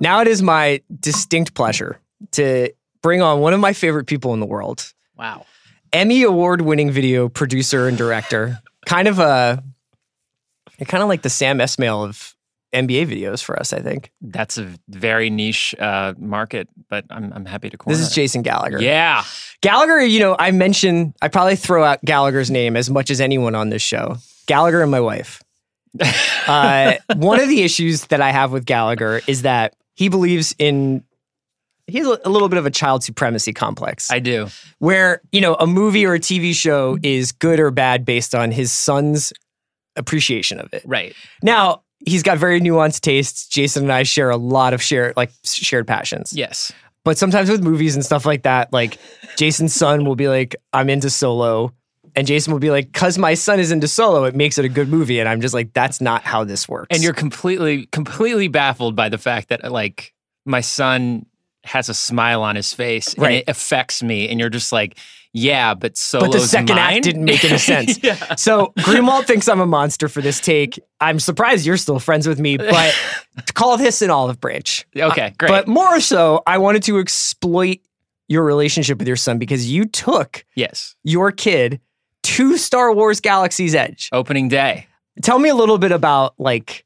Now 0.00 0.20
it 0.22 0.28
is 0.28 0.42
my 0.42 0.80
distinct 1.00 1.54
pleasure 1.54 2.00
to 2.32 2.72
bring 3.02 3.20
on 3.20 3.40
one 3.40 3.52
of 3.52 3.60
my 3.60 3.74
favorite 3.74 4.06
people 4.06 4.32
in 4.32 4.40
the 4.40 4.46
world. 4.46 4.94
Wow. 5.18 5.44
Emmy 5.92 6.22
award 6.22 6.60
winning 6.60 6.90
video 6.90 7.28
producer 7.28 7.88
and 7.88 7.98
director. 7.98 8.60
Kind 8.88 9.06
of 9.06 9.18
a 9.18 9.62
kind 10.86 11.02
of 11.02 11.08
like 11.08 11.22
the 11.22 11.30
Sam 11.30 11.58
Esmail 11.58 12.04
of 12.04 12.34
NBA 12.72 13.06
videos 13.06 13.42
for 13.42 13.58
us, 13.58 13.72
I 13.72 13.80
think. 13.80 14.12
That's 14.20 14.58
a 14.58 14.72
very 14.88 15.30
niche 15.30 15.74
uh, 15.78 16.14
market, 16.18 16.68
but 16.88 17.04
I'm, 17.10 17.32
I'm 17.32 17.46
happy 17.46 17.70
to 17.70 17.76
corner 17.76 17.96
This 17.96 18.06
is. 18.06 18.14
Jason 18.14 18.42
Gallagher. 18.42 18.80
Yeah. 18.80 19.24
Gallagher, 19.62 20.00
you 20.00 20.20
know, 20.20 20.36
I 20.38 20.50
mention, 20.50 21.14
I 21.22 21.28
probably 21.28 21.56
throw 21.56 21.84
out 21.84 22.04
Gallagher's 22.04 22.50
name 22.50 22.76
as 22.76 22.90
much 22.90 23.10
as 23.10 23.20
anyone 23.20 23.54
on 23.54 23.70
this 23.70 23.82
show. 23.82 24.16
Gallagher 24.46 24.82
and 24.82 24.90
my 24.90 25.00
wife. 25.00 25.42
uh, 26.46 26.94
one 27.16 27.40
of 27.40 27.48
the 27.48 27.62
issues 27.62 28.06
that 28.06 28.20
I 28.20 28.30
have 28.30 28.52
with 28.52 28.66
Gallagher 28.66 29.22
is 29.26 29.42
that 29.42 29.74
he 29.94 30.08
believes 30.08 30.54
in, 30.58 31.02
he 31.88 31.98
has 31.98 32.06
a 32.06 32.28
little 32.28 32.48
bit 32.48 32.58
of 32.58 32.66
a 32.66 32.70
child 32.70 33.02
supremacy 33.02 33.52
complex 33.52 34.10
I 34.10 34.18
do. 34.18 34.48
where, 34.78 35.20
you 35.32 35.40
know, 35.40 35.54
a 35.54 35.66
movie 35.66 36.06
or 36.06 36.14
a 36.14 36.20
TV 36.20 36.54
show 36.54 36.98
is 37.02 37.32
good 37.32 37.58
or 37.58 37.70
bad 37.70 38.04
based 38.04 38.34
on 38.34 38.50
his 38.50 38.72
son's 38.72 39.32
appreciation 39.96 40.60
of 40.60 40.72
it. 40.72 40.82
Right. 40.84 41.14
Now, 41.42 41.82
he's 42.06 42.22
got 42.22 42.38
very 42.38 42.60
nuanced 42.60 43.00
tastes. 43.00 43.48
Jason 43.48 43.84
and 43.84 43.92
I 43.92 44.04
share 44.04 44.30
a 44.30 44.36
lot 44.36 44.74
of 44.74 44.82
shared, 44.82 45.16
like, 45.16 45.32
shared 45.44 45.86
passions. 45.86 46.32
Yes. 46.32 46.72
But 47.04 47.16
sometimes 47.16 47.50
with 47.50 47.62
movies 47.62 47.94
and 47.94 48.04
stuff 48.04 48.26
like 48.26 48.42
that, 48.42 48.72
like 48.72 48.98
Jason's 49.36 49.74
son 49.74 50.04
will 50.04 50.16
be 50.16 50.28
like, 50.28 50.54
I'm 50.72 50.90
into 50.90 51.08
solo. 51.10 51.72
And 52.14 52.26
Jason 52.26 52.52
will 52.52 52.60
be 52.60 52.70
like, 52.70 52.92
cause 52.92 53.16
my 53.16 53.34
son 53.34 53.60
is 53.60 53.70
into 53.70 53.88
solo, 53.88 54.24
it 54.24 54.34
makes 54.34 54.58
it 54.58 54.64
a 54.64 54.68
good 54.68 54.88
movie. 54.88 55.20
And 55.20 55.28
I'm 55.28 55.40
just 55.40 55.54
like, 55.54 55.72
that's 55.72 56.00
not 56.00 56.22
how 56.22 56.44
this 56.44 56.68
works. 56.68 56.88
And 56.90 57.02
you're 57.02 57.14
completely, 57.14 57.86
completely 57.86 58.48
baffled 58.48 58.96
by 58.96 59.08
the 59.08 59.18
fact 59.18 59.48
that, 59.48 59.70
like, 59.70 60.12
my 60.44 60.60
son 60.60 61.26
has 61.68 61.88
a 61.88 61.94
smile 61.94 62.42
on 62.42 62.56
his 62.56 62.72
face 62.72 63.14
and 63.14 63.26
it 63.26 63.44
affects 63.48 64.02
me. 64.02 64.28
And 64.28 64.40
you're 64.40 64.48
just 64.48 64.72
like, 64.72 64.98
yeah, 65.32 65.74
but 65.74 65.96
solo's 65.96 66.28
but 66.28 66.32
the 66.32 66.46
second 66.46 66.76
mine? 66.76 66.96
act 66.96 67.04
didn't 67.04 67.24
make 67.24 67.44
any 67.44 67.58
sense. 67.58 67.98
yeah. 68.02 68.34
So 68.36 68.72
Greenwald 68.78 69.26
thinks 69.26 69.48
I'm 69.48 69.60
a 69.60 69.66
monster 69.66 70.08
for 70.08 70.22
this 70.22 70.40
take. 70.40 70.80
I'm 71.00 71.20
surprised 71.20 71.66
you're 71.66 71.76
still 71.76 71.98
friends 71.98 72.26
with 72.26 72.40
me, 72.40 72.56
but 72.56 72.94
call 73.54 73.76
this 73.76 74.02
an 74.02 74.10
olive 74.10 74.40
branch. 74.40 74.86
Okay, 74.96 75.26
uh, 75.26 75.30
great. 75.38 75.48
But 75.48 75.68
more 75.68 76.00
so, 76.00 76.42
I 76.46 76.58
wanted 76.58 76.82
to 76.84 76.98
exploit 76.98 77.78
your 78.28 78.44
relationship 78.44 78.98
with 78.98 79.08
your 79.08 79.16
son 79.16 79.38
because 79.38 79.70
you 79.70 79.84
took 79.84 80.44
yes. 80.54 80.94
your 81.04 81.30
kid 81.32 81.80
to 82.22 82.56
Star 82.56 82.92
Wars 82.92 83.20
Galaxy's 83.20 83.74
Edge. 83.74 84.08
Opening 84.12 84.48
day. 84.48 84.86
Tell 85.22 85.38
me 85.38 85.48
a 85.48 85.54
little 85.54 85.78
bit 85.78 85.92
about 85.92 86.34
like 86.38 86.84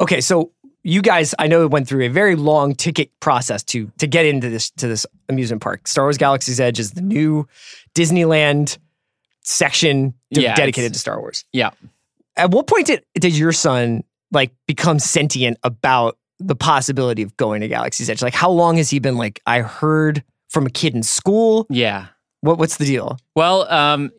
okay, 0.00 0.20
so 0.20 0.52
you 0.86 1.02
guys 1.02 1.34
I 1.38 1.46
know 1.48 1.66
went 1.66 1.88
through 1.88 2.04
a 2.04 2.08
very 2.08 2.36
long 2.36 2.74
ticket 2.74 3.10
process 3.20 3.62
to 3.64 3.90
to 3.98 4.06
get 4.06 4.24
into 4.24 4.48
this 4.48 4.70
to 4.70 4.86
this 4.86 5.04
amusement 5.28 5.60
park. 5.62 5.88
Star 5.88 6.04
Wars 6.04 6.16
Galaxy's 6.18 6.60
Edge 6.60 6.78
is 6.78 6.92
the 6.92 7.00
new 7.02 7.46
Disneyland 7.94 8.78
section 9.42 10.14
de- 10.32 10.42
Yeah, 10.42 10.54
dedicated 10.54 10.92
to 10.92 10.98
Star 10.98 11.20
Wars. 11.20 11.44
Yeah. 11.52 11.70
At 12.36 12.50
what 12.50 12.66
point 12.66 12.86
did 12.86 13.04
did 13.14 13.36
your 13.36 13.52
son 13.52 14.04
like 14.32 14.52
become 14.66 14.98
sentient 14.98 15.58
about 15.62 16.18
the 16.38 16.54
possibility 16.56 17.22
of 17.22 17.36
going 17.36 17.60
to 17.62 17.68
Galaxy's 17.68 18.10
Edge? 18.10 18.22
Like 18.22 18.34
how 18.34 18.50
long 18.50 18.76
has 18.76 18.90
he 18.90 18.98
been 18.98 19.16
like 19.16 19.40
I 19.46 19.60
heard 19.60 20.22
from 20.48 20.66
a 20.66 20.70
kid 20.70 20.94
in 20.94 21.02
school? 21.02 21.66
Yeah. 21.70 22.06
What 22.42 22.58
what's 22.58 22.76
the 22.76 22.84
deal? 22.84 23.18
Well, 23.34 23.70
um, 23.72 24.10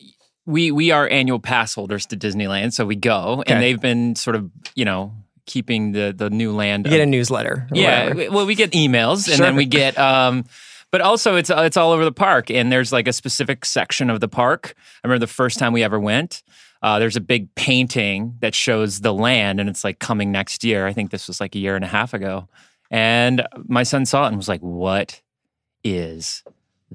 we 0.45 0.71
we 0.71 0.91
are 0.91 1.07
annual 1.07 1.39
pass 1.39 1.75
holders 1.75 2.05
to 2.07 2.17
Disneyland, 2.17 2.73
so 2.73 2.85
we 2.85 2.95
go, 2.95 3.37
Okay. 3.39 3.53
and 3.53 3.61
they've 3.61 3.79
been 3.79 4.15
sort 4.15 4.35
of 4.35 4.49
you 4.75 4.85
know 4.85 5.13
keeping 5.47 5.93
the 5.93 6.13
the 6.15 6.29
new 6.29 6.51
land. 6.51 6.85
You 6.85 6.91
get 6.91 7.01
a 7.01 7.05
newsletter. 7.07 7.67
yeah, 7.73 8.09
whatever. 8.09 8.31
well, 8.31 8.45
we 8.45 8.53
get 8.53 8.71
emails, 8.71 9.27
and 9.27 9.39
then 9.39 9.55
we 9.55 9.65
get. 9.65 9.97
Um, 9.97 10.45
but 10.91 11.01
also, 11.01 11.35
it's 11.35 11.49
it's 11.49 11.75
all 11.75 11.91
over 11.91 12.05
the 12.05 12.11
park, 12.11 12.51
and 12.51 12.71
there's 12.71 12.93
like 12.93 13.07
a 13.07 13.13
specific 13.13 13.65
section 13.65 14.09
of 14.09 14.19
the 14.19 14.27
park. 14.27 14.75
I 15.03 15.07
remember 15.07 15.25
the 15.25 15.31
first 15.31 15.57
time 15.57 15.73
we 15.73 15.83
ever 15.83 15.99
went. 15.99 16.43
Uh, 16.81 16.99
there's 16.99 17.15
a 17.15 17.21
big 17.21 17.53
painting 17.55 18.35
that 18.41 18.53
shows 18.53 19.01
the 19.01 19.13
land, 19.13 19.59
and 19.59 19.67
it's 19.67 19.83
like 19.83 19.99
coming 19.99 20.31
next 20.31 20.63
year. 20.63 20.85
I 20.85 20.93
think 20.93 21.09
this 21.11 21.27
was 21.27 21.41
like 21.41 21.55
a 21.55 21.59
year 21.59 21.75
and 21.75 21.83
a 21.83 21.87
half 21.87 22.13
ago, 22.13 22.47
and 22.91 23.45
my 23.65 23.83
son 23.83 24.05
saw 24.05 24.25
it 24.25 24.27
and 24.27 24.37
was 24.37 24.47
like, 24.47 24.61
"What 24.61 25.21
is 25.83 26.43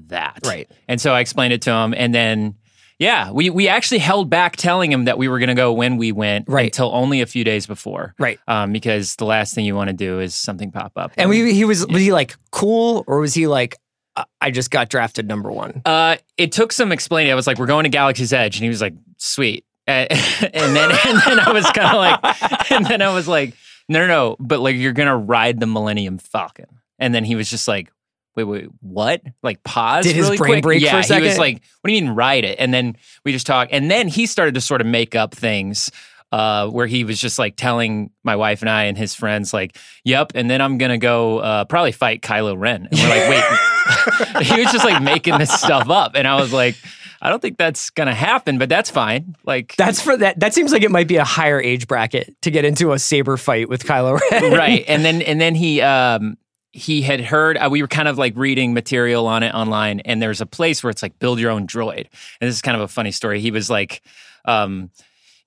that?" 0.07 0.39
Right. 0.45 0.71
And 0.87 1.01
so 1.01 1.13
I 1.13 1.19
explained 1.19 1.53
it 1.53 1.61
to 1.63 1.71
him, 1.71 1.93
and 1.95 2.15
then 2.15 2.55
yeah, 2.99 3.31
we 3.31 3.49
we 3.49 3.67
actually 3.67 3.99
held 3.99 4.29
back 4.29 4.55
telling 4.55 4.91
him 4.91 5.05
that 5.05 5.17
we 5.17 5.27
were 5.27 5.39
going 5.39 5.49
to 5.49 5.55
go 5.55 5.73
when 5.73 5.97
we 5.97 6.11
went 6.11 6.47
Right. 6.47 6.65
until 6.65 6.91
only 6.93 7.21
a 7.21 7.25
few 7.25 7.43
days 7.43 7.65
before, 7.67 8.13
Right. 8.19 8.39
Um, 8.47 8.71
because 8.71 9.15
the 9.17 9.25
last 9.25 9.53
thing 9.55 9.65
you 9.65 9.75
want 9.75 9.89
to 9.89 9.93
do 9.95 10.19
is 10.19 10.35
something 10.35 10.71
pop 10.71 10.93
up. 10.95 11.11
And 11.17 11.29
we, 11.29 11.53
he 11.53 11.65
was 11.65 11.85
was 11.87 12.01
he 12.01 12.11
like 12.11 12.35
cool 12.51 13.03
or 13.07 13.19
was 13.19 13.33
he 13.33 13.47
like 13.47 13.77
"I- 14.15 14.25
I 14.41 14.51
just 14.51 14.71
got 14.71 14.89
drafted 14.89 15.27
number 15.27 15.51
one? 15.51 15.81
Uh, 15.85 16.17
it 16.37 16.51
took 16.51 16.71
some 16.71 16.91
explaining. 16.91 17.31
I 17.31 17.35
was 17.35 17.47
like, 17.47 17.57
"We're 17.57 17.65
going 17.65 17.83
to 17.83 17.89
Galaxy's 17.89 18.31
Edge," 18.33 18.57
and 18.57 18.63
he 18.63 18.69
was 18.69 18.81
like, 18.81 18.93
"Sweet." 19.17 19.65
And, 19.87 20.09
and 20.53 20.75
then 20.75 20.91
and 21.05 21.21
then 21.25 21.39
I 21.39 21.51
was 21.51 21.65
kind 21.71 21.87
of 21.87 21.95
like, 21.95 22.71
and 22.71 22.85
then 22.85 23.01
I 23.01 23.13
was 23.13 23.27
like, 23.27 23.53
"No, 23.89 23.99
no, 23.99 24.07
no!" 24.07 24.35
But 24.39 24.59
like, 24.61 24.75
you're 24.75 24.93
gonna 24.93 25.17
ride 25.17 25.59
the 25.59 25.67
Millennium 25.67 26.17
Falcon. 26.19 26.67
And 26.99 27.13
then 27.13 27.25
he 27.25 27.35
was 27.35 27.49
just 27.49 27.67
like, 27.67 27.91
"Wait, 28.35 28.43
wait, 28.43 28.67
what?" 28.81 29.21
Like, 29.41 29.63
pause. 29.63 30.05
Did 30.05 30.15
his 30.15 30.25
really 30.25 30.37
brain 30.37 30.53
quick. 30.53 30.63
break 30.63 30.81
yeah, 30.81 31.01
for 31.01 31.13
a 31.13 31.19
He 31.19 31.27
was 31.27 31.37
like, 31.37 31.61
"What 31.81 31.89
do 31.89 31.93
you 31.93 32.01
mean 32.03 32.11
ride 32.11 32.43
it?" 32.45 32.57
And 32.59 32.73
then 32.73 32.97
we 33.23 33.31
just 33.31 33.47
talk. 33.47 33.69
And 33.71 33.89
then 33.89 34.07
he 34.07 34.25
started 34.25 34.55
to 34.55 34.61
sort 34.61 34.81
of 34.81 34.87
make 34.87 35.15
up 35.15 35.33
things. 35.35 35.91
Uh, 36.31 36.67
where 36.67 36.87
he 36.87 37.03
was 37.03 37.21
just 37.21 37.37
like 37.37 37.55
telling 37.55 38.09
my 38.23 38.35
wife 38.35 38.61
and 38.63 38.69
I 38.69 38.85
and 38.85 38.97
his 38.97 39.13
friends, 39.13 39.53
like, 39.53 39.77
"Yep," 40.03 40.31
and 40.33 40.49
then 40.49 40.61
I'm 40.61 40.79
gonna 40.79 40.97
go 40.97 41.37
uh, 41.37 41.65
probably 41.65 41.91
fight 41.91 42.23
Kylo 42.23 42.57
Ren. 42.57 42.87
And 42.91 42.99
we're 42.99 43.07
like, 43.07 43.29
"Wait," 43.29 44.43
he 44.47 44.63
was 44.63 44.71
just 44.71 44.83
like 44.83 45.03
making 45.03 45.37
this 45.37 45.51
stuff 45.53 45.91
up, 45.91 46.13
and 46.15 46.27
I 46.27 46.37
was 46.37 46.51
like, 46.51 46.75
"I 47.21 47.29
don't 47.29 47.39
think 47.39 47.59
that's 47.59 47.91
gonna 47.91 48.15
happen, 48.15 48.57
but 48.57 48.67
that's 48.67 48.89
fine." 48.89 49.35
Like, 49.45 49.75
That's 49.75 50.01
for 50.01 50.17
that. 50.17 50.39
That 50.39 50.55
seems 50.55 50.71
like 50.71 50.81
it 50.81 50.89
might 50.89 51.07
be 51.07 51.17
a 51.17 51.23
higher 51.23 51.61
age 51.61 51.87
bracket 51.87 52.35
to 52.41 52.49
get 52.49 52.65
into 52.65 52.93
a 52.93 52.97
saber 52.97 53.37
fight 53.37 53.69
with 53.69 53.83
Kylo 53.83 54.19
Ren. 54.31 54.53
right, 54.53 54.83
and 54.87 55.05
then 55.05 55.21
and 55.21 55.39
then 55.39 55.53
he 55.53 55.81
um 55.81 56.35
he 56.73 57.01
had 57.01 57.21
heard 57.21 57.57
uh, 57.57 57.69
we 57.71 57.81
were 57.81 57.87
kind 57.87 58.09
of 58.09 58.17
like 58.17 58.33
reading 58.35 58.73
material 58.73 59.25
on 59.27 59.41
it 59.43 59.53
online, 59.53 60.01
and 60.01 60.21
there's 60.21 60.41
a 60.41 60.45
place 60.45 60.83
where 60.83 60.91
it's 60.91 61.01
like 61.01 61.17
build 61.19 61.39
your 61.39 61.51
own 61.51 61.65
droid, 61.65 62.07
and 62.41 62.49
this 62.49 62.55
is 62.55 62.61
kind 62.61 62.75
of 62.75 62.81
a 62.81 62.87
funny 62.89 63.11
story. 63.11 63.39
He 63.39 63.51
was 63.51 63.69
like, 63.69 64.01
um. 64.43 64.89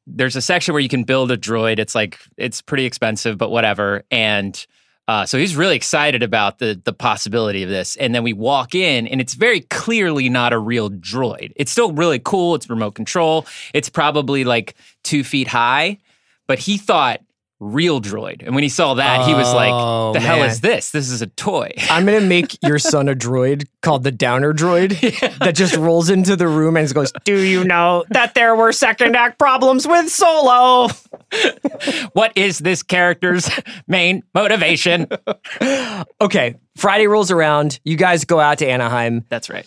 There's 0.09 0.37
a 0.37 0.41
section 0.41 0.73
where 0.73 0.81
you 0.81 0.89
can 0.89 1.03
build 1.03 1.33
a 1.33 1.37
droid. 1.37 1.81
It's 1.81 1.93
like 1.93 2.21
it's 2.37 2.63
pretty 2.63 2.85
expensive, 2.85 3.39
but 3.39 3.51
whatever. 3.51 4.05
And 4.09 4.65
uh, 5.09 5.27
so 5.27 5.37
he's 5.37 5.57
really 5.57 5.75
excited 5.75 6.23
about 6.23 6.61
the 6.61 6.81
the 6.85 6.93
possibility 6.93 7.65
of 7.65 7.69
this. 7.69 7.97
And 7.97 8.15
then 8.15 8.23
we 8.23 8.33
walk 8.33 8.77
in, 8.77 9.09
and 9.09 9.21
it's 9.21 9.35
very 9.35 9.63
clearly 9.63 10.29
not 10.29 10.53
a 10.53 10.61
real 10.61 10.91
droid. 10.91 11.53
It's 11.57 11.73
still 11.73 11.93
really 11.93 12.21
cool. 12.21 12.55
It's 12.55 12.71
remote 12.71 12.95
control. 12.95 13.47
It's 13.75 13.89
probably 13.89 14.45
like 14.45 14.77
two 15.03 15.25
feet 15.25 15.49
high, 15.49 15.99
but 16.47 16.61
he 16.61 16.79
thought 16.79 17.21
real 17.59 18.01
droid. 18.01 18.43
And 18.45 18.55
when 18.55 18.63
he 18.63 18.69
saw 18.69 18.95
that, 18.95 19.27
he 19.27 19.33
was 19.35 19.49
Oh, 19.49 19.57
like, 19.57 20.15
"The 20.15 20.21
hell 20.21 20.39
man. 20.41 20.51
is 20.51 20.61
this? 20.61 20.91
This 20.91 21.09
is 21.11 21.23
a 21.23 21.27
toy." 21.27 21.73
I'm 21.91 22.05
gonna 22.05 22.21
make 22.21 22.63
your 22.67 22.79
son 22.79 23.09
a 23.09 23.15
droid 23.15 23.67
called 23.83 24.05
the 24.05 24.13
Downer 24.13 24.53
Droid 24.53 25.39
that 25.39 25.55
just 25.55 25.75
rolls 25.77 26.11
into 26.11 26.37
the 26.37 26.49
room 26.49 26.77
and 26.77 26.93
goes, 26.93 27.13
"Do 27.25 27.39
you 27.41 27.65
know 27.65 28.05
that 28.11 28.35
there 28.35 28.55
were 28.55 28.73
second 28.73 29.17
act 29.17 29.39
problems 29.39 29.87
with 29.89 30.11
Solo?" 30.11 30.89
what 32.13 32.33
is 32.37 32.59
this 32.59 32.83
character's 32.83 33.51
main 33.89 34.23
motivation? 34.35 35.07
Okay, 36.21 36.57
Friday 36.77 37.07
rolls 37.07 37.31
around. 37.31 37.81
You 37.85 37.97
guys 37.97 38.25
go 38.25 38.39
out 38.41 38.59
to 38.59 38.67
Anaheim. 38.69 39.25
That's 39.29 39.49
right. 39.51 39.67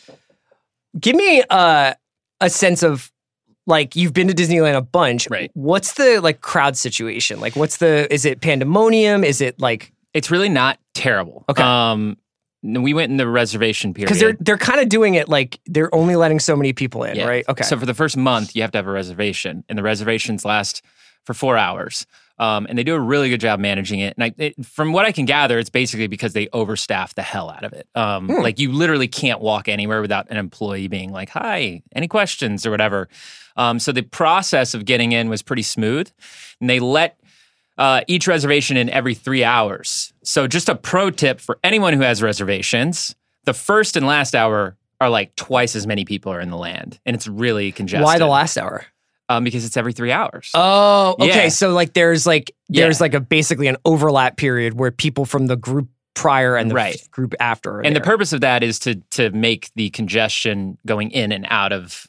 Give 0.99 1.15
me 1.15 1.43
uh, 1.49 1.93
a 2.41 2.49
sense 2.49 2.83
of 2.83 3.11
like 3.69 3.95
you've 3.95 4.13
been 4.13 4.27
to 4.27 4.33
Disneyland 4.33 4.75
a 4.75 4.81
bunch. 4.81 5.29
Right. 5.29 5.51
What's 5.53 5.93
the 5.93 6.19
like 6.19 6.41
crowd 6.41 6.75
situation? 6.75 7.39
Like, 7.39 7.55
what's 7.55 7.77
the? 7.77 8.11
Is 8.13 8.25
it 8.25 8.41
pandemonium? 8.41 9.23
Is 9.23 9.39
it 9.39 9.59
like 9.61 9.93
It's 10.13 10.29
really 10.29 10.49
not 10.49 10.79
terrible. 10.93 11.45
Okay. 11.47 11.63
Um, 11.63 12.17
we 12.61 12.93
went 12.93 13.09
in 13.11 13.15
the 13.15 13.27
reservation 13.27 13.93
period 13.93 14.07
Because 14.07 14.19
they're 14.19 14.35
they're 14.41 14.57
kind 14.57 14.81
of 14.81 14.89
doing 14.89 15.13
it 15.15 15.29
like 15.29 15.61
they're 15.65 15.93
only 15.95 16.17
letting 16.17 16.39
so 16.41 16.57
many 16.57 16.73
people 16.73 17.03
in, 17.03 17.15
Yeah. 17.15 17.27
right? 17.27 17.45
Okay. 17.47 17.63
So 17.63 17.79
for 17.79 17.85
the 17.85 17.93
first 17.93 18.17
month, 18.17 18.53
you 18.55 18.61
have 18.63 18.71
to 18.71 18.77
have 18.79 18.87
a 18.87 18.91
reservation, 18.91 19.63
and 19.69 19.77
the 19.77 19.83
reservations 19.83 20.43
last 20.43 20.81
for 21.23 21.33
four 21.33 21.55
hours. 21.57 22.05
Um, 22.39 22.65
and 22.69 22.77
they 22.77 22.83
do 22.85 22.95
a 22.95 22.99
really 22.99 23.29
good 23.29 23.41
job 23.41 23.59
managing 23.59 23.99
it. 23.99 24.15
And 24.17 24.23
I, 24.23 24.33
it, 24.37 24.65
from 24.65 24.93
what 24.93 25.05
I 25.05 25.11
can 25.11 25.25
gather, 25.25 25.59
it's 25.59 25.69
basically 25.69 26.07
because 26.07 26.31
they 26.31 26.47
overstaff 26.47 27.13
the 27.13 27.21
hell 27.21 27.49
out 27.49 27.65
of 27.65 27.73
it. 27.73 27.85
Um, 27.95 28.27
Hmm. 28.29 28.41
Like 28.41 28.59
you 28.59 28.71
literally 28.71 29.09
can't 29.09 29.41
walk 29.41 29.67
anywhere 29.67 30.01
without 30.01 30.27
an 30.29 30.37
employee 30.37 30.87
being 30.87 31.11
like, 31.11 31.29
"Hi, 31.31 31.81
any 31.93 32.07
questions?" 32.07 32.65
or 32.65 32.71
whatever. 32.71 33.09
Um, 33.57 33.77
so 33.77 33.91
the 33.91 34.03
process 34.03 34.73
of 34.73 34.85
getting 34.85 35.11
in 35.11 35.27
was 35.29 35.41
pretty 35.41 35.63
smooth, 35.63 36.09
and 36.61 36.69
they 36.69 36.79
let 36.79 37.19
uh, 37.77 38.01
each 38.07 38.27
reservation 38.27 38.77
in 38.77 38.89
every 38.89 39.15
three 39.15 39.43
hours. 39.43 40.13
So 40.23 40.47
just 40.47 40.69
a 40.69 40.75
pro 40.75 41.09
tip 41.11 41.41
for 41.41 41.59
anyone 41.63 41.93
who 41.93 42.01
has 42.01 42.21
reservations: 42.21 43.15
the 43.43 43.53
first 43.53 43.97
and 43.97 44.05
last 44.07 44.33
hour 44.33 44.77
are 45.01 45.09
like 45.09 45.35
twice 45.35 45.75
as 45.75 45.85
many 45.87 46.05
people 46.05 46.31
are 46.31 46.39
in 46.39 46.49
the 46.49 46.57
land, 46.57 46.99
and 47.05 47.15
it's 47.15 47.27
really 47.27 47.71
congested. 47.71 48.05
Why 48.05 48.17
the 48.17 48.27
last 48.27 48.57
hour? 48.57 48.85
Um, 49.29 49.43
because 49.43 49.63
it's 49.63 49.77
every 49.77 49.93
three 49.93 50.11
hours. 50.11 50.49
Oh, 50.55 51.15
okay. 51.19 51.43
Yeah. 51.43 51.49
So 51.49 51.71
like 51.71 51.93
there's 51.93 52.25
like 52.25 52.51
there's 52.67 52.99
Yeah. 52.99 53.03
like 53.03 53.13
a 53.13 53.19
basically 53.19 53.67
an 53.67 53.77
overlap 53.85 54.37
period 54.37 54.73
where 54.73 54.89
people 54.91 55.23
from 55.25 55.45
the 55.45 55.55
group 55.55 55.87
prior 56.15 56.55
and 56.57 56.71
the 56.71 56.75
Right. 56.75 56.95
f- 56.95 57.11
group 57.11 57.35
after. 57.39 57.79
And 57.79 57.95
the 57.95 58.01
purpose 58.01 58.33
of 58.33 58.41
that 58.41 58.63
is 58.63 58.79
to 58.79 58.95
to 59.11 59.29
make 59.29 59.69
the 59.75 59.91
congestion 59.91 60.77
going 60.85 61.11
in 61.11 61.31
and 61.31 61.45
out 61.49 61.71
of 61.71 62.07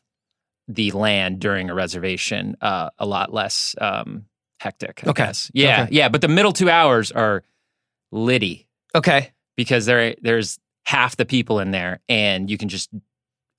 the 0.66 0.90
land 0.92 1.40
during 1.40 1.68
a 1.68 1.74
reservation 1.74 2.56
uh, 2.62 2.88
a 2.98 3.04
lot 3.04 3.32
less 3.34 3.74
um, 3.80 4.24
hectic. 4.60 5.02
I 5.04 5.10
Okay. 5.10 5.24
guess. 5.24 5.50
Yeah, 5.52 5.82
Okay. 5.82 5.94
yeah. 5.96 6.08
But 6.08 6.22
the 6.22 6.28
middle 6.28 6.52
two 6.52 6.70
hours 6.70 7.12
are 7.12 7.42
litty 8.12 8.66
Okay. 8.94 9.32
because 9.56 9.84
there 9.86 10.14
there's 10.22 10.58
half 10.84 11.16
the 11.16 11.26
people 11.26 11.60
in 11.60 11.70
there, 11.70 12.00
and 12.08 12.48
you 12.50 12.56
can 12.56 12.68
just 12.70 12.88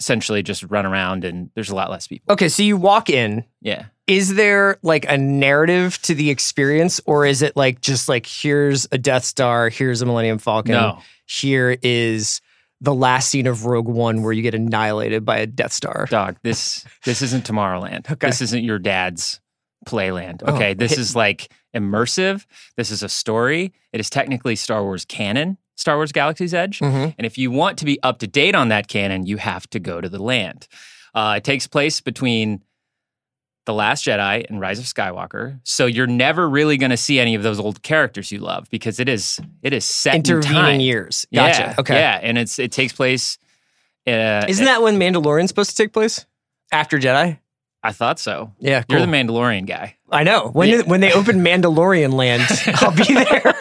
essentially 0.02 0.42
just 0.44 0.64
run 0.64 0.86
around, 0.86 1.24
and 1.24 1.50
there's 1.56 1.70
a 1.70 1.76
lot 1.76 1.90
less 1.92 2.08
people. 2.08 2.34
Okay. 2.34 2.50
So 2.50 2.64
you 2.64 2.76
walk 2.76 3.10
in. 3.10 3.46
Yeah. 3.62 3.86
Is 4.08 4.34
there 4.36 4.78
like 4.82 5.06
a 5.08 5.18
narrative 5.18 6.02
to 6.02 6.16
the 6.16 6.30
experience, 6.32 7.00
or 7.06 7.26
is 7.26 7.42
it 7.42 7.56
like 7.56 7.80
just 7.82 8.10
like 8.10 8.26
here's 8.26 8.88
a 8.92 8.98
Death 8.98 9.24
Star, 9.24 9.70
here's 9.70 10.02
a 10.02 10.06
Millennium 10.06 10.38
Falcon, 10.40 10.74
No. 10.74 11.00
here 11.28 11.78
is 11.82 12.42
the 12.82 12.94
last 12.96 13.30
scene 13.30 13.46
of 13.48 13.66
Rogue 13.66 13.88
One 13.88 14.24
where 14.24 14.34
you 14.34 14.42
get 14.42 14.56
annihilated 14.56 15.24
by 15.24 15.38
a 15.38 15.46
Death 15.48 15.72
Star? 15.72 16.08
dog 16.10 16.36
this 16.44 16.84
this 17.06 17.22
isn't 17.22 17.46
tomorrowland 17.46 18.10
Okay. 18.12 18.28
this 18.28 18.42
isn't 18.42 18.64
your 18.64 18.80
dad's 18.80 19.40
playland 19.88 20.42
Oh, 20.46 20.56
okay 20.56 20.74
this 20.74 20.92
hit- 20.92 21.00
is 21.00 21.16
like 21.16 21.52
immersive 21.76 22.46
this 22.78 22.90
is 22.92 23.04
a 23.04 23.10
story 23.10 23.72
it 23.94 24.00
is 24.00 24.10
technically 24.10 24.56
star 24.56 24.84
wars 24.84 25.06
canon 25.06 25.58
star 25.82 25.98
wars 25.98 26.12
galaxy's 26.12 26.54
edge 26.54 26.80
Mhm. 26.80 27.14
and 27.18 27.26
if 27.26 27.38
you 27.38 27.52
want 27.52 27.78
to 27.80 27.86
be 27.86 28.02
up 28.04 28.20
to 28.20 28.28
date 28.28 28.56
on 28.56 28.70
that 28.70 28.88
canon 28.88 29.26
you 29.26 29.38
have 29.38 29.70
to 29.72 29.80
go 29.80 30.00
to 30.00 30.08
the 30.08 30.22
land 30.22 30.68
uh, 31.14 31.34
it 31.38 31.44
takes 31.44 31.68
place 31.68 32.00
between 32.00 32.62
the 33.66 33.74
last 33.74 34.06
jedi 34.06 34.46
and 34.50 34.60
rise 34.62 34.80
of 34.80 34.86
skywalker 34.86 35.60
so 35.64 35.86
you're 35.86 36.08
never 36.08 36.50
really 36.50 36.78
going 36.78 36.90
to 36.90 36.98
see 36.98 37.20
any 37.20 37.36
of 37.36 37.44
those 37.44 37.60
old 37.60 37.82
characters 37.84 38.32
you 38.32 38.40
love 38.40 38.68
because 38.72 39.00
it 39.00 39.10
is 39.10 39.40
it 39.62 39.74
is 39.74 39.84
set 39.86 40.16
in 40.16 40.24
time. 40.24 40.38
Intervening 40.38 40.82
years. 40.82 41.26
Gotcha. 41.34 41.62
Yeah, 41.62 41.76
okay. 41.80 41.96
yeah 41.96 42.20
and 42.24 42.38
it's 42.38 42.58
it 42.60 42.72
takes 42.72 42.94
place 42.94 43.38
uh, 44.08 44.46
Isn't 44.48 44.66
that 44.66 44.82
when 44.82 44.98
Mandalorian's 44.98 45.50
supposed 45.50 45.70
to 45.70 45.76
take 45.76 45.94
place? 45.94 46.26
After 46.72 46.98
Jedi? 46.98 47.38
I 47.84 47.92
thought 47.94 48.20
so. 48.20 48.54
Yeah, 48.60 48.84
You're 48.90 49.00
the 49.00 49.08
Mandalorian 49.08 49.66
guy. 49.66 49.96
I 50.12 50.24
know. 50.24 50.50
When 50.54 50.70
Yeah. 50.70 50.82
when 50.84 51.02
they 51.02 51.12
open 51.14 51.44
Mandalorian 51.44 52.14
land, 52.14 52.44
I'll 52.82 52.92
be 52.96 53.12
there. 53.14 53.56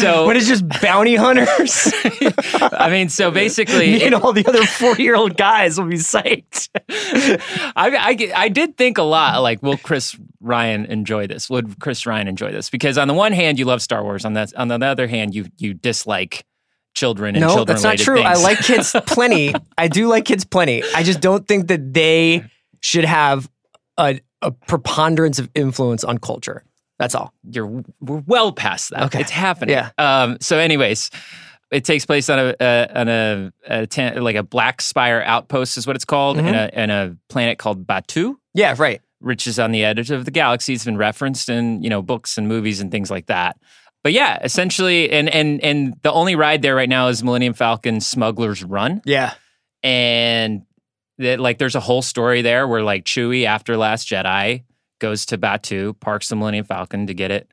So 0.00 0.26
when 0.26 0.36
it's 0.36 0.48
just 0.48 0.66
bounty 0.80 1.14
hunters, 1.14 1.92
I 2.72 2.88
mean, 2.90 3.08
so 3.08 3.30
basically, 3.30 3.92
me 3.92 4.02
and 4.04 4.14
all 4.16 4.32
the 4.32 4.44
other 4.46 4.64
forty 4.64 5.04
year 5.04 5.14
old 5.14 5.36
guys 5.36 5.78
will 5.78 5.86
be 5.88 5.96
psyched. 5.96 6.68
I, 7.76 7.90
I 7.96 8.32
I 8.44 8.48
did 8.48 8.76
think 8.76 8.98
a 8.98 9.02
lot. 9.04 9.40
Like, 9.42 9.62
will 9.62 9.76
Chris 9.76 10.16
Ryan 10.40 10.86
enjoy 10.86 11.26
this? 11.28 11.48
Would 11.50 11.78
Chris 11.78 12.04
Ryan 12.04 12.26
enjoy 12.26 12.50
this? 12.50 12.68
Because 12.68 12.98
on 12.98 13.06
the 13.06 13.14
one 13.14 13.32
hand, 13.32 13.58
you 13.60 13.64
love 13.64 13.80
Star 13.82 14.02
Wars. 14.02 14.24
On 14.24 14.32
that, 14.32 14.52
on 14.56 14.68
the 14.68 14.84
other 14.84 15.06
hand, 15.06 15.34
you 15.34 15.46
you 15.58 15.74
dislike 15.74 16.44
children 16.94 17.36
and 17.36 17.42
no, 17.42 17.48
children 17.54 17.66
that's 17.66 17.84
not 17.84 17.98
true. 17.98 18.16
things. 18.16 18.26
I 18.26 18.42
like 18.42 18.58
kids 18.58 18.94
plenty. 19.06 19.54
I 19.78 19.88
do 19.88 20.08
like 20.08 20.24
kids 20.24 20.44
plenty. 20.44 20.82
I 20.94 21.02
just 21.04 21.20
don't 21.20 21.46
think 21.46 21.68
that 21.68 21.94
they 21.94 22.44
should 22.82 23.04
have 23.06 23.50
a, 23.96 24.20
a 24.42 24.50
preponderance 24.50 25.38
of 25.38 25.48
influence 25.54 26.04
on 26.04 26.18
culture. 26.18 26.62
That's 26.98 27.14
all. 27.14 27.32
You're 27.50 27.82
we're 28.00 28.22
well 28.26 28.52
past 28.52 28.90
that. 28.90 29.04
Okay. 29.04 29.20
It's 29.22 29.30
happening. 29.30 29.74
Yeah. 29.74 29.90
Um. 29.98 30.36
So, 30.40 30.58
anyways. 30.58 31.10
It 31.72 31.86
takes 31.86 32.04
place 32.04 32.28
on 32.28 32.38
a, 32.38 32.54
uh, 32.60 32.86
on 32.94 33.08
a, 33.08 33.50
a 33.66 33.86
ten, 33.86 34.22
like 34.22 34.36
a 34.36 34.42
Black 34.42 34.82
Spire 34.82 35.22
outpost 35.24 35.78
is 35.78 35.86
what 35.86 35.96
it's 35.96 36.04
called, 36.04 36.36
Mhm. 36.36 36.46
in 36.48 36.54
a 36.54 36.70
in 36.74 36.90
a 36.90 37.16
planet 37.30 37.56
called 37.58 37.86
Batuu. 37.86 38.34
Yeah, 38.52 38.74
right. 38.76 39.00
which 39.20 39.46
is 39.46 39.58
on 39.58 39.72
the 39.72 39.82
edge 39.82 40.10
of 40.10 40.26
the 40.26 40.30
galaxy. 40.30 40.74
It's 40.74 40.84
been 40.84 40.98
referenced 40.98 41.48
in 41.48 41.82
you 41.82 41.88
know 41.88 42.02
books 42.02 42.36
and 42.36 42.46
movies 42.46 42.82
and 42.82 42.90
things 42.90 43.10
like 43.10 43.24
that. 43.28 43.56
But 44.04 44.12
yeah, 44.12 44.38
essentially, 44.44 45.10
and 45.10 45.30
and 45.30 45.64
and 45.64 45.94
the 46.02 46.12
only 46.12 46.34
ride 46.36 46.60
there 46.60 46.74
right 46.76 46.90
now 46.90 47.08
is 47.08 47.24
Millennium 47.24 47.54
Falcon 47.54 48.00
Smuggler's 48.02 48.62
Run, 48.62 49.00
Yeah. 49.06 49.32
and 49.82 50.62
that 51.18 51.40
like 51.40 51.58
there's 51.58 51.74
a 51.74 51.80
whole 51.80 52.02
story 52.02 52.42
there 52.42 52.66
where 52.66 52.82
like 52.82 53.04
Chewie 53.04 53.44
after 53.44 53.76
Last 53.76 54.08
Jedi 54.08 54.64
goes 54.98 55.26
to 55.26 55.38
Batuu, 55.38 55.98
parks 55.98 56.28
the 56.28 56.36
Millennium 56.36 56.64
Falcon 56.64 57.06
to 57.06 57.14
get 57.14 57.30
it 57.30 57.48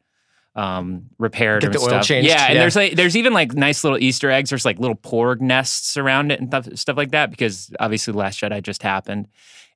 um 0.56 1.04
repaired 1.20 1.62
Get 1.62 1.68
and 1.68 1.76
the 1.76 1.80
oil 1.80 1.88
stuff. 1.90 2.06
changed, 2.06 2.28
Yeah, 2.28 2.46
and 2.46 2.56
yeah. 2.56 2.62
there's 2.62 2.76
like 2.76 2.94
there's 2.94 3.16
even 3.16 3.34
like 3.34 3.54
nice 3.54 3.84
little 3.84 4.00
Easter 4.00 4.32
eggs. 4.32 4.50
There's 4.50 4.66
like 4.66 4.80
little 4.80 4.96
porg 4.96 5.42
nests 5.42 5.96
around 5.96 6.32
it 6.32 6.40
and 6.40 6.50
stuff 6.50 6.68
stuff 6.76 6.98
like 6.98 7.12
that 7.12 7.30
because 7.30 7.72
obviously 7.80 8.14
Last 8.14 8.42
Jedi 8.42 8.62
just 8.64 8.82
happened. 8.82 9.28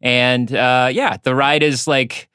And 0.02 0.54
uh 0.54 0.90
yeah, 0.92 1.18
the 1.22 1.36
ride 1.36 1.62
is 1.64 1.88
like 1.88 2.28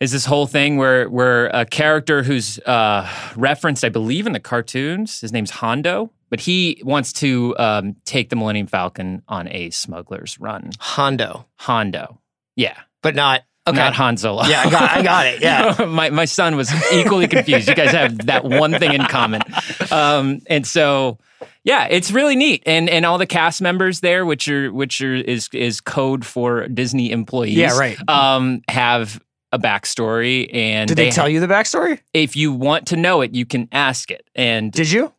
is 0.00 0.12
this 0.12 0.24
whole 0.24 0.46
thing 0.46 0.76
where 0.76 1.08
where 1.08 1.46
a 1.48 1.64
character 1.64 2.22
who's 2.22 2.58
uh 2.60 3.08
referenced, 3.36 3.84
I 3.84 3.88
believe, 3.88 4.26
in 4.26 4.32
the 4.32 4.40
cartoons, 4.40 5.20
his 5.20 5.32
name's 5.32 5.50
Hondo, 5.50 6.10
but 6.30 6.40
he 6.40 6.80
wants 6.84 7.12
to 7.14 7.54
um 7.58 7.96
take 8.04 8.28
the 8.30 8.36
Millennium 8.36 8.66
Falcon 8.66 9.22
on 9.28 9.48
a 9.48 9.70
smuggler's 9.70 10.38
run. 10.40 10.70
Hondo, 10.78 11.46
Hondo. 11.56 12.20
Yeah. 12.56 12.76
but 13.02 13.14
not 13.14 13.42
okay. 13.66 13.76
Not 13.78 13.94
Han 13.94 14.16
Solo. 14.16 14.44
Yeah, 14.44 14.62
I 14.64 14.70
got- 14.70 14.90
I 14.90 15.02
got 15.02 15.26
it, 15.26 15.40
yeah. 15.42 15.84
my 15.88 16.10
my 16.10 16.24
son 16.26 16.56
was 16.56 16.72
equally 16.92 17.28
confused. 17.28 17.68
You 17.68 17.74
guys 17.74 17.90
have 17.92 18.26
that 18.26 18.44
one 18.44 18.72
thing 18.78 18.92
in 18.92 19.02
common, 19.06 19.42
um, 19.90 20.40
and 20.48 20.66
so 20.66 21.18
yeah, 21.64 21.86
it's 21.90 22.10
really 22.10 22.36
neat. 22.36 22.62
And 22.66 22.88
and 22.90 23.06
all 23.06 23.16
the 23.18 23.26
cast 23.26 23.62
members 23.62 24.00
there, 24.00 24.26
which 24.26 24.48
are 24.48 24.70
which 24.72 25.00
are 25.00 25.14
is 25.14 25.48
is 25.54 25.80
code 25.80 26.24
for 26.26 26.68
Disney 26.68 27.10
employees. 27.10 27.56
Yeah, 27.56 27.76
right. 27.78 27.96
Um, 28.08 28.60
have 28.68 29.18
a 29.54 29.58
backstory, 29.58 30.52
and 30.52 30.88
Did 30.88 30.98
they, 30.98 31.10
tell 31.10 31.28
you 31.28 31.40
the 31.40 31.46
backstory? 31.46 32.00
If 32.12 32.34
you 32.36 32.52
want 32.52 32.88
to 32.88 32.96
know 32.96 33.20
it, 33.20 33.34
you 33.34 33.46
can 33.46 33.68
ask 33.72 34.10
it. 34.10 34.28
And 34.34 34.72
Did 34.72 34.90
you? 34.90 35.12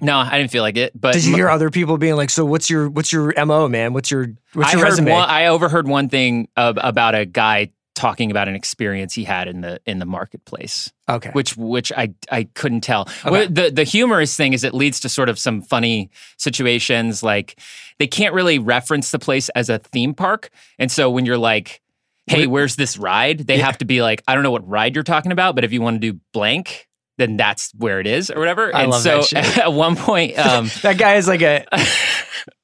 no, 0.00 0.18
I 0.18 0.38
didn't 0.38 0.50
feel 0.50 0.62
like 0.62 0.76
it. 0.76 0.98
But 0.98 1.12
Did 1.12 1.24
you 1.24 1.34
hear 1.36 1.48
other 1.48 1.70
people 1.70 1.98
being 1.98 2.16
like, 2.16 2.30
"So 2.30 2.44
what's 2.44 2.68
your 2.68 2.88
what's 2.88 3.12
your 3.12 3.32
mo, 3.44 3.68
man? 3.68 3.92
What's 3.92 4.10
your 4.10 4.26
what's 4.54 4.70
I 4.70 4.72
your 4.72 4.80
heard 4.80 4.90
resume?" 4.90 5.12
one, 5.12 5.28
I 5.28 5.46
overheard 5.46 5.86
one 5.86 6.08
thing 6.08 6.48
uh, 6.56 6.72
about 6.76 7.14
a 7.14 7.24
guy 7.26 7.70
talking 7.94 8.32
about 8.32 8.48
an 8.48 8.56
experience 8.56 9.14
he 9.14 9.22
had 9.22 9.46
in 9.46 9.60
the 9.60 9.80
in 9.86 10.00
the 10.00 10.04
marketplace. 10.06 10.92
okay, 11.08 11.30
which 11.30 11.56
which 11.56 11.92
I 11.92 12.12
I 12.30 12.48
couldn't 12.54 12.80
tell. 12.80 13.02
Okay. 13.02 13.30
Well, 13.30 13.48
The 13.48 13.70
the 13.70 13.84
humorous 13.84 14.36
thing 14.36 14.52
is 14.52 14.64
it 14.64 14.74
leads 14.74 14.98
to 15.00 15.08
sort 15.08 15.28
of 15.28 15.38
some 15.38 15.62
funny 15.62 16.10
situations. 16.38 17.22
Like 17.22 17.60
they 17.98 18.08
can't 18.08 18.34
really 18.34 18.58
reference 18.58 19.12
the 19.12 19.20
place 19.20 19.48
as 19.50 19.68
a 19.68 19.78
theme 19.78 20.12
park, 20.14 20.50
and 20.78 20.90
so 20.90 21.08
when 21.08 21.24
you're 21.24 21.38
like, 21.38 21.80
"Hey, 22.26 22.46
where's 22.46 22.76
this 22.76 22.96
ride?" 22.96 23.40
They 23.46 23.56
Yeah. 23.58 23.66
have 23.66 23.78
to 23.78 23.84
be 23.84 24.02
like, 24.02 24.22
"I 24.28 24.34
don't 24.34 24.42
know 24.42 24.50
what 24.50 24.66
ride 24.68 24.94
you're 24.94 25.04
talking 25.04 25.32
about, 25.32 25.54
but 25.54 25.64
if 25.64 25.72
you 25.72 25.80
want 25.82 26.00
to 26.00 26.12
do 26.12 26.20
blank." 26.32 26.86
Then 27.16 27.36
that's 27.36 27.70
where 27.78 28.00
it 28.00 28.08
is, 28.08 28.28
or 28.28 28.40
whatever. 28.40 28.74
I 28.74 28.82
and 28.82 28.90
love 28.90 29.02
so 29.02 29.22
at 29.36 29.72
one 29.72 29.94
point, 29.94 30.36
um, 30.36 30.68
that 30.82 30.98
guy 30.98 31.14
is 31.14 31.28
like 31.28 31.42
a. 31.42 31.64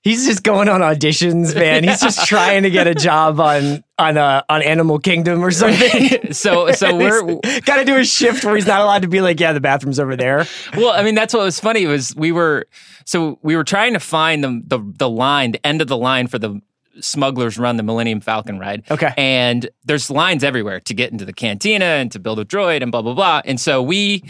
He's 0.03 0.27
just 0.27 0.43
going 0.43 0.69
on 0.69 0.81
auditions, 0.81 1.55
man. 1.55 1.85
He's 1.85 2.01
just 2.01 2.27
trying 2.27 2.63
to 2.63 2.71
get 2.71 2.87
a 2.87 2.95
job 2.95 3.39
on 3.39 3.85
on 3.99 4.17
uh, 4.17 4.43
on 4.49 4.63
Animal 4.63 4.99
Kingdom 4.99 5.45
or 5.45 5.51
something. 5.51 6.33
so 6.33 6.73
so 6.73 6.97
we're 6.97 7.39
got 7.61 7.77
to 7.77 7.85
do 7.85 7.97
a 7.97 8.05
shift 8.05 8.43
where 8.45 8.57
he's 8.57 8.67
not 8.67 8.81
allowed 8.81 9.03
to 9.03 9.09
be 9.09 9.21
like, 9.21 9.39
"Yeah, 9.39 9.53
the 9.53 9.61
bathroom's 9.61 10.01
over 10.01 10.17
there." 10.17 10.47
well, 10.77 10.91
I 10.91 11.03
mean, 11.03 11.15
that's 11.15 11.33
what 11.35 11.45
was 11.45 11.61
funny 11.61 11.87
was 11.87 12.17
we 12.17 12.33
were 12.33 12.67
so 13.05 13.39
we 13.43 13.55
were 13.57 13.65
trying 13.65 13.93
to 13.93 14.01
find 14.01 14.43
the 14.43 14.61
the 14.67 14.81
the 14.99 15.09
line, 15.09 15.53
the 15.53 15.65
end 15.67 15.81
of 15.83 15.87
the 15.89 15.99
line 15.99 16.27
for 16.27 16.39
the 16.39 16.61
smugglers 17.01 17.59
run 17.59 17.77
the 17.77 17.83
Millennium 17.83 18.21
Falcon 18.21 18.59
ride. 18.59 18.83
Okay. 18.91 19.13
And 19.17 19.69
there's 19.85 20.11
lines 20.11 20.43
everywhere 20.43 20.81
to 20.81 20.95
get 20.95 21.13
into 21.13 21.25
the 21.25 21.33
cantina 21.33 21.85
and 21.85 22.11
to 22.13 22.19
build 22.19 22.39
a 22.39 22.45
droid 22.45 22.83
and 22.83 22.91
blah 22.91 23.03
blah 23.03 23.15
blah. 23.15 23.43
And 23.45 23.61
so 23.61 23.83
we 23.83 24.25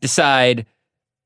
decide 0.00 0.66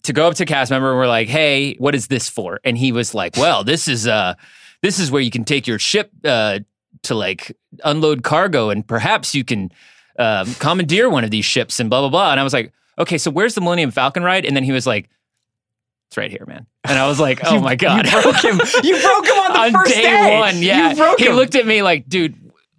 to 0.03 0.13
go 0.13 0.29
up 0.29 0.35
to 0.35 0.43
a 0.43 0.47
cast 0.47 0.71
member 0.71 0.91
and 0.91 0.99
we're 0.99 1.07
like, 1.07 1.29
"Hey, 1.29 1.75
what 1.77 1.95
is 1.95 2.09
this 2.09 2.29
for?" 2.29 2.61
And 2.65 2.77
he 2.77 2.93
was 2.93 3.15
like, 3.15 3.37
"Well, 3.37 3.65
this 3.65 3.89
is 3.89 4.07
uh 4.07 4.35
this 4.83 4.99
is 4.99 5.11
where 5.11 5.23
you 5.23 5.31
can 5.31 5.45
take 5.45 5.67
your 5.67 5.79
ship 5.79 6.11
uh 6.25 6.61
to 7.03 7.15
like 7.15 7.57
unload 7.83 8.23
cargo 8.23 8.71
and 8.71 8.87
perhaps 8.87 9.35
you 9.35 9.45
can 9.45 9.71
um, 10.19 10.55
commandeer 10.55 11.11
one 11.11 11.25
of 11.25 11.31
these 11.31 11.45
ships 11.45 11.81
and 11.81 11.89
blah 11.89 12.01
blah 12.01 12.11
blah." 12.11 12.31
And 12.31 12.41
I 12.41 12.45
was 12.45 12.53
like, 12.53 12.73
"Okay, 12.99 13.19
so 13.19 13.31
where's 13.31 13.55
the 13.55 13.61
Millennium 13.61 13.91
Falcon 13.91 14.23
ride?" 14.23 14.45
And 14.45 14.55
then 14.55 14.65
he 14.65 14.73
was 14.73 14.87
like, 14.87 15.09
it's 16.15 16.17
right 16.19 16.31
here, 16.31 16.45
man. 16.47 16.67
And 16.85 16.97
I 16.97 17.09
was 17.09 17.19
like, 17.19 17.41
oh 17.45 17.61
my 17.61 17.75
god, 17.75 18.07
You 18.07 18.13
broke 18.23 18.37
him. 18.45 18.61
You 18.85 19.01
broke 19.03 19.27
him 19.27 19.37
on 19.39 19.53
the 19.53 19.59
on 19.61 19.73
first 19.73 19.95
day, 19.95 20.03
day. 20.03 20.39
one. 20.39 20.63
Yeah, 20.63 20.93
You 20.95 21.17
he 21.19 21.27
him. 21.27 21.33
looked 21.35 21.57
at 21.57 21.67
me 21.67 21.83
like, 21.83 22.09
dude, 22.09 22.37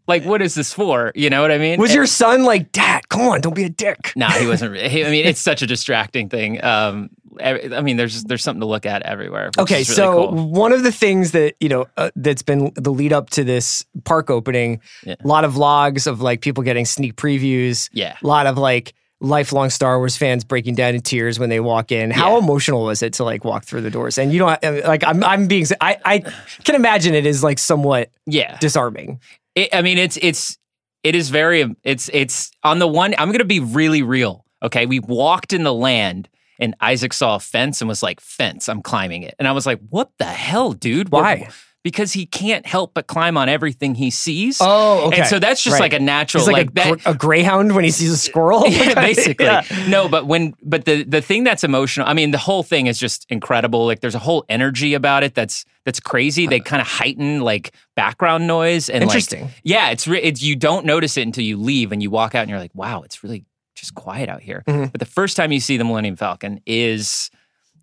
like 0.07 0.23
what 0.23 0.41
is 0.41 0.55
this 0.55 0.71
for? 0.73 1.11
You 1.15 1.29
know 1.29 1.41
what 1.41 1.51
I 1.51 1.57
mean? 1.57 1.79
Was 1.79 1.89
And- 1.91 1.95
your 1.95 2.05
son 2.05 2.43
like, 2.43 2.71
Dad, 2.71 3.09
come 3.09 3.21
on, 3.21 3.41
don't 3.41 3.55
be 3.55 3.63
a 3.65 3.69
dick? 3.69 4.13
Nah, 4.15 4.29
he 4.31 4.47
wasn't. 4.47 4.71
Really, 4.71 4.87
he, 4.87 5.03
I 5.03 5.09
mean, 5.09 5.25
it's 5.25 5.41
such 5.41 5.61
a 5.61 5.67
distracting 5.67 6.29
thing. 6.29 6.63
Um, 6.63 7.09
I 7.43 7.81
mean, 7.81 7.97
there's 7.97 8.23
there's 8.23 8.41
something 8.43 8.61
to 8.61 8.65
look 8.65 8.85
at 8.85 9.01
everywhere. 9.01 9.49
Okay, 9.59 9.73
really 9.75 9.83
so 9.83 10.29
cool. 10.29 10.47
one 10.51 10.71
of 10.71 10.83
the 10.83 10.91
things 10.93 11.31
that 11.31 11.55
you 11.59 11.67
know 11.67 11.85
uh, 11.97 12.09
that's 12.15 12.43
been 12.43 12.71
the 12.75 12.91
lead 12.93 13.11
up 13.11 13.29
to 13.31 13.43
this 13.43 13.83
park 14.05 14.29
opening, 14.29 14.79
Yeah. 15.03 15.15
a 15.21 15.27
lot 15.27 15.43
of 15.43 15.53
vlogs 15.55 16.07
of 16.07 16.21
like 16.21 16.39
people 16.39 16.63
getting 16.63 16.85
sneak 16.85 17.17
previews. 17.17 17.89
Yeah. 17.91 18.15
a 18.23 18.25
lot 18.25 18.47
of 18.47 18.57
like 18.57 18.93
lifelong 19.25 19.69
Star 19.69 19.97
Wars 19.97 20.15
fans 20.15 20.43
breaking 20.43 20.75
down 20.75 20.95
in 20.95 21.01
tears 21.01 21.39
when 21.39 21.49
they 21.49 21.59
walk 21.59 21.91
in. 21.91 22.11
How 22.11 22.33
Yeah. 22.33 22.43
emotional 22.43 22.83
was 22.85 23.01
it 23.03 23.13
to 23.13 23.23
like 23.23 23.43
walk 23.43 23.65
through 23.65 23.81
the 23.81 23.91
doors? 23.91 24.17
And 24.17 24.31
you 24.31 24.39
don't 24.39 24.63
uh, 24.63 24.81
like 24.87 25.03
I'm 25.03 25.23
I'm 25.23 25.47
being 25.47 25.65
I 25.81 25.97
I 26.05 26.19
can 26.63 26.75
imagine 26.75 27.13
it 27.13 27.25
is 27.25 27.43
like 27.43 27.59
somewhat 27.59 28.09
yeah, 28.25 28.57
disarming. 28.59 29.19
It, 29.55 29.69
I 29.73 29.81
mean, 29.81 29.97
it's 29.97 30.17
it's 30.21 30.57
it 31.03 31.15
is 31.15 31.29
very 31.29 31.75
it's 31.83 32.09
it's 32.13 32.51
on 32.63 32.79
the 32.79 32.87
one. 32.87 33.13
I'm 33.17 33.31
gonna 33.31 33.45
be 33.45 33.59
really 33.59 34.01
real. 34.01 34.45
Okay, 34.63 34.85
we 34.85 34.99
walked 34.99 35.53
in 35.53 35.63
the 35.63 35.73
land. 35.73 36.29
And 36.57 36.73
Isaac 36.79 37.11
saw 37.11 37.35
a 37.35 37.39
fence 37.41 37.81
and 37.81 37.89
was 37.89 38.01
like, 38.01 38.21
"Fence, 38.21 38.69
I'm 38.69 38.81
climbing 38.81 39.23
it." 39.23 39.35
And 39.39 39.45
I 39.45 39.51
was 39.51 39.65
like, 39.65 39.77
"What 39.89 40.11
the 40.19 40.23
hell, 40.23 40.71
dude? 40.71 41.09
Why? 41.09 41.49
Because 41.85 42.13
he 42.13 42.25
can't 42.25 42.65
help 42.65 42.95
but 42.95 43.05
climb 43.05 43.37
on 43.37 43.47
everything 43.47 43.93
he 43.93 44.09
sees. 44.09 44.57
Oh, 44.59 45.05
okay. 45.09 45.19
And 45.19 45.27
so 45.27 45.37
that's 45.37 45.61
just 45.63 45.75
Right. 45.75 45.81
like 45.81 45.93
a 45.93 45.99
natural, 45.99 46.41
He's 46.41 46.51
like, 46.51 46.75
like, 46.75 46.87
a, 46.87 47.03
that. 47.03 47.11
a 47.11 47.13
greyhound 47.13 47.75
when 47.75 47.83
he 47.83 47.91
sees 47.91 48.09
a 48.11 48.17
squirrel. 48.17 48.63
yeah, 48.67 48.95
basically. 48.99 49.45
Yeah. 49.45 49.61
No, 49.87 50.09
but 50.09 50.25
when 50.25 50.55
but 50.63 50.85
the 50.85 51.03
the 51.03 51.21
thing 51.21 51.43
that's 51.43 51.63
emotional, 51.63 52.07
I 52.07 52.13
mean, 52.15 52.31
the 52.31 52.39
whole 52.39 52.63
thing 52.63 52.87
is 52.87 52.97
just 52.97 53.27
incredible. 53.29 53.85
Like 53.85 53.99
there's 53.99 54.15
a 54.15 54.19
whole 54.19 54.43
energy 54.49 54.95
about 54.95 55.23
it 55.23 55.35
that's 55.35 55.63
that's 55.85 55.99
crazy. 55.99 56.47
They 56.47 56.59
kind 56.59 56.81
of 56.81 56.87
heighten 56.87 57.41
like 57.41 57.71
background 57.95 58.47
noise 58.47 58.89
and 58.89 59.03
Interesting. 59.03 59.43
like 59.43 59.51
yeah, 59.63 59.91
it's 59.91 60.07
it's 60.07 60.41
you 60.41 60.55
don't 60.55 60.87
notice 60.87 61.17
it 61.17 61.21
until 61.21 61.43
you 61.43 61.55
leave 61.55 61.91
and 61.91 62.01
you 62.01 62.09
walk 62.09 62.33
out 62.33 62.41
and 62.41 62.49
you're 62.49 62.57
like, 62.59 62.73
wow, 62.73 63.03
it's 63.03 63.23
really 63.23 63.45
just 63.75 63.93
quiet 63.93 64.27
out 64.27 64.41
here. 64.41 64.63
Mhm. 64.67 64.91
But 64.91 64.99
the 64.99 65.05
first 65.05 65.37
time 65.37 65.51
you 65.51 65.59
see 65.59 65.77
the 65.77 65.83
Millennium 65.85 66.15
Falcon 66.15 66.61
is 66.65 67.29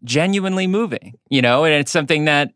genuinely 0.04 0.66
moving, 0.66 1.14
you 1.30 1.40
know, 1.40 1.62
and 1.64 1.72
it's 1.74 1.92
something 1.92 2.24
that 2.24 2.50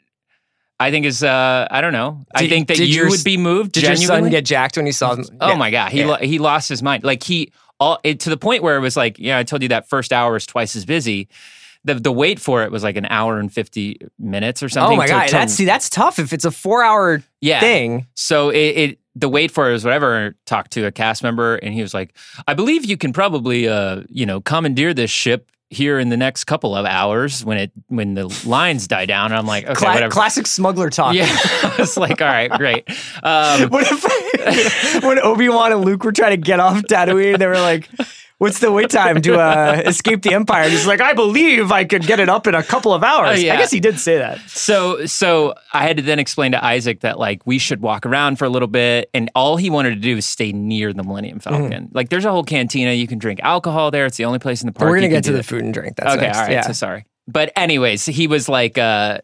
I 0.79 0.91
think 0.91 1.07
is 1.07 1.23
uh 1.23 1.67
I 1.71 1.81
don't 1.81 1.93
know. 1.93 2.25
I 2.35 2.49
think 2.49 2.69
that 2.69 2.79
you 2.79 2.85
your- 2.87 3.09
would 3.09 3.25
be 3.25 3.37
moved. 3.37 3.73
Did 3.73 3.85
your 3.85 3.97
son 3.97 4.29
get 4.31 4.45
jacked 4.45 4.77
when 4.77 4.87
he 4.87 4.93
saw 4.93 5.15
them? 5.15 5.25
Oh 5.41 5.49
Yeah. 5.51 5.57
my 5.57 5.71
god, 5.71 5.91
he 5.93 6.01
Yeah. 6.01 6.07
lo- 6.07 6.17
he 6.21 6.39
lost 6.39 6.69
his 6.69 6.83
mind. 6.83 7.05
Like 7.05 7.23
he 7.23 7.53
all 7.81 7.99
it, 8.05 8.21
to 8.21 8.31
the 8.31 8.37
point 8.37 8.63
where 8.63 8.77
it 8.77 8.81
was 8.81 8.97
like, 8.97 9.19
yeah, 9.19 9.39
I 9.39 9.43
told 9.43 9.63
you 9.63 9.69
that 9.69 9.89
first 9.89 10.13
hour 10.13 10.37
is 10.37 10.47
twice 10.47 10.77
as 10.77 10.85
busy. 10.85 11.29
The 11.85 11.95
the 11.95 12.13
wait 12.13 12.41
for 12.41 12.63
it 12.65 12.71
was 12.73 12.83
like 12.83 12.97
an 12.97 13.07
hour 13.07 13.39
and 13.39 13.53
fifty 13.53 13.99
minutes 14.19 14.63
or 14.63 14.69
something. 14.69 14.95
Oh 14.95 14.97
my 14.97 15.07
to- 15.07 15.13
god, 15.13 15.27
to- 15.29 15.33
that's 15.33 15.55
see, 15.55 15.65
that's 15.65 15.89
tough. 15.89 16.19
If 16.19 16.33
it's 16.33 16.45
a 16.45 16.51
four-hour 16.51 17.23
yeah. 17.41 17.61
thing, 17.61 18.07
So 18.15 18.51
it, 18.51 18.57
it 18.59 18.99
the 19.15 19.29
wait 19.29 19.51
for 19.51 19.71
it 19.71 19.73
was 19.73 19.85
whatever. 19.85 20.35
Talked 20.47 20.73
to 20.73 20.85
a 20.87 20.93
cast 20.93 21.23
member 21.23 21.57
and 21.57 21.73
he 21.73 21.81
was 21.83 21.95
like, 21.95 22.15
I 22.47 22.55
believe 22.55 22.85
you 22.85 22.97
can 22.97 23.13
probably 23.13 23.69
uh 23.69 24.03
you 24.09 24.27
know 24.27 24.41
commandeer 24.41 24.93
this 24.95 25.11
ship 25.11 25.51
here 25.71 25.99
in 25.99 26.09
the 26.11 26.17
next 26.17 26.45
couple 26.45 26.77
of 26.77 26.87
hours 26.87 27.45
when 27.45 27.59
it 27.59 27.73
when 27.89 28.15
the 28.15 28.27
lines 28.47 28.87
die 28.87 29.07
down. 29.07 29.27
And 29.33 29.39
I'm 29.39 29.47
like, 29.47 29.65
okay, 29.65 29.75
cla- 29.75 29.95
whatever. 29.95 30.13
classic 30.13 30.47
smuggler 30.47 30.91
talk. 30.91 31.15
yeah, 31.15 31.27
it's 31.79 31.97
like, 31.97 32.21
all 32.23 32.29
right, 32.29 32.51
great. 32.53 32.89
Um, 33.23 33.69
What 33.71 33.87
if 33.91 35.03
when 35.05 35.19
Obi 35.19 35.49
Wan 35.49 35.73
and 35.73 35.85
Luke 35.85 36.05
were 36.05 36.13
trying 36.13 36.31
to 36.33 36.37
get 36.37 36.61
off 36.61 36.83
Tatooine, 36.83 37.39
they 37.39 37.47
were 37.47 37.55
like, 37.55 37.89
"What's 38.39 38.59
the 38.59 38.71
wait 38.71 38.91
time 38.91 39.23
to 39.23 39.39
uh, 39.39 39.83
escape 39.87 40.23
the 40.23 40.35
Empire?" 40.35 40.69
He's 40.69 40.87
like, 40.87 41.01
"I 41.01 41.15
believe 41.15 41.73
I 41.73 41.85
could 41.85 42.07
get 42.07 42.21
it 42.21 42.29
up 42.29 42.47
in 42.47 42.55
a 42.55 42.63
couple 42.63 42.93
of 42.93 43.03
hours." 43.03 43.39
Oh, 43.39 43.41
yeah. 43.41 43.55
I 43.55 43.57
guess 43.57 43.71
he 43.71 43.81
did 43.81 43.99
say 43.99 44.19
that. 44.19 44.41
So 44.49 45.07
so 45.07 45.55
I 45.73 45.83
had 45.87 45.97
to 45.97 46.03
then 46.03 46.19
explain 46.19 46.53
to 46.53 46.65
Isaac 46.65 47.01
that 47.01 47.19
like 47.19 47.47
we 47.47 47.59
should 47.59 47.81
walk 47.81 48.07
around 48.07 48.39
for 48.39 48.45
a 48.45 48.49
little 48.49 48.69
bit, 48.69 49.11
and 49.15 49.31
all 49.35 49.57
he 49.57 49.71
wanted 49.71 49.91
to 49.91 50.01
do 50.01 50.17
is 50.19 50.27
stay 50.27 50.53
near 50.53 50.93
the 50.93 51.03
Millennium 51.03 51.39
Falcon. 51.41 51.89
Like 51.93 52.11
there's 52.11 52.25
a 52.25 52.31
whole 52.31 52.45
cantina, 52.45 52.93
you 52.93 53.07
can 53.07 53.19
drink 53.19 53.41
alcohol 53.43 53.91
there. 53.91 54.07
It's 54.07 54.17
the 54.17 54.25
only 54.25 54.39
place 54.39 54.63
in 54.63 54.67
the 54.67 54.73
park. 54.73 54.91
we're 54.91 54.97
gonna 54.97 55.09
get 55.09 55.25
to 55.25 55.33
the 55.33 55.43
food 55.43 55.63
and 55.65 55.73
drink. 55.73 55.97
That's 55.97 56.15
okay, 56.17 56.27
next. 56.27 56.39
all 56.39 56.45
right. 56.45 56.53
Yeah. 56.53 56.61
So 56.63 56.73
sorry, 56.73 57.07
but 57.27 57.53
anyways, 57.57 58.07
he 58.07 58.27
was 58.27 58.49
like, 58.49 58.77
uh, 58.79 59.19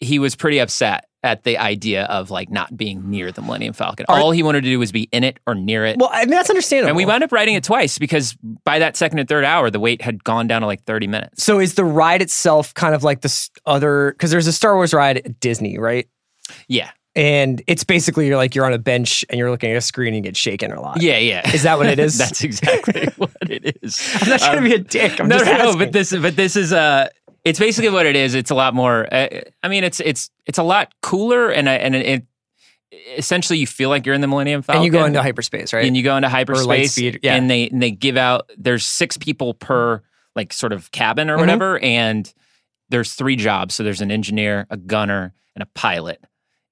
he 0.00 0.18
was 0.18 0.34
pretty 0.34 0.58
upset 0.58 1.06
at 1.24 1.44
the 1.44 1.56
idea 1.58 2.04
of 2.06 2.30
like 2.30 2.50
not 2.50 2.76
being 2.76 3.08
near 3.08 3.30
the 3.30 3.40
Millennium 3.42 3.72
Falcon. 3.72 4.06
Are- 4.08 4.18
all 4.18 4.32
he 4.32 4.42
wanted 4.42 4.62
to 4.64 4.70
do 4.70 4.78
was 4.78 4.90
be 4.90 5.08
in 5.12 5.22
it 5.24 5.38
or 5.46 5.54
near 5.54 5.84
it. 5.86 5.96
well, 5.98 6.10
I 6.12 6.20
mean 6.24 6.30
that's 6.30 6.50
understandable. 6.50 6.88
and 6.88 6.96
we 6.96 7.06
wound 7.06 7.22
up 7.22 7.30
riding 7.32 7.54
it 7.54 7.62
twice 7.64 7.96
because 7.98 8.36
by 8.64 8.78
that 8.80 8.96
second 8.96 9.18
and 9.20 9.28
third 9.28 9.44
hour, 9.44 9.70
the 9.70 9.78
wait 9.80 10.02
had 10.02 10.24
gone 10.24 10.46
down 10.48 10.62
to 10.62 10.66
like 10.66 10.82
30 10.84 11.06
minutes. 11.06 11.42
So 11.44 11.60
is 11.60 11.74
the 11.74 11.84
ride 11.84 12.22
itself 12.22 12.74
kind 12.74 12.94
of 12.94 13.04
like 13.04 13.20
this 13.20 13.50
other? 13.66 14.12
Because 14.12 14.30
there's 14.32 14.46
a 14.48 14.52
Star 14.52 14.74
Wars 14.74 14.92
ride 14.92 15.18
at 15.18 15.38
Disney, 15.40 15.78
right? 15.78 16.08
Yeah. 16.66 16.90
And 17.14 17.62
it's 17.66 17.84
basically 17.84 18.26
you're 18.26 18.38
like 18.38 18.54
you're 18.54 18.64
on 18.64 18.72
a 18.72 18.78
bench 18.78 19.22
and 19.28 19.38
you're 19.38 19.50
looking 19.50 19.70
at 19.70 19.76
a 19.76 19.82
screen 19.82 20.08
and 20.14 20.16
you 20.16 20.22
get 20.22 20.34
shaken 20.36 20.72
a 20.72 20.80
lot. 20.80 21.02
Yeah, 21.02 21.18
yeah. 21.18 21.48
Is 21.52 21.62
that 21.64 21.76
what 21.76 21.86
it 21.86 21.98
is? 21.98 22.16
That's 22.18 22.42
exactly 22.42 23.06
what 23.16 23.30
it 23.42 23.78
is. 23.82 24.00
I'm 24.22 24.28
not 24.30 24.40
trying 24.40 24.56
Um, 24.58 24.64
to 24.64 24.68
be 24.70 24.74
a 24.74 24.78
dick. 24.78 25.20
I'm 25.20 25.28
no, 25.28 25.38
just 25.38 25.50
no, 25.50 25.72
no, 25.72 25.76
but 25.76 25.92
this, 25.92 26.10
but 26.16 26.36
this 26.36 26.56
is 26.56 26.72
uh 26.72 27.08
it's 27.44 27.58
basically 27.58 27.90
what 27.90 28.06
it 28.06 28.16
is. 28.16 28.34
It's 28.34 28.50
a 28.50 28.54
lot 28.54 28.74
more. 28.74 29.12
Uh, 29.12 29.28
I 29.62 29.68
mean, 29.68 29.84
it's 29.84 30.00
it's 30.00 30.30
it's 30.46 30.58
a 30.58 30.62
lot 30.62 30.92
cooler, 31.02 31.50
and 31.50 31.68
uh, 31.68 31.72
and 31.72 31.94
it, 31.94 32.26
essentially 33.16 33.58
you 33.58 33.66
feel 33.66 33.88
like 33.88 34.06
you're 34.06 34.14
in 34.14 34.20
the 34.20 34.28
Millennium 34.28 34.62
Falcon, 34.62 34.78
and 34.78 34.86
you 34.86 34.92
go 34.92 35.04
into 35.04 35.22
hyperspace, 35.22 35.72
right? 35.72 35.84
and 35.84 35.96
you 35.96 36.02
go 36.02 36.16
into 36.16 36.28
hyperspace, 36.28 36.92
speed, 36.92 37.20
yeah. 37.22 37.34
and 37.34 37.50
they 37.50 37.68
and 37.68 37.82
they 37.82 37.90
give 37.90 38.16
out. 38.16 38.50
There's 38.56 38.86
six 38.86 39.16
people 39.16 39.54
per 39.54 40.02
like 40.36 40.52
sort 40.52 40.72
of 40.72 40.90
cabin 40.92 41.30
or 41.30 41.36
Mhm. 41.36 41.40
whatever, 41.40 41.78
and 41.80 42.32
there's 42.90 43.14
three 43.14 43.36
jobs. 43.36 43.74
So 43.74 43.82
there's 43.82 44.00
an 44.00 44.10
engineer, 44.10 44.66
a 44.70 44.76
gunner, 44.76 45.34
and 45.54 45.62
a 45.62 45.66
pilot, 45.74 46.24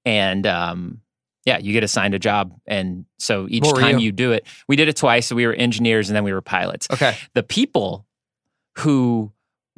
and 0.05 0.45
um. 0.47 1.01
Yeah, 1.43 1.57
you 1.57 1.73
get 1.73 1.83
assigned 1.83 2.13
a 2.13 2.19
job, 2.19 2.53
and 2.67 3.05
so 3.17 3.47
each 3.49 3.67
time 3.67 3.97
you? 3.97 4.05
you 4.05 4.11
do 4.11 4.31
it, 4.31 4.45
we 4.67 4.75
did 4.75 4.89
it 4.89 4.95
twice. 4.95 5.25
So 5.25 5.35
we 5.35 5.47
were 5.47 5.53
engineers, 5.53 6.07
and 6.07 6.15
then 6.15 6.23
we 6.23 6.33
were 6.33 6.41
pilots 6.43 6.85
okay. 6.93 7.17
the 7.33 7.41
people 7.41 8.05
who 8.77 9.31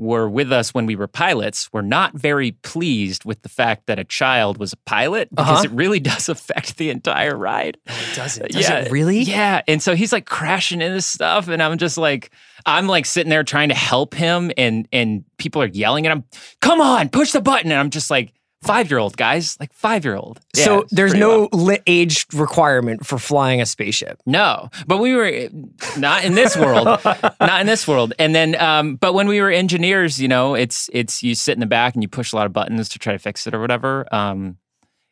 were 0.04 0.30
with 0.30 0.52
us 0.52 0.74
when 0.74 0.86
we 0.86 0.96
were 0.96 1.08
pilots 1.08 1.72
were 1.74 1.82
not 1.82 2.14
very 2.14 2.52
pleased 2.52 3.26
with 3.26 3.42
the 3.42 3.50
fact 3.50 3.88
that 3.88 3.98
a 3.98 4.04
child 4.04 4.58
was 4.58 4.74
a 4.74 4.78
pilot 4.86 5.30
because 5.34 5.50
Uh-huh. 5.60 5.64
it 5.66 5.72
really 5.72 6.00
does 6.12 6.30
affect 6.30 6.78
the 6.78 6.90
entire 6.90 7.36
ride. 7.36 7.78
It 7.88 8.16
does 8.16 8.38
it? 8.38 8.54
Yeah. 8.54 8.80
it 8.80 8.92
really? 8.92 9.22
Yeah. 9.22 9.62
And 9.68 9.82
so 9.82 9.96
he's 9.96 10.12
like 10.14 10.26
crashing 10.26 10.82
into 10.82 11.02
stuff 11.02 11.48
and 11.48 11.64
I'm 11.64 11.78
just 11.78 11.98
like 11.98 12.32
I'm 12.66 12.88
like 12.88 13.06
sitting 13.06 13.30
there 13.30 13.44
trying 13.44 13.70
to 13.70 13.76
help 13.76 14.14
him 14.14 14.52
and 14.58 14.88
and 14.94 15.24
people 15.38 15.62
are 15.62 15.68
yelling 15.68 16.06
at 16.06 16.12
him, 16.12 16.24
"Come 16.62 16.80
on, 16.80 17.10
push 17.10 17.32
the 17.32 17.42
button." 17.42 17.72
And 17.72 17.80
I'm 17.80 17.90
just 17.90 18.10
like 18.10 18.34
5-year-old 18.64 19.18
guys, 19.18 19.58
like 19.60 19.72
5-year-old. 19.78 20.40
Yeah, 20.56 20.64
so 20.66 20.86
there's 20.90 21.14
no 21.14 21.50
wild. 21.52 21.54
li- 21.54 21.80
age 21.88 22.26
requirement 22.34 23.06
for 23.06 23.18
flying 23.20 23.62
a 23.62 23.66
spaceship. 23.66 24.20
No, 24.26 24.70
but 24.88 24.98
we 24.98 25.14
were 25.16 25.50
not 25.98 26.24
in 26.26 26.34
this 26.36 26.56
world, 26.58 26.86
not 27.40 27.62
in 27.62 27.68
this 27.68 27.88
world. 27.88 28.14
And 28.20 28.34
then, 28.34 28.56
um, 28.62 28.96
but 28.96 29.14
when 29.14 29.28
we 29.28 29.42
were 29.42 29.52
engineers, 29.52 30.22
you 30.22 30.28
know, 30.28 30.56
it's 30.56 30.90
it's 30.94 31.22
you 31.24 31.36
sit 31.36 31.54
in 31.54 31.60
the 31.60 31.66
back 31.66 31.94
and 31.94 32.02
you 32.04 32.08
push 32.10 32.34
a 32.34 32.36
lot 32.36 32.46
of 32.46 32.54
buttons 32.54 32.90
to 32.90 33.00
try 33.00 33.14
to 33.14 33.20
fix 33.20 33.46
it 33.48 33.54
or 33.54 33.60
whatever. 33.62 34.08
Um, 34.14 34.58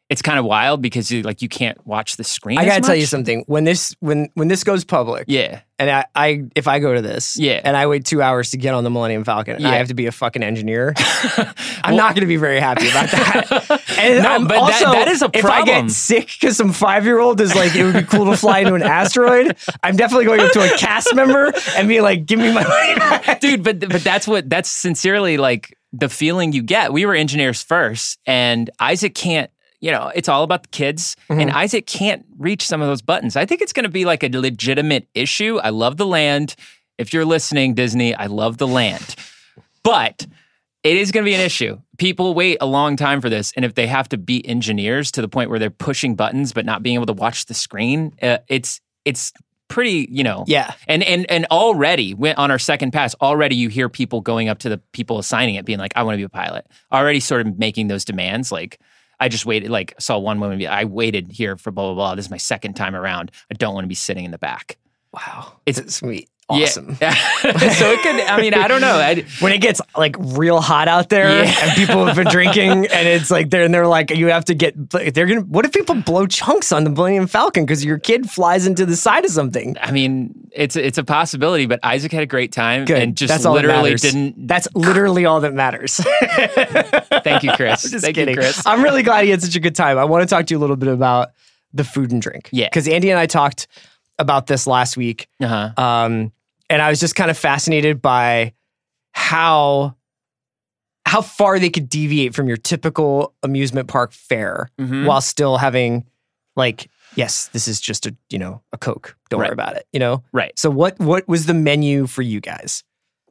it's 0.09 0.21
kind 0.21 0.37
of 0.37 0.43
wild 0.43 0.81
because 0.81 1.09
you 1.09 1.21
like 1.21 1.41
you 1.41 1.47
can't 1.47 1.85
watch 1.87 2.17
the 2.17 2.23
screen. 2.25 2.57
I 2.57 2.65
gotta 2.65 2.81
tell 2.81 2.95
you 2.95 3.05
something. 3.05 3.43
When 3.47 3.63
this 3.63 3.95
when 4.01 4.29
when 4.33 4.49
this 4.49 4.63
goes 4.65 4.83
public, 4.83 5.23
Yeah, 5.27 5.61
and 5.81 5.89
I, 5.89 6.05
I 6.15 6.43
if 6.55 6.67
I 6.67 6.77
go 6.79 6.93
to 6.93 7.01
this, 7.01 7.37
Yeah. 7.37 7.59
and 7.63 7.75
I 7.75 7.87
wait 7.87 8.05
two 8.05 8.21
hours 8.21 8.51
to 8.51 8.57
get 8.57 8.73
on 8.75 8.83
the 8.83 8.89
Millennium 8.91 9.23
Falcon, 9.23 9.59
Yeah. 9.59 9.69
I 9.71 9.75
have 9.75 9.87
to 9.87 9.93
be 9.95 10.05
a 10.05 10.11
fucking 10.11 10.43
engineer. 10.43 10.93
I'm 11.37 11.45
Well- 11.85 11.95
not 11.97 12.13
going 12.15 12.21
to 12.21 12.27
be 12.27 12.37
very 12.37 12.59
happy 12.59 12.89
about 12.89 13.09
that. 13.11 13.81
And 13.97 14.23
No, 14.23 14.29
I'm 14.29 14.43
but 14.47 14.55
that- 14.67 14.83
also, 14.85 14.91
that 14.91 15.07
is 15.07 15.21
a 15.21 15.29
If 15.33 15.45
I 15.45 15.63
get 15.65 15.89
sick 15.91 16.27
because 16.39 16.57
some 16.57 16.71
five 16.73 17.05
year 17.05 17.19
old 17.19 17.41
is 17.41 17.55
like, 17.55 17.75
it 17.75 17.83
would 17.83 17.93
be 17.93 18.03
cool 18.03 18.25
to 18.31 18.37
fly 18.37 18.59
into 18.59 18.73
an 18.75 18.83
asteroid. 18.83 19.57
I'm 19.83 19.95
definitely 19.95 20.25
going 20.25 20.39
up 20.39 20.51
to 20.53 20.61
a 20.61 20.77
cast 20.77 21.13
member 21.15 21.51
and 21.75 21.87
be 21.87 22.01
like, 22.01 22.25
give 22.25 22.39
me 22.39 22.53
my 22.53 22.63
money 22.63 22.95
back. 22.95 23.39
dude. 23.41 23.63
But 23.63 23.79
but 23.79 24.03
that's 24.03 24.27
what 24.27 24.49
that's 24.49 24.69
sincerely 24.69 25.37
like 25.37 25.77
the 25.93 26.09
feeling 26.09 26.53
you 26.53 26.61
get. 26.63 26.93
We 26.93 27.05
were 27.05 27.15
engineers 27.15 27.61
first, 27.63 28.19
and 28.25 28.69
Isaac 28.79 29.13
can't. 29.15 29.49
You 29.81 29.91
know, 29.91 30.11
it's 30.13 30.29
all 30.29 30.43
about 30.43 30.61
the 30.63 30.69
kids, 30.69 31.15
and 31.27 31.49
Isaac 31.51 31.87
can't 31.87 32.23
reach 32.37 32.65
some 32.65 32.81
of 32.81 32.87
those 32.87 33.01
buttons. 33.01 33.35
I 33.35 33.45
think 33.47 33.61
it's 33.61 33.73
going 33.73 33.83
to 33.85 33.89
be 33.89 34.05
like 34.05 34.21
a 34.23 34.29
legitimate 34.29 35.07
issue. 35.15 35.57
I 35.57 35.69
love 35.69 35.97
the 35.97 36.05
land. 36.05 36.55
If 36.99 37.13
you're 37.13 37.25
listening, 37.25 37.73
Disney, 37.73 38.13
I 38.13 38.27
love 38.27 38.57
the 38.59 38.67
land, 38.67 39.15
but 39.83 40.27
it 40.83 40.97
is 40.97 41.11
going 41.11 41.23
to 41.25 41.29
be 41.29 41.33
an 41.35 41.41
issue. 41.41 41.79
People 41.97 42.33
wait 42.33 42.57
a 42.61 42.65
long 42.65 42.95
time 42.95 43.21
for 43.21 43.29
this, 43.29 43.53
and 43.55 43.65
if 43.65 43.73
they 43.75 43.87
have 43.87 44.07
to 44.09 44.17
be 44.17 44.47
engineers 44.47 45.11
to 45.13 45.21
the 45.21 45.27
point 45.27 45.49
where 45.49 45.57
they're 45.59 45.69
pushing 45.69 46.15
buttons 46.15 46.53
but 46.53 46.65
not 46.65 46.83
being 46.83 46.95
able 46.95 47.07
to 47.07 47.13
watch 47.13 47.45
the 47.45 47.53
screen, 47.53 48.13
uh, 48.21 48.37
it's 48.47 48.81
it's 49.03 49.33
pretty. 49.67 50.07
You 50.11 50.23
know, 50.23 50.43
Yeah. 50.47 50.73
and 50.87 51.01
and 51.01 51.29
and 51.31 51.45
already 51.49 52.13
on 52.37 52.51
our 52.51 52.59
second 52.59 52.91
pass, 52.91 53.15
already 53.21 53.55
you 53.55 53.69
hear 53.69 53.89
people 53.89 54.21
going 54.21 54.47
up 54.49 54.59
to 54.59 54.69
the 54.69 54.77
people 54.91 55.17
assigning 55.17 55.55
it, 55.55 55.65
being 55.65 55.79
like, 55.79 55.93
"I 55.95 56.03
want 56.03 56.13
to 56.13 56.17
be 56.17 56.23
a 56.23 56.29
pilot." 56.29 56.67
Already 56.91 57.19
sort 57.19 57.47
of 57.47 57.57
making 57.57 57.87
those 57.87 58.05
demands. 58.05 58.51
Like, 58.51 58.79
I 59.21 59.29
just 59.29 59.45
waited. 59.45 59.69
Like, 59.69 59.93
saw 59.99 60.17
one 60.17 60.39
woman 60.41 60.57
be, 60.57 60.67
"I 60.67 60.83
waited 60.83 61.31
here 61.31 61.55
for 61.55 61.71
blah 61.71 61.85
blah 61.85 61.93
blah. 61.93 62.15
This 62.15 62.25
is 62.25 62.31
my 62.31 62.37
second 62.37 62.73
time 62.73 62.95
around. 62.95 63.31
I 63.49 63.53
don't 63.53 63.73
want 63.75 63.85
to 63.85 63.89
be 63.89 63.95
sitting 63.95 64.25
in 64.25 64.31
the 64.31 64.37
back." 64.39 64.77
Wow. 65.13 65.53
It's- 65.65 65.83
It's 65.85 65.95
sweet. 65.95 66.29
Awesome. 66.49 66.97
Yeah. 67.01 67.13
so 67.41 67.91
it 67.91 68.01
could. 68.01 68.21
I 68.27 68.41
mean, 68.41 68.53
I 68.53 68.67
don't 68.67 68.81
know. 68.81 68.95
I, 68.95 69.23
When 69.39 69.53
it 69.53 69.59
gets 69.61 69.79
like 69.97 70.15
real 70.19 70.59
hot 70.61 70.87
out 70.87 71.09
there 71.09 71.43
Yeah. 71.45 71.55
and 71.61 71.71
people 71.77 72.05
have 72.05 72.15
been 72.15 72.27
drinking 72.27 72.71
and 72.91 73.07
it's 73.07 73.31
like 73.31 73.49
they're 73.49 73.63
and 73.63 73.73
they're 73.73 73.87
like 73.87 74.11
you 74.11 74.27
have 74.27 74.45
to 74.45 74.53
get 74.53 74.73
they're 74.91 75.25
gonna 75.25 75.41
what 75.41 75.65
if 75.65 75.71
people 75.71 75.95
blow 75.95 76.27
chunks 76.27 76.71
on 76.71 76.83
the 76.83 76.89
Millennium 76.89 77.27
Falcon 77.27 77.63
because 77.65 77.83
your 77.85 77.97
kid 77.99 78.29
flies 78.29 78.67
into 78.67 78.85
the 78.85 78.95
side 78.97 79.23
of 79.25 79.31
something? 79.31 79.77
I 79.81 79.91
mean, 79.91 80.49
it's 80.51 80.75
it's 80.75 80.97
a 80.97 81.03
possibility. 81.03 81.65
But 81.65 81.79
Isaac 81.83 82.11
had 82.11 82.23
a 82.23 82.27
great 82.27 82.51
time 82.51 82.85
Good. 82.85 83.01
and 83.01 83.15
just 83.15 83.29
That's 83.29 83.45
all 83.45 83.53
that 83.55 83.61
literally 83.63 83.91
matters. 83.91 84.01
didn't. 84.01 84.47
That's 84.47 84.67
literally 84.75 85.25
all 85.25 85.39
that 85.41 85.53
matters. 85.53 85.95
Thank 87.23 87.43
you, 87.43 87.51
Chris. 87.53 87.83
Just 87.89 88.03
Thank 88.03 88.15
kidding. 88.15 88.35
you, 88.35 88.41
Chris. 88.41 88.61
I'm 88.65 88.83
really 88.83 89.03
glad 89.03 89.23
he 89.23 89.29
had 89.31 89.41
such 89.41 89.55
a 89.55 89.59
good 89.59 89.75
time. 89.75 89.97
I 89.97 90.05
want 90.05 90.27
to 90.27 90.27
talk 90.27 90.45
to 90.47 90.53
you 90.53 90.57
a 90.57 90.61
little 90.61 90.75
bit 90.75 90.89
about 90.89 91.29
the 91.73 91.83
food 91.83 92.11
and 92.11 92.21
drink. 92.21 92.49
Yeah. 92.51 92.67
Because 92.67 92.87
Andy 92.87 93.09
and 93.09 93.19
I 93.19 93.25
talked 93.25 93.67
about 94.21 94.47
this 94.47 94.65
last 94.67 94.95
week. 94.97 95.27
Uh-huh. 95.41 95.71
Um, 95.77 96.31
and 96.69 96.81
I 96.81 96.89
was 96.89 96.99
just 96.99 97.15
kind 97.15 97.29
of 97.29 97.37
fascinated 97.37 98.01
by 98.01 98.53
how 99.11 99.95
how 101.05 101.21
far 101.21 101.59
they 101.59 101.69
could 101.69 101.89
deviate 101.89 102.33
from 102.33 102.47
your 102.47 102.57
typical 102.57 103.33
amusement 103.43 103.87
park 103.89 104.13
fare 104.13 104.69
Mhm. 104.79 105.05
while 105.05 105.19
still 105.19 105.57
having 105.57 106.05
like, 106.55 106.89
yes, 107.15 107.47
this 107.47 107.67
is 107.67 107.81
just 107.81 108.05
a, 108.05 108.15
you 108.29 108.37
know, 108.37 108.61
a 108.71 108.77
Coke. 108.77 109.17
Don't 109.29 109.39
worry 109.39 109.49
about 109.49 109.75
it. 109.75 109.87
You 109.91 109.99
know? 109.99 110.23
Right. 110.31 110.57
So 110.57 110.69
what 110.69 110.97
what 110.99 111.27
was 111.27 111.47
the 111.47 111.53
menu 111.53 112.07
for 112.07 112.21
you 112.21 112.39
guys? 112.39 112.83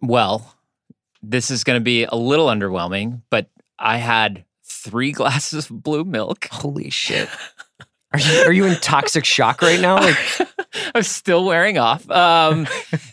Well, 0.03 0.55
this 1.23 1.51
is 1.51 1.65
going 1.65 1.79
to 1.79 1.85
be 1.85 2.05
a 2.05 2.15
little 2.17 2.47
underwhelming, 2.49 3.23
but 3.31 3.49
I 3.79 3.97
had 3.99 4.45
three 4.65 5.13
glasses 5.21 5.71
of 5.71 5.83
blue 5.83 6.05
milk. 6.05 6.49
Holy 6.51 6.91
shit. 6.91 7.29
Are 8.13 8.19
you 8.19 8.39
are 8.47 8.53
you 8.53 8.65
in 8.67 8.75
toxic 8.81 9.25
shock 9.25 9.63
right 9.63 9.81
now? 9.81 9.97
Like 10.01 10.17
I'm 10.95 11.03
still 11.03 11.45
wearing 11.45 11.79
off. 11.79 12.09
Um, 12.11 12.67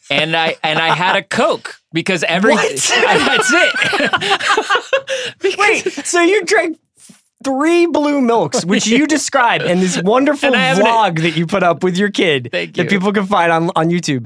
and 0.10 0.36
I 0.36 0.55
and 0.64 0.80
I 0.80 0.93
had 0.93 1.16
a 1.16 1.24
Coke 1.24 1.76
because 1.93 2.24
every 2.24 2.53
What? 2.53 2.72
that's 2.72 3.51
it. 3.53 3.74
Because- 5.41 5.58
Wait, 5.58 5.84
so 6.05 6.22
you 6.22 6.43
drank 6.45 6.78
three 7.43 7.86
blue 7.86 8.22
milks, 8.22 8.66
which 8.66 8.88
you 8.88 9.08
describe 9.08 9.62
in 9.62 9.80
this 9.80 10.01
wonderful 10.01 10.53
I 10.55 10.74
vlog 10.74 11.22
that 11.22 11.38
you 11.38 11.45
put 11.45 11.64
up 11.64 11.84
with 11.84 11.97
your 11.97 12.10
kid 12.10 12.49
Thank 12.51 12.76
that 12.76 12.89
people 12.89 13.12
can 13.14 13.26
find 13.26 13.51
on, 13.51 13.70
on 13.76 13.89
YouTube. 13.89 14.26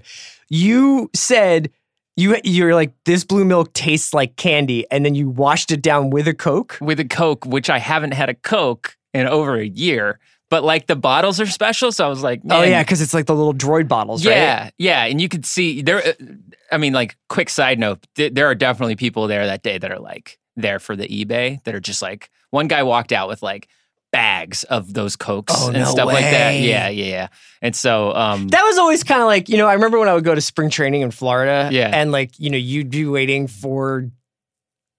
You 0.49 1.09
said 1.13 1.71
you 2.17 2.37
you're 2.43 2.75
like 2.75 2.93
this 3.05 3.23
blue 3.23 3.45
milk 3.45 3.71
tastes 3.73 4.13
like 4.13 4.35
candy, 4.35 4.85
and 4.91 5.05
then 5.05 5.15
you 5.15 5.29
washed 5.29 5.71
it 5.71 5.81
down 5.81 6.09
with 6.09 6.27
a 6.27 6.33
Coke. 6.33 6.77
with 6.81 6.99
a 6.99 7.05
Coke, 7.05 7.45
which 7.45 7.69
I 7.69 7.79
haven't 7.79 8.13
had 8.13 8.29
a 8.29 8.33
Coke 8.33 8.97
in 9.13 9.27
over 9.27 9.55
a 9.55 9.65
year. 9.65 10.19
But 10.51 10.63
like 10.63 10.85
the 10.85 10.95
bottles 10.95 11.39
are 11.39 11.47
special, 11.47 11.91
so 11.91 12.05
I 12.05 12.09
was 12.09 12.21
like, 12.21 12.41
Oh 12.47 12.61
yeah, 12.61 12.83
because 12.83 13.01
it's 13.01 13.13
like 13.15 13.25
the 13.25 13.33
little 13.33 13.53
droid 13.55 13.87
bottles, 13.87 14.23
right? 14.23 14.35
Yeah, 14.35 14.69
yeah, 14.77 15.05
and 15.05 15.19
you 15.19 15.27
could 15.29 15.45
see 15.47 15.81
there. 15.81 16.05
uh, 16.05 16.13
I 16.71 16.77
mean, 16.77 16.93
like, 16.93 17.17
quick 17.29 17.49
side 17.49 17.79
note: 17.79 18.05
th- 18.15 18.33
there 18.33 18.45
are 18.45 18.55
definitely 18.55 18.95
people 18.97 19.27
there 19.27 19.47
that 19.47 19.63
day 19.63 19.79
that 19.79 19.91
are 19.91 19.99
like 19.99 20.37
there 20.55 20.77
for 20.79 20.95
the 20.95 21.07
eBay 21.07 21.63
that 21.63 21.73
are 21.73 21.79
just 21.79 22.03
like. 22.03 22.29
One 22.51 22.67
guy 22.67 22.83
walked 22.83 23.13
out 23.13 23.29
with 23.29 23.41
like 23.41 23.69
bags 24.11 24.63
of 24.65 24.93
those 24.93 25.15
cokes 25.15 25.53
Oh, 25.57 25.69
and 25.69 25.77
no 25.77 25.85
stuff 25.85 26.07
like 26.07 26.19
that. 26.25 26.55
Yeah, 26.55 26.89
yeah, 26.89 27.05
yeah. 27.05 27.27
And 27.61 27.73
so, 27.73 28.13
um, 28.13 28.49
That 28.49 28.63
was 28.63 28.77
always 28.77 29.05
kind 29.05 29.21
of 29.21 29.27
like, 29.27 29.47
you 29.47 29.55
know, 29.55 29.67
I 29.67 29.73
remember 29.75 29.99
when 29.99 30.09
I 30.09 30.13
would 30.13 30.25
go 30.25 30.35
to 30.35 30.41
spring 30.41 30.69
training 30.69 30.99
in 30.99 31.11
Florida. 31.11 31.69
Yeah. 31.71 31.89
And 31.93 32.11
like, 32.11 32.37
you 32.39 32.49
know, 32.49 32.57
you'd 32.57 32.89
be 32.89 33.05
waiting 33.05 33.47
for, 33.47 34.09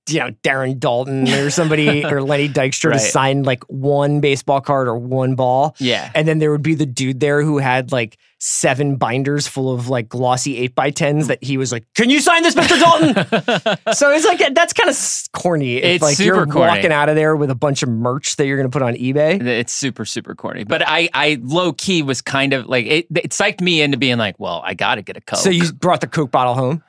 you 0.08 0.18
know, 0.18 0.30
Darren 0.42 0.78
Daulton 0.78 1.28
or 1.44 1.50
somebody 1.50 2.04
or 2.10 2.22
Lenny 2.22 2.48
Dykstra 2.48 2.90
Right. 2.90 2.98
to 2.98 2.98
sign 2.98 3.44
like 3.44 3.62
one 3.64 4.20
baseball 4.20 4.60
card 4.60 4.88
or 4.88 4.96
one 4.98 5.34
ball. 5.36 5.76
yeah, 5.78 6.10
And 6.14 6.26
then 6.26 6.38
there 6.40 6.50
would 6.50 6.62
be 6.62 6.74
the 6.74 6.86
dude 6.86 7.20
there 7.20 7.42
who 7.42 7.58
had 7.58 7.92
like 7.92 8.18
seven 8.40 8.96
binders 8.96 9.46
full 9.46 9.72
of 9.72 9.88
like 9.88 10.08
glossy 10.08 10.56
eight 10.58 10.74
by 10.74 10.90
tens 10.90 11.28
that 11.28 11.42
he 11.44 11.56
was 11.56 11.70
like, 11.70 11.84
Can 11.94 12.10
you 12.10 12.20
sign 12.20 12.42
this, 12.42 12.56
Mr. 12.56 12.76
Daulton? 12.80 13.94
so 13.94 14.10
it's 14.10 14.24
like, 14.26 14.54
that's 14.54 14.72
kind 14.72 14.90
of 14.90 15.32
corny. 15.32 15.76
If 15.76 15.84
It's 15.96 16.02
like 16.02 16.16
super 16.16 16.34
you're 16.38 16.46
corny. 16.46 16.68
walking 16.68 16.92
out 16.92 17.08
of 17.08 17.14
there 17.14 17.36
with 17.36 17.50
a 17.50 17.54
bunch 17.54 17.84
of 17.84 17.88
merch 17.88 18.34
that 18.36 18.46
you're 18.46 18.56
going 18.56 18.68
to 18.68 18.74
put 18.76 18.82
on 18.82 18.94
eBay. 18.94 19.40
it's 19.40 19.72
super 19.72 20.04
super 20.04 20.34
corny. 20.34 20.64
But 20.64 20.82
I, 20.84 21.08
I 21.14 21.38
low 21.40 21.72
key 21.72 22.02
was 22.02 22.20
kind 22.20 22.52
of 22.52 22.66
like 22.66 22.86
it. 22.86 23.06
It 23.14 23.30
psyched 23.30 23.60
me 23.60 23.80
into 23.80 23.96
being 23.98 24.18
like, 24.18 24.40
well, 24.40 24.60
I 24.64 24.74
got 24.74 24.96
to 24.96 25.02
get 25.02 25.16
a 25.16 25.20
Coke. 25.20 25.38
So 25.38 25.48
you 25.50 25.72
brought 25.72 26.00
the 26.00 26.08
Coke 26.08 26.32
bottle 26.32 26.54
home. 26.54 26.82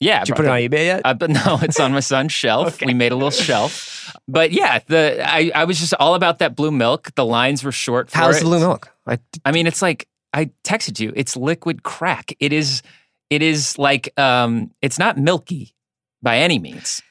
Yeah, 0.00 0.20
Did 0.20 0.28
you 0.28 0.34
put 0.36 0.44
it 0.44 0.48
on 0.48 0.58
eBay 0.58 0.86
yet? 0.86 1.02
Uh, 1.04 1.14
but 1.14 1.30
no, 1.30 1.58
it's 1.62 1.80
on 1.80 1.92
my 1.92 2.00
son's 2.00 2.32
shelf. 2.42 2.80
We 2.80 2.94
made 2.94 3.12
a 3.12 3.16
little 3.16 3.30
shelf. 3.30 4.14
But 4.28 4.52
yeah, 4.52 4.78
the 4.86 5.22
I, 5.26 5.50
I 5.54 5.64
was 5.64 5.80
just 5.80 5.94
all 5.94 6.14
about 6.14 6.38
that 6.38 6.54
blue 6.54 6.70
milk. 6.70 7.14
The 7.14 7.24
lines 7.24 7.64
were 7.64 7.72
short 7.72 8.10
for 8.10 8.18
How's 8.18 8.36
it. 8.36 8.40
the 8.40 8.46
blue 8.46 8.60
milk? 8.60 8.92
Like, 9.06 9.20
I 9.44 9.52
mean, 9.52 9.66
it's 9.66 9.82
like 9.82 10.06
I 10.32 10.50
texted 10.62 11.00
you. 11.00 11.12
It's 11.16 11.36
liquid 11.36 11.82
crack. 11.82 12.32
It 12.38 12.52
is. 12.52 12.82
It 13.30 13.42
is 13.42 13.78
like 13.78 14.12
um. 14.18 14.70
It's 14.82 14.98
not 14.98 15.18
milky 15.18 15.74
by 16.22 16.38
any 16.38 16.58
means. 16.58 17.02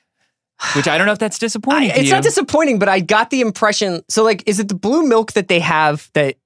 Which 0.76 0.88
I 0.88 0.98
don't 0.98 1.06
know 1.06 1.14
if 1.14 1.20
that's 1.20 1.38
I, 1.42 1.46
disappointing. 1.46 1.90
to 1.90 2.00
it's 2.00 2.08
you. 2.08 2.14
not 2.14 2.24
disappointing, 2.24 2.80
but 2.80 2.90
I 2.90 3.00
got 3.00 3.30
the 3.30 3.42
impression. 3.42 4.02
So, 4.10 4.24
like, 4.24 4.44
is 4.48 4.60
it 4.60 4.70
the 4.70 4.76
blue 4.76 5.06
milk 5.06 5.34
that 5.34 5.50
they 5.50 5.60
have 5.60 6.10
that 6.14 6.38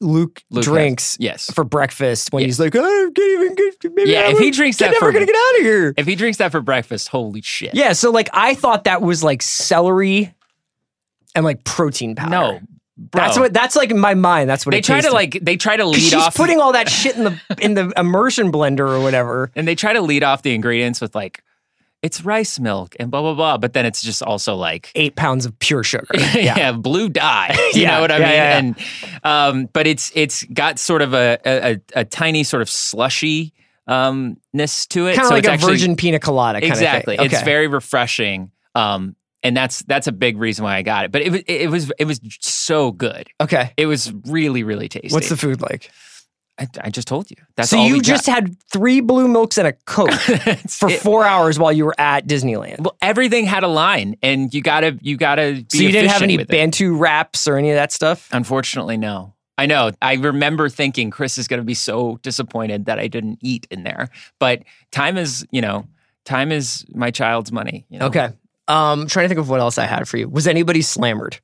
Luke, 0.00 0.42
Luke 0.50 0.64
has- 0.64 0.64
drinks 0.64 1.16
Yes. 1.18 1.50
for 1.52 1.64
breakfast 1.64 2.32
when 2.32 2.42
Yeah. 2.42 2.46
he's 2.46 2.60
like, 2.60 2.74
oh, 2.76 2.80
I 2.84 3.10
can't 3.14 3.18
even 3.42 3.54
get, 3.54 3.94
maybe 3.94 4.10
Yeah, 4.12 4.22
I'm 4.26 4.32
if 4.32 4.38
he 4.38 4.50
drinks 4.52 4.76
that 4.78 4.92
never 4.92 5.06
for- 5.06 5.12
gonna 5.12 5.26
get 5.26 5.34
out 5.34 5.56
of 5.58 5.62
here. 5.62 5.94
If 5.96 6.06
he 6.06 6.14
drinks 6.14 6.38
that 6.38 6.52
for 6.52 6.60
breakfast, 6.60 7.08
holy 7.08 7.40
shit. 7.42 7.74
Yeah, 7.74 7.92
so 7.94 8.10
like 8.10 8.28
I 8.32 8.54
thought 8.54 8.84
that 8.84 9.02
was 9.02 9.24
like 9.24 9.42
celery 9.42 10.32
and 11.34 11.44
like 11.44 11.64
protein 11.64 12.14
powder. 12.14 12.30
No. 12.30 12.60
Bro. 13.00 13.22
that's 13.22 13.38
what 13.38 13.52
that's 13.54 13.76
like 13.76 13.92
in 13.92 13.98
my 14.00 14.14
mind. 14.14 14.50
That's 14.50 14.66
what 14.66 14.72
they 14.72 14.78
it 14.78 14.84
try 14.84 15.00
to 15.00 15.12
like. 15.12 15.38
They 15.40 15.56
try 15.56 15.76
to 15.76 15.84
lead 15.86 16.00
she's 16.00 16.14
off. 16.14 16.34
putting 16.34 16.58
all 16.60 16.72
that 16.72 16.88
shit 16.88 17.16
in 17.16 17.22
the 17.24 17.40
in 17.60 17.74
the 17.74 17.92
immersion 17.96 18.50
blender 18.50 18.88
or 18.88 18.98
whatever. 19.00 19.52
and 19.56 19.68
they 19.68 19.76
try 19.76 19.92
to 19.92 20.00
lead 20.00 20.24
off 20.24 20.42
the 20.42 20.52
ingredients 20.52 21.00
with 21.00 21.14
like, 21.14 21.42
it's 22.02 22.24
rice 22.24 22.58
milk 22.60 22.94
and 23.00 23.10
blah 23.10 23.22
blah 23.22 23.34
blah. 23.34 23.58
But 23.58 23.72
then 23.72 23.84
it's 23.86 24.00
just 24.02 24.22
also 24.22 24.54
like 24.54 24.92
Eight 24.94 25.16
pounds 25.16 25.46
of 25.46 25.58
pure 25.58 25.82
sugar. 25.82 26.06
yeah. 26.34 26.72
blue 26.72 27.08
dye. 27.08 27.54
You 27.74 27.82
Yeah, 27.82 27.94
know 27.96 28.00
what 28.02 28.12
I 28.12 28.18
yeah, 28.18 28.60
mean? 28.60 28.76
yeah, 28.78 28.84
yeah. 29.02 29.18
And 29.18 29.56
um, 29.64 29.68
but 29.72 29.86
it's 29.86 30.12
it's 30.14 30.44
got 30.44 30.78
sort 30.78 31.02
of 31.02 31.12
a 31.14 31.38
a, 31.44 31.80
a, 31.94 32.04
tiny 32.04 32.44
sort 32.44 32.62
of 32.62 32.68
slushy 32.70 33.52
um 33.86 34.36
ness 34.52 34.86
to 34.86 35.06
it. 35.06 35.14
kind 35.16 35.24
of 35.24 35.28
So 35.28 35.34
like 35.34 35.44
a 35.46 35.50
actually- 35.52 35.72
virgin 35.72 35.96
pina 35.96 36.18
colada. 36.20 36.60
Kind 36.60 36.72
exactly. 36.72 37.16
Of 37.16 37.22
thing. 37.22 37.30
It's 37.32 37.42
very 37.42 37.66
refreshing. 37.68 38.50
Um, 38.74 39.16
and 39.42 39.56
that's 39.56 39.82
that's 39.82 40.06
a 40.08 40.12
big 40.12 40.36
reason 40.36 40.64
why 40.64 40.76
I 40.76 40.82
got 40.82 41.04
it. 41.04 41.12
But 41.12 41.22
it 41.22 41.30
was 41.30 41.42
it 41.46 41.70
was 41.70 41.92
it 41.98 42.04
was 42.06 42.20
so 42.40 42.90
good. 42.92 43.28
okay. 43.40 43.72
It 43.76 43.86
was 43.86 44.12
really 44.26 44.62
really 44.62 44.88
tasty. 44.88 45.14
What's 45.14 45.28
the 45.28 45.36
food 45.36 45.60
like? 45.60 45.90
I, 46.58 46.66
I 46.82 46.90
just 46.90 47.06
told 47.06 47.30
you. 47.30 47.36
That's 47.56 47.70
so 47.70 47.78
all 47.78 47.86
you 47.86 48.00
just 48.02 48.26
got. 48.26 48.34
had 48.34 48.62
three 48.72 49.00
blue 49.00 49.28
milks 49.28 49.58
and 49.58 49.68
a 49.68 49.72
coke 49.72 50.10
for 50.68 50.88
It- 50.90 51.00
four 51.00 51.24
hours 51.24 51.58
while 51.58 51.72
you 51.72 51.84
were 51.84 51.94
at 51.98 52.26
Disneyland. 52.26 52.80
Well, 52.80 52.96
everything 53.00 53.44
had 53.44 53.62
a 53.62 53.68
line, 53.68 54.16
and 54.22 54.52
you 54.52 54.60
gotta 54.60 54.98
you 55.00 55.16
gotta. 55.16 55.64
Be 55.70 55.78
so 55.78 55.82
you 55.84 55.92
didn't 55.92 56.10
have 56.10 56.22
any. 56.22 56.36
Bantu 56.42 56.96
wraps 56.96 57.46
or 57.46 57.56
any 57.56 57.70
of 57.70 57.76
that 57.76 57.92
stuff. 57.92 58.28
Unfortunately, 58.32 58.96
no. 58.96 59.34
I 59.56 59.66
know. 59.66 59.90
I 60.00 60.14
remember 60.14 60.68
thinking 60.68 61.10
Chris 61.10 61.36
is 61.36 61.48
going 61.48 61.58
to 61.58 61.64
be 61.64 61.74
so 61.74 62.20
disappointed 62.22 62.84
that 62.84 63.00
I 63.00 63.08
didn't 63.08 63.40
eat 63.42 63.66
in 63.72 63.82
there. 63.82 64.08
But 64.38 64.62
time 64.92 65.18
is, 65.18 65.44
you 65.50 65.60
know, 65.60 65.84
time 66.24 66.52
is 66.52 66.84
my 66.94 67.10
child's 67.10 67.50
money. 67.50 67.84
you 67.88 67.98
know? 67.98 68.06
Okay. 68.06 68.28
Um, 68.68 69.08
trying 69.08 69.24
to 69.24 69.28
think 69.28 69.40
of 69.40 69.48
what 69.48 69.58
else 69.58 69.76
I 69.76 69.86
had 69.86 70.06
for 70.06 70.16
you. 70.16 70.28
Was 70.28 70.46
anybody 70.46 70.80
slammered? 70.80 71.40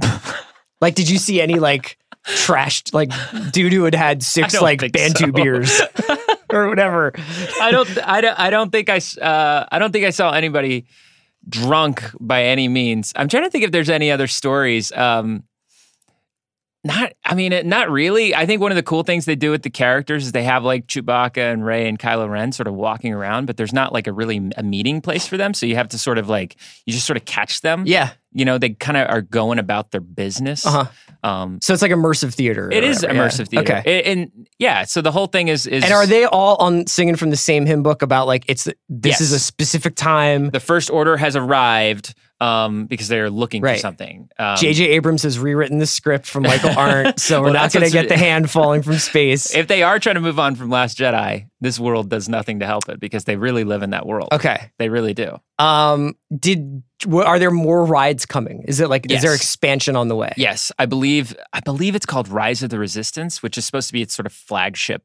like, 0.80 0.94
did 0.94 1.08
you 1.10 1.18
see 1.18 1.40
any 1.40 1.58
like 1.58 1.98
trashed 2.26 2.92
like 2.92 3.10
dude 3.52 3.72
who 3.72 3.84
had 3.84 3.94
had 4.06 4.22
six 4.22 4.60
like 4.60 4.80
Bantu 4.92 5.26
so. 5.26 5.32
beers 5.32 5.80
or 6.50 6.68
whatever? 6.68 7.12
I 7.60 7.70
don't. 7.70 8.06
I 8.06 8.20
don't. 8.20 8.38
I 8.38 8.50
don't 8.50 8.70
think 8.70 8.88
I. 8.88 8.96
s- 8.96 9.18
Uh, 9.18 9.66
I 9.70 9.78
don't 9.78 9.92
think 9.92 10.04
I 10.04 10.10
saw 10.10 10.32
anybody 10.32 10.86
drunk 11.48 12.02
by 12.20 12.44
any 12.44 12.68
means. 12.68 13.12
I'm 13.16 13.28
trying 13.28 13.44
to 13.44 13.50
think 13.50 13.64
if 13.64 13.70
there's 13.72 13.90
any 13.90 14.10
other 14.10 14.26
stories. 14.26 14.90
Um, 14.92 15.44
not. 16.84 17.12
I 17.24 17.34
mean, 17.34 17.68
not 17.68 17.90
really. 17.90 18.32
I 18.34 18.46
think 18.46 18.60
one 18.60 18.70
of 18.70 18.76
the 18.76 18.82
cool 18.82 19.02
things 19.02 19.24
they 19.24 19.34
do 19.34 19.50
with 19.50 19.62
the 19.62 19.70
characters 19.70 20.26
is 20.26 20.32
they 20.32 20.44
have 20.44 20.62
like 20.62 20.86
Chewbacca 20.86 21.52
and 21.52 21.64
Rey 21.64 21.88
and 21.88 21.98
Kylo 21.98 22.28
Ren 22.30 22.52
sort 22.52 22.68
of 22.68 22.74
walking 22.74 23.12
around, 23.12 23.46
but 23.46 23.56
there's 23.56 23.72
not 23.72 23.92
like 23.92 24.06
a 24.06 24.12
really 24.12 24.50
a 24.56 24.62
meeting 24.62 25.00
place 25.00 25.26
for 25.26 25.36
them. 25.36 25.52
So 25.52 25.66
you 25.66 25.74
have 25.74 25.88
to 25.88 25.98
sort 25.98 26.16
of 26.18 26.28
like 26.28 26.54
you 26.84 26.92
just 26.92 27.06
sort 27.06 27.16
of 27.16 27.24
catch 27.24 27.62
them. 27.62 27.84
Yeah. 27.86 28.12
You 28.32 28.44
know, 28.44 28.58
they 28.58 28.70
kind 28.70 28.96
of 28.96 29.08
are 29.08 29.20
going 29.22 29.58
about 29.58 29.90
their 29.90 30.00
business. 30.00 30.64
Uh 30.64 30.70
huh. 30.70 30.84
Um, 31.26 31.58
So 31.62 31.72
it's 31.72 31.82
like 31.82 31.90
immersive 31.92 32.32
theater. 32.34 32.70
it 32.70 32.84
is 32.84 33.02
whatever, 33.02 33.14
yeah. 33.14 33.26
immersive 33.28 33.48
theater. 33.48 33.76
Okay. 33.78 33.82
A- 33.86 34.02
and 34.12 34.30
yeah, 34.58 34.84
so 34.84 35.00
the 35.02 35.10
whole 35.12 35.26
thing 35.26 35.48
is 35.48 35.66
is 35.66 35.82
And 35.84 35.92
are 35.92 36.06
they 36.06 36.24
all 36.24 36.56
on 36.56 36.86
singing 36.86 37.16
from 37.16 37.30
the 37.30 37.36
same 37.36 37.66
hymn 37.66 37.82
book 37.82 38.02
about 38.02 38.26
like 38.26 38.44
it's 38.48 38.64
this 38.64 38.74
Yes. 39.04 39.20
is 39.20 39.32
a 39.32 39.38
specific 39.38 39.94
time? 39.96 40.50
the 40.50 40.60
first 40.60 40.90
order 40.90 41.16
has 41.16 41.34
arrived 41.36 42.14
um, 42.40 42.86
because 42.86 43.08
they're 43.08 43.30
looking 43.30 43.62
Right. 43.62 43.76
for 43.76 43.80
something. 43.80 44.28
Um, 44.38 44.56
J.J. 44.56 44.88
Abrams 44.90 45.22
has 45.22 45.38
rewritten 45.38 45.78
the 45.78 45.86
script 45.86 46.26
from 46.26 46.42
Michael 46.42 46.70
Arndt, 46.78 47.18
so 47.20 47.40
we're 47.42 47.52
not 47.52 47.72
going 47.72 47.86
to 47.86 47.90
get 47.92 48.08
the 48.08 48.16
hand 48.16 48.50
falling 48.50 48.82
from 48.82 48.94
space. 48.98 49.54
if 49.54 49.66
they 49.68 49.82
are 49.82 49.98
trying 49.98 50.16
to 50.16 50.20
move 50.20 50.38
on 50.38 50.54
from 50.54 50.68
Last 50.70 50.98
Jedi, 50.98 51.48
this 51.60 51.80
world 51.80 52.10
does 52.10 52.28
nothing 52.28 52.60
to 52.60 52.66
help 52.66 52.88
it 52.88 53.00
because 53.00 53.24
they 53.24 53.36
really 53.36 53.64
live 53.64 53.82
in 53.82 53.90
that 53.90 54.06
world. 54.06 54.28
Okay. 54.32 54.70
They 54.78 54.88
really 54.88 55.14
do. 55.14 55.38
Um. 55.58 56.14
Did 56.38 56.82
are 57.12 57.38
there 57.38 57.50
more 57.50 57.84
rides 57.84 58.26
coming? 58.26 58.62
Is 58.66 58.80
it 58.80 58.90
like 58.90 59.10
is 59.10 59.22
there 59.22 59.34
expansion 59.34 59.96
on 59.96 60.08
the 60.08 60.16
way? 60.16 60.32
Yes, 60.36 60.72
I 60.78 60.86
believe 60.86 61.34
I 61.52 61.60
believe 61.60 61.94
it's 61.94 62.04
called 62.06 62.28
Rise 62.28 62.62
of 62.62 62.70
the 62.70 62.78
Resistance, 62.78 63.42
which 63.42 63.56
is 63.56 63.64
supposed 63.64 63.86
to 63.88 63.92
be 63.92 64.02
its 64.02 64.14
sort 64.14 64.26
of 64.26 64.32
flagship 64.32 65.02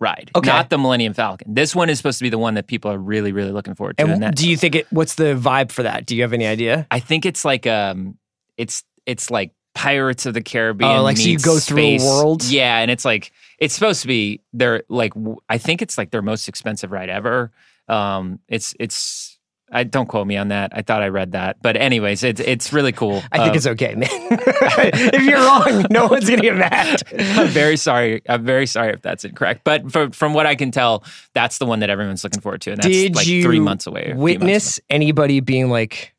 ride, 0.00 0.30
Okay. 0.34 0.48
not 0.48 0.70
the 0.70 0.78
Millennium 0.78 1.14
Falcon. 1.14 1.54
This 1.54 1.74
one 1.74 1.90
is 1.90 1.98
supposed 1.98 2.18
to 2.18 2.24
be 2.24 2.30
the 2.30 2.38
one 2.38 2.54
that 2.54 2.66
people 2.66 2.90
are 2.90 2.98
really, 2.98 3.32
really 3.32 3.52
looking 3.52 3.74
forward 3.74 3.98
to. 3.98 4.04
And 4.04 4.24
and 4.24 4.34
do 4.34 4.48
you 4.48 4.56
think 4.56 4.74
it? 4.74 4.86
What's 4.90 5.14
the 5.14 5.34
vibe 5.34 5.70
for 5.70 5.82
that? 5.82 6.06
Do 6.06 6.16
you 6.16 6.22
have 6.22 6.32
any 6.32 6.46
idea? 6.46 6.86
I 6.90 6.98
think 7.00 7.26
it's 7.26 7.44
like 7.44 7.66
um, 7.66 8.18
it's 8.56 8.82
it's 9.06 9.30
like 9.30 9.52
Pirates 9.74 10.26
of 10.26 10.34
the 10.34 10.42
Caribbean. 10.42 10.90
Oh, 10.90 11.02
like, 11.02 11.16
so 11.16 11.28
you 11.28 11.38
go 11.38 11.58
through 11.58 11.78
a 11.78 11.98
world? 11.98 12.44
Yeah, 12.44 12.78
and 12.78 12.90
it's 12.90 13.04
like 13.04 13.32
it's 13.58 13.74
supposed 13.74 14.02
to 14.02 14.08
be 14.08 14.40
their 14.52 14.82
like 14.88 15.12
I 15.48 15.58
think 15.58 15.82
it's 15.82 15.96
like 15.96 16.10
their 16.10 16.22
most 16.22 16.48
expensive 16.48 16.90
ride 16.90 17.08
ever. 17.10 17.52
Um, 17.88 18.40
it's 18.48 18.74
it's 18.80 19.29
I 19.72 19.84
don't 19.84 20.06
quote 20.06 20.26
me 20.26 20.36
on 20.36 20.48
that. 20.48 20.72
I 20.74 20.82
thought 20.82 21.00
I 21.02 21.08
read 21.08 21.32
that, 21.32 21.62
but 21.62 21.76
anyways, 21.76 22.24
it's 22.24 22.40
it's 22.40 22.72
really 22.72 22.92
cool. 22.92 23.22
I 23.30 23.38
think 23.38 23.52
Uh, 23.52 23.56
it's 23.56 23.66
okay, 23.68 23.94
man. 23.94 24.08
if 24.10 25.22
you're 25.22 25.38
wrong, 25.38 25.86
no 25.90 26.06
one's 26.08 26.28
gonna 26.28 26.42
get 26.42 26.56
mad. 26.56 27.02
I'm 27.38 27.48
very 27.48 27.76
sorry. 27.76 28.20
I'm 28.28 28.44
very 28.44 28.66
sorry 28.66 28.92
if 28.92 29.02
that's 29.02 29.24
incorrect. 29.24 29.62
But 29.64 29.90
from, 29.92 30.10
from 30.10 30.34
what 30.34 30.46
I 30.46 30.54
can 30.56 30.70
tell, 30.70 31.04
that's 31.34 31.58
the 31.58 31.66
one 31.66 31.80
that 31.80 31.90
everyone's 31.90 32.24
looking 32.24 32.40
forward 32.40 32.60
to, 32.62 32.72
and 32.72 32.78
that's 32.78 32.88
Did 32.88 33.14
like 33.14 33.26
you 33.26 33.42
three 33.42 33.60
months 33.60 33.86
away. 33.86 34.06
few 34.06 34.14
months 34.14 34.22
Witness 34.22 34.80
anybody 34.90 35.40
being 35.40 35.70
like, 35.70 36.14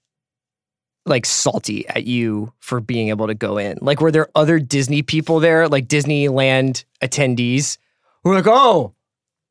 like 1.05 1.25
salty 1.25 1.87
at 1.89 2.05
you 2.05 2.53
for 2.59 2.79
being 2.79 3.09
able 3.09 3.27
to 3.27 3.33
go 3.35 3.57
in? 3.57 3.77
Like, 3.81 3.99
were 4.01 4.11
there 4.11 4.29
other 4.35 4.59
Disney 4.59 5.01
people 5.01 5.39
there, 5.39 5.67
like 5.67 5.87
Disneyland 5.87 6.85
attendees, 7.01 7.77
who 8.23 8.29
were 8.29 8.35
like, 8.35 8.47
"Oh, 8.47 8.79
away. 8.81 8.93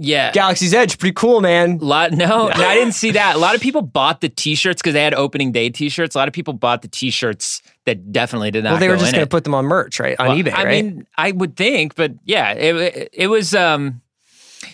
Yeah. 0.02 0.32
Galaxy's 0.32 0.72
Edge, 0.72 0.98
pretty 0.98 1.12
cool, 1.12 1.42
man." 1.42 1.78
lot 1.78 2.12
no, 2.12 2.48
no, 2.48 2.48
I 2.48 2.74
didn't 2.78 2.94
see 2.94 3.10
that. 3.12 3.36
A 3.36 3.38
lot 3.38 3.54
of 3.54 3.60
people 3.60 3.82
bought 3.82 4.22
the 4.22 4.30
T-shirts 4.30 4.80
because 4.80 4.94
they 4.94 5.02
had 5.02 5.12
opening 5.12 5.52
day 5.52 5.68
T-shirts. 5.68 6.14
A 6.14 6.18
lot 6.18 6.26
of 6.26 6.32
people 6.32 6.54
bought 6.54 6.80
the 6.80 6.88
T-shirts 6.88 7.60
that 7.84 8.10
definitely 8.10 8.50
did 8.50 8.64
not. 8.64 8.70
Well, 8.70 8.80
they 8.80 8.88
were 8.88 8.94
go 8.94 9.00
just 9.00 9.12
gonna 9.12 9.26
put 9.26 9.44
them 9.44 9.54
on 9.54 9.66
merch, 9.66 10.00
right, 10.00 10.18
on 10.18 10.28
Well, 10.28 10.36
eBay, 10.38 10.54
I 10.54 10.64
right? 10.64 10.84
mean, 10.84 11.06
I 11.18 11.32
would 11.32 11.54
think, 11.54 11.94
but 11.96 12.12
yeah, 12.24 12.52
it, 12.52 12.76
it, 12.76 13.08
it 13.12 13.26
was. 13.26 13.54
Um, 13.54 14.00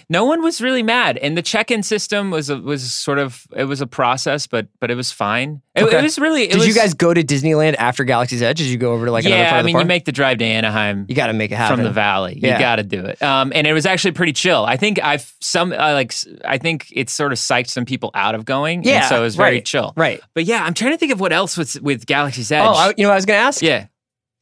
no 0.08 0.24
one 0.24 0.40
was 0.42 0.60
really 0.60 0.84
mad, 0.84 1.16
and 1.18 1.36
the 1.36 1.42
check-in 1.42 1.82
system 1.82 2.30
was 2.30 2.48
a, 2.48 2.56
was 2.58 2.92
sort 2.94 3.18
of 3.18 3.44
it 3.56 3.64
was 3.64 3.80
a 3.80 3.86
process, 3.88 4.46
but 4.46 4.68
but 4.80 4.90
it 4.90 4.94
was 4.94 5.10
fine. 5.10 5.62
It, 5.74 5.82
Okay. 5.82 5.98
it 5.98 6.02
was 6.02 6.18
really. 6.18 6.44
It 6.44 6.52
Did 6.52 6.58
was, 6.58 6.68
you 6.68 6.74
guys 6.74 6.94
go 6.94 7.12
to 7.12 7.22
Disneyland 7.24 7.74
after 7.78 8.04
Galaxy's 8.04 8.40
Edge? 8.40 8.58
Did 8.58 8.68
you 8.68 8.78
go 8.78 8.92
over 8.92 9.06
to 9.06 9.10
like 9.12 9.24
another 9.24 9.42
yeah, 9.42 9.48
part 9.50 9.56
I 9.56 9.60
of 9.60 9.66
the 9.66 9.72
mean, 9.72 9.80
you 9.80 9.86
make 9.86 10.04
the 10.04 10.12
drive 10.12 10.38
to 10.38 10.44
Anaheim 10.44 11.06
You 11.08 11.14
got 11.16 11.26
to 11.26 11.32
make 11.32 11.50
it 11.50 11.56
happen 11.56 11.76
from 11.78 11.84
the 11.84 11.90
valley. 11.90 12.38
Yeah. 12.40 12.54
You 12.54 12.58
got 12.60 12.76
to 12.76 12.82
do 12.84 13.04
it. 13.04 13.20
Um, 13.20 13.52
and 13.54 13.66
it 13.66 13.72
was 13.72 13.84
actually 13.84 14.12
pretty 14.12 14.32
chill. 14.32 14.64
I 14.64 14.76
think 14.76 15.02
I've 15.02 15.34
some 15.40 15.72
uh, 15.72 15.76
like 15.92 16.14
I 16.44 16.58
think 16.58 16.86
it 16.92 17.10
sort 17.10 17.32
of 17.32 17.38
psyched 17.38 17.68
some 17.70 17.84
people 17.84 18.10
out 18.14 18.34
of 18.34 18.44
going. 18.44 18.84
Yeah, 18.84 19.08
so 19.08 19.18
it 19.18 19.22
was 19.22 19.34
very 19.36 19.56
right, 19.56 19.64
chill. 19.64 19.92
right? 19.96 20.20
But 20.34 20.44
yeah, 20.44 20.64
I'm 20.64 20.72
trying 20.74 20.92
to 20.92 20.98
think 20.98 21.12
of 21.12 21.20
what 21.20 21.32
else 21.32 21.56
was 21.56 21.80
with 21.80 22.06
Galaxy's 22.06 22.52
Edge. 22.52 22.64
Oh, 22.64 22.72
I, 22.72 22.88
you 22.96 23.02
know, 23.02 23.08
what 23.08 23.14
I 23.14 23.16
was 23.16 23.26
gonna 23.26 23.38
ask. 23.40 23.60
yeah, 23.60 23.86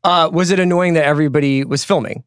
Uh, 0.05 0.29
was 0.33 0.51
it 0.51 0.61
annoying 0.61 0.93
that 0.95 1.05
everybody 1.05 1.65
was 1.65 1.85
filming? 1.85 2.23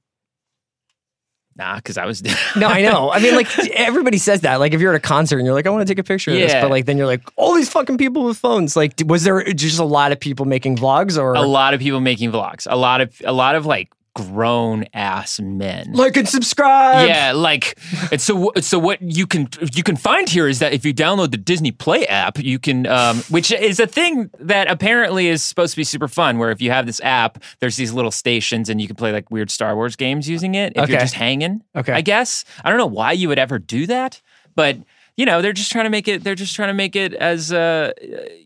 Nah, 1.58 1.76
because 1.78 1.98
I 1.98 2.06
was. 2.06 2.24
No, 2.56 2.68
I 2.68 2.82
know. 2.82 3.12
I 3.12 3.20
mean, 3.20 3.36
like 3.36 3.48
everybody 3.74 4.18
says 4.18 4.42
that. 4.42 4.56
Like 4.60 4.74
if 4.74 4.82
you're 4.82 4.94
at 4.94 4.98
a 4.98 5.00
concert 5.00 5.38
and 5.38 5.46
you're 5.46 5.54
like, 5.54 5.68
I 5.68 5.70
want 5.70 5.88
to 5.88 5.92
take 5.92 6.00
a 6.00 6.04
picture 6.04 6.32
of 6.32 6.38
this, 6.38 6.52
Yeah. 6.52 6.62
but 6.62 6.72
like 6.72 6.86
then 6.86 6.98
you're 6.98 7.06
like, 7.08 7.22
all 7.36 7.54
these 7.54 7.70
fucking 7.70 7.98
people 7.98 8.24
with 8.24 8.38
phones. 8.38 8.76
Like, 8.76 8.94
was 9.06 9.24
there 9.24 9.44
just 9.54 9.80
a 9.80 9.84
lot 9.86 10.12
of 10.12 10.20
people 10.20 10.46
making 10.46 10.78
vlogs 10.78 11.18
or 11.22 11.34
a 11.34 11.42
lot 11.42 11.74
of 11.74 11.80
people 11.80 12.00
making 12.00 12.32
vlogs. 12.32 12.68
A 12.70 12.76
lot 12.76 13.02
of 13.02 13.20
a 13.26 13.34
lot 13.34 13.56
of 13.56 13.66
like 13.66 13.90
grown 14.18 14.86
ass 14.94 15.40
men. 15.40 15.92
like 15.94 16.18
and 16.18 16.28
subscribe? 16.28 17.08
yeah, 17.08 17.32
like 17.34 17.78
and 18.12 18.20
so 18.20 18.52
so 18.60 18.80
what 18.80 19.00
you 19.02 19.28
can 19.28 19.48
you 19.74 19.84
can 19.84 19.96
find 19.96 20.28
here 20.28 20.48
is 20.48 20.58
that 20.60 20.74
if 20.74 20.84
you 20.86 20.94
download 20.94 21.30
the 21.32 21.38
Disney 21.38 21.72
Play 21.72 22.08
app, 22.08 22.40
you 22.40 22.58
can 22.58 22.88
um, 22.88 23.18
which 23.30 23.52
is 23.52 23.80
a 23.80 23.86
thing 23.88 24.30
that 24.40 24.70
apparently 24.70 25.28
is 25.28 25.44
supposed 25.44 25.74
to 25.74 25.78
be 25.78 25.84
super 25.84 26.08
fun. 26.08 26.40
Where 26.40 26.50
if 26.52 26.62
you 26.62 26.72
have 26.72 26.86
this 26.88 27.00
app, 27.02 27.44
there's 27.60 27.76
these 27.76 27.94
little 27.94 28.12
stations 28.12 28.70
and 28.70 28.82
you 28.82 28.88
can 28.88 28.96
play 28.96 29.12
like 29.12 29.30
weird 29.30 29.52
Star 29.52 29.76
Wars 29.76 29.96
games 29.96 30.28
using 30.28 30.56
it. 30.56 30.74
If 30.76 30.90
you're 30.90 31.00
just 31.00 31.14
hanging, 31.14 31.62
Okay. 31.76 31.94
I 31.94 32.02
guess 32.02 32.44
I 32.64 32.70
don't 32.70 32.80
know 32.80 32.86
why 32.88 33.12
you 33.12 33.28
would 33.30 33.40
ever 33.40 33.60
do 33.60 33.86
that, 33.88 34.22
but 34.56 34.78
you 35.18 35.26
know 35.26 35.42
they're 35.42 35.52
just 35.54 35.72
trying 35.72 35.86
to 35.86 35.90
make 35.90 36.08
it. 36.08 36.24
They're 36.24 36.36
just 36.36 36.56
trying 36.56 36.70
to 36.70 36.74
make 36.74 36.96
it 36.96 37.14
as 37.16 37.52
uh, 37.52 37.92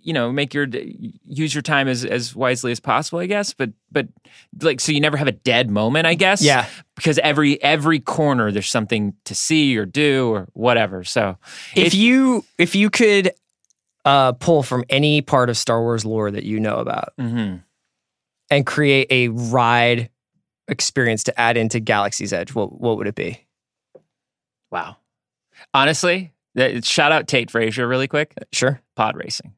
you 0.01 0.13
know 0.13 0.31
make 0.31 0.53
your 0.53 0.65
use 0.71 1.53
your 1.53 1.61
time 1.61 1.87
as 1.87 2.03
as 2.05 2.35
wisely 2.35 2.71
as 2.71 2.79
possible. 2.79 3.19
I 3.19 3.27
guess, 3.27 3.53
but 3.53 3.71
but 3.91 4.07
like 4.61 4.79
so 4.79 4.91
you 4.91 4.99
never 5.01 5.17
have 5.17 5.27
a 5.27 5.33
dead 5.33 5.69
moment. 5.69 6.07
I 6.07 6.13
guess 6.15 6.41
Yeah. 6.41 6.65
because 6.95 7.19
every 7.19 7.61
every 7.61 7.99
corner 7.99 8.51
there's 8.51 8.69
something 8.69 9.13
to 9.25 9.35
see 9.35 9.77
or 9.77 9.85
do 9.85 10.29
or 10.31 10.47
whatever. 10.53 11.03
So 11.03 11.37
If 11.75 11.93
you 11.93 12.43
if 12.57 12.73
you 12.73 12.89
could 12.89 13.31
uh, 14.05 14.31
pull 14.31 14.63
from 14.63 14.83
any 14.89 15.21
part 15.21 15.49
of 15.49 15.57
Star 15.57 15.79
Wars 15.81 16.03
lore 16.05 16.31
that 16.31 16.43
you 16.43 16.59
know 16.59 16.77
about 16.77 17.13
Mhm. 17.19 17.61
and 18.49 18.65
create 18.65 19.07
a 19.11 19.27
ride 19.27 20.09
experience 20.67 21.23
to 21.25 21.39
add 21.39 21.57
into 21.57 21.79
Galaxy's 21.79 22.31
Edge, 22.33 22.55
what 22.55 22.79
what 22.79 22.97
would 22.97 23.07
it 23.07 23.15
be? 23.15 23.45
wow, 24.71 24.95
honestly, 25.73 26.30
shout 26.83 27.11
out 27.11 27.27
Tate 27.27 27.49
Frazier 27.51 27.87
really 27.87 28.07
quick. 28.07 28.33
Sure. 28.51 28.81
Pod 28.95 29.15
racing, 29.15 29.53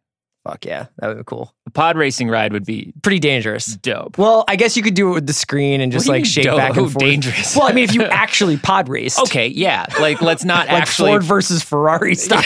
Fuck 0.48 0.66
yeah, 0.66 0.88
that 0.98 1.08
would 1.08 1.18
be 1.18 1.24
cool. 1.26 1.54
the 1.66 1.72
pod 1.72 1.98
racing 1.98 2.30
ride 2.30 2.52
would 2.54 2.66
be 2.66 2.94
Pretty 3.02 3.20
dangerous. 3.20 3.66
dope. 3.78 4.18
Well, 4.18 4.44
I 4.48 4.56
guess 4.58 4.76
you 4.78 4.84
could 4.84 4.94
do 4.94 5.10
it 5.12 5.14
with 5.14 5.28
the 5.28 5.34
screen 5.34 5.80
and 5.82 5.92
just 5.92 6.08
What 6.08 6.14
do 6.14 6.18
you 6.18 6.24
like 6.24 6.30
shake 6.30 6.44
dope? 6.46 6.58
back 6.58 6.76
and 6.78 6.92
forth. 6.92 6.98
Dangerous. 7.04 7.56
Well, 7.56 7.68
I 7.68 7.72
mean, 7.72 7.84
if 7.86 7.94
you 7.96 8.04
actually 8.04 8.58
pod 8.58 8.90
race. 8.90 9.18
Okay, 9.24 9.48
yeah, 9.48 9.86
like 10.00 10.22
let's 10.22 10.44
not 10.44 10.68
like 10.68 10.82
actually 10.82 11.12
Ford 11.12 11.24
versus 11.24 11.64
Ferrari 11.64 12.16
style. 12.16 12.42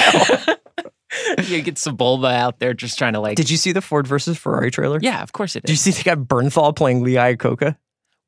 you 1.44 1.62
get 1.62 1.76
Sebulba 1.76 2.32
out 2.34 2.60
there 2.60 2.74
just 2.74 2.98
trying 2.98 3.14
to 3.14 3.20
like. 3.20 3.36
Did 3.38 3.50
you 3.50 3.58
see 3.58 3.72
the 3.72 3.82
Ford 3.82 4.06
versus 4.08 4.38
Ferrari 4.38 4.70
trailer? 4.72 5.00
yeah, 5.02 5.24
of 5.24 5.34
course 5.34 5.56
it 5.56 5.64
Did 5.64 5.72
you 5.72 5.78
see 5.78 5.92
they 5.92 6.04
got 6.04 6.20
Bernthal 6.20 6.76
playing 6.76 7.04
Lee 7.04 7.14
Iacocca? 7.14 7.78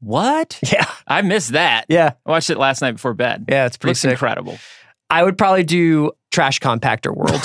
What? 0.01 0.59
Yeah, 0.71 0.89
I 1.07 1.21
missed 1.21 1.51
that. 1.51 1.85
yeah, 1.89 2.13
I 2.25 2.29
watched 2.29 2.49
it 2.49 2.57
last 2.57 2.81
night 2.81 2.93
before 2.93 3.13
bed. 3.13 3.45
yeah. 3.49 3.65
It's 3.65 3.75
pretty 3.77 3.91
Looks 3.91 4.05
incredible. 4.05 4.57
I 5.09 5.23
would 5.23 5.37
probably 5.37 5.63
do 5.63 6.11
Trash 6.31 6.59
Compactor 6.59 7.15
World 7.15 7.41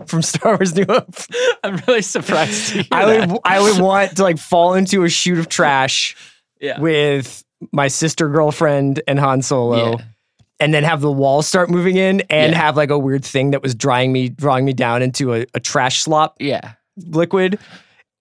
from 0.08 0.22
Star 0.22 0.56
Wars 0.56 0.74
New 0.74 0.84
Hope. 0.88 1.14
I'm 1.62 1.76
really 1.86 2.02
surprised. 2.02 2.68
To 2.68 2.74
hear 2.74 2.84
I 2.90 3.06
that. 3.06 3.28
would 3.28 3.38
I 3.44 3.60
would 3.60 3.80
want 3.80 4.16
to 4.16 4.22
like 4.22 4.38
fall 4.38 4.74
into 4.74 5.04
a 5.04 5.08
chute 5.08 5.38
of 5.38 5.48
trash 5.48 6.16
Yeah. 6.60 6.80
with 6.80 7.44
my 7.72 7.88
sister 7.88 8.28
girlfriend 8.28 9.00
and 9.06 9.18
Han 9.18 9.42
Solo. 9.42 9.90
Yeah. 9.98 10.04
And 10.58 10.72
then 10.72 10.84
have 10.84 11.00
the 11.02 11.12
walls 11.12 11.46
start 11.46 11.68
moving 11.70 11.96
in 11.96 12.22
and 12.30 12.52
Yeah. 12.52 12.58
have 12.58 12.76
like 12.76 12.90
a 12.90 12.98
weird 12.98 13.24
thing 13.24 13.50
that 13.52 13.62
was 13.62 13.74
drawing 13.74 14.10
me 14.12 14.28
drawing 14.30 14.64
me 14.64 14.72
down 14.72 15.02
into 15.02 15.34
a, 15.34 15.46
a 15.54 15.60
trash 15.60 16.02
slop 16.02 16.36
Yeah. 16.40 16.72
liquid. 16.96 17.58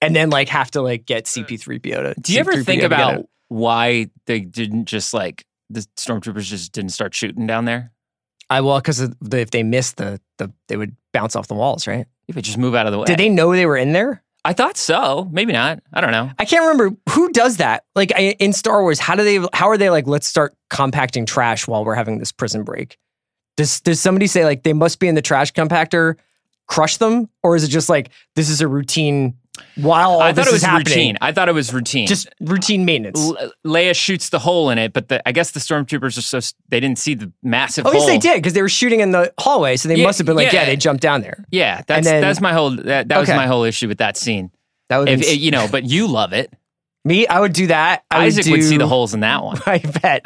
And 0.01 0.15
then 0.15 0.29
like 0.29 0.49
have 0.49 0.69
to 0.71 0.81
like 0.81 1.05
get 1.05 1.25
CP3PO 1.25 2.13
to 2.13 2.21
Do 2.21 2.33
you 2.33 2.39
ever 2.39 2.51
C3PO 2.53 2.65
think 2.65 2.83
about 2.83 3.25
why 3.47 4.07
they 4.27 4.41
didn't 4.41 4.85
just 4.85 5.13
like 5.13 5.45
the 5.69 5.79
stormtroopers 5.97 6.43
just 6.43 6.71
didn't 6.73 6.91
start 6.91 7.15
shooting 7.15 7.47
down 7.47 7.65
there? 7.65 7.91
I 8.49 8.61
well, 8.61 8.79
because 8.79 9.09
the, 9.09 9.39
if 9.39 9.51
they 9.51 9.63
missed 9.63 9.97
the 9.97 10.19
the 10.37 10.51
they 10.67 10.77
would 10.77 10.95
bounce 11.13 11.35
off 11.35 11.47
the 11.47 11.55
walls, 11.55 11.87
right? 11.87 12.05
If 12.27 12.37
it 12.37 12.41
just 12.41 12.57
move 12.57 12.75
out 12.75 12.85
of 12.85 12.91
the 12.91 12.99
way. 12.99 13.05
Did 13.05 13.19
they 13.19 13.29
know 13.29 13.51
they 13.51 13.65
were 13.65 13.77
in 13.77 13.93
there? 13.93 14.23
I 14.43 14.53
thought 14.53 14.77
so. 14.77 15.27
Maybe 15.31 15.53
not. 15.53 15.81
I 15.91 16.01
don't 16.01 16.11
know. 16.11 16.29
I 16.37 16.45
can't 16.45 16.61
remember 16.61 16.95
who 17.09 17.31
does 17.31 17.57
that. 17.57 17.83
Like 17.95 18.11
I, 18.15 18.35
in 18.39 18.53
Star 18.53 18.83
Wars, 18.83 18.99
how 18.99 19.15
do 19.15 19.23
they? 19.23 19.47
How 19.53 19.69
are 19.69 19.77
they 19.77 19.89
like? 19.89 20.05
Let's 20.05 20.27
start 20.27 20.55
compacting 20.69 21.25
trash 21.25 21.67
while 21.67 21.83
we're 21.83 21.95
having 21.95 22.19
this 22.19 22.31
prison 22.31 22.63
break. 22.63 22.97
Does 23.57 23.81
Does 23.81 23.99
somebody 23.99 24.27
say 24.27 24.45
like 24.45 24.63
they 24.63 24.73
must 24.73 24.99
be 24.99 25.07
in 25.07 25.15
the 25.15 25.21
trash 25.23 25.51
compactor, 25.51 26.15
crush 26.67 26.97
them, 26.97 27.29
or 27.41 27.55
is 27.55 27.63
it 27.63 27.69
just 27.69 27.89
like 27.89 28.11
this 28.35 28.49
is 28.49 28.61
a 28.61 28.67
routine 28.67 29.35
while 29.75 30.11
all 30.11 30.21
I 30.21 30.31
this 30.31 30.45
thought 30.45 30.51
it 30.51 30.53
was 30.53 30.61
happening? 30.63 30.85
routine. 30.97 31.17
I 31.21 31.31
thought 31.31 31.49
it 31.49 31.53
was 31.53 31.73
routine. 31.73 32.07
Just 32.07 32.27
routine 32.39 32.85
maintenance. 32.85 33.19
L- 33.19 33.51
Leia 33.65 33.95
shoots 33.95 34.29
the 34.29 34.39
hole 34.39 34.69
in 34.69 34.77
it, 34.77 34.93
but 34.93 35.07
the, 35.09 35.27
I 35.27 35.31
guess 35.31 35.51
the 35.51 35.59
stormtroopers 35.59 36.17
are 36.17 36.21
so 36.21 36.39
they 36.69 36.79
didn't 36.79 36.97
see 36.99 37.13
the 37.15 37.31
massive 37.43 37.85
Oh, 37.85 37.91
yes, 37.91 38.01
hole. 38.01 38.07
they 38.09 38.17
did 38.17 38.35
because 38.37 38.53
they 38.53 38.61
were 38.61 38.69
shooting 38.69 38.99
in 39.01 39.11
the 39.11 39.33
hallway, 39.39 39.75
so 39.77 39.87
they 39.89 39.95
Yeah, 39.95 40.05
must 40.05 40.17
have 40.19 40.25
been 40.25 40.35
like, 40.35 40.51
yeah, 40.53 40.61
yeah. 40.61 40.65
they 40.65 40.75
jumped 40.75 41.01
down 41.01 41.21
there. 41.21 41.43
Yeah, 41.51 41.81
that's 41.87 42.05
then- 42.05 42.21
that's 42.21 42.41
my 42.41 42.53
whole 42.53 42.71
that, 42.71 43.07
that 43.09 43.19
was 43.19 43.29
my 43.29 43.47
whole 43.47 43.63
issue 43.63 43.87
with 43.87 43.97
that 43.99 44.17
scene. 44.17 44.51
That 44.89 44.99
would 44.99 45.09
If 45.09 45.21
it, 45.21 45.39
you 45.39 45.51
know, 45.51 45.67
but 45.71 45.83
you 45.85 46.07
love 46.07 46.33
it. 46.33 46.53
me. 47.05 47.27
I 47.27 47.39
would 47.39 47.53
do 47.53 47.67
that. 47.67 48.03
I 48.09 48.25
Isaac 48.25 48.45
would, 48.45 48.51
would 48.53 48.63
see 48.63 48.77
the 48.77 48.87
holes 48.87 49.13
in 49.13 49.19
that 49.21 49.43
one. 49.43 49.59
I 49.65 49.77
bet. 49.79 50.21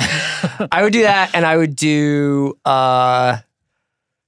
I 0.71 0.81
would 0.83 0.93
do 0.93 1.01
that, 1.03 1.31
and 1.33 1.45
I 1.45 1.57
would 1.57 1.75
do 1.75 2.57
uh, 2.65 3.37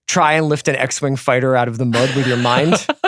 try 0.08 0.34
and 0.34 0.48
lift 0.50 0.68
an 0.68 0.76
X-wing 0.76 1.16
fighter 1.16 1.56
out 1.56 1.68
of 1.70 1.78
the 1.78 1.86
mud 1.86 2.14
with 2.16 2.28
your 2.28 2.36
mind. 2.38 2.74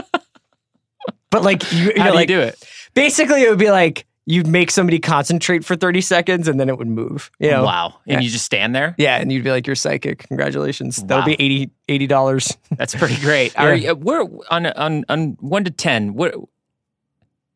but 1.34 1.44
like 1.44 1.70
you, 1.74 1.86
you 1.88 1.94
How 1.98 2.06
know, 2.06 2.12
do 2.12 2.16
like 2.16 2.30
you 2.30 2.36
do 2.38 2.42
it? 2.42 2.64
basically, 2.94 3.42
it 3.44 3.50
would 3.50 3.60
be 3.60 3.72
like 3.72 4.06
you'd 4.26 4.48
make 4.48 4.72
somebody 4.72 5.00
concentrate 5.00 5.66
for 5.66 5.76
thirty 5.76 6.00
seconds, 6.00 6.48
and 6.48 6.58
then 6.60 6.70
it 6.70 6.78
would 6.78 6.88
move. 6.88 7.30
You 7.40 7.52
know? 7.52 7.64
wow, 7.66 7.96
and 8.08 8.14
Yeah. 8.14 8.20
you 8.22 8.30
just 8.30 8.46
stand 8.46 8.74
there. 8.74 8.96
Yeah, 8.98 9.18
and 9.18 9.32
you'd 9.32 9.44
be 9.44 9.52
like, 9.52 9.68
"You're 9.68 9.76
psychic. 9.76 10.26
Congratulations. 10.30 11.04
That'll 11.04 11.26
be 11.26 11.70
80 11.90 12.08
dollars." 12.08 12.58
That's 12.78 12.96
pretty 12.96 13.20
great. 13.22 13.60
Are 13.60 13.76
you, 13.76 13.96
we're 13.96 14.26
on 14.50 14.66
on 14.68 15.04
on 15.10 15.38
one 15.42 15.66
to 15.66 15.72
ten. 15.72 16.14
What? 16.14 16.36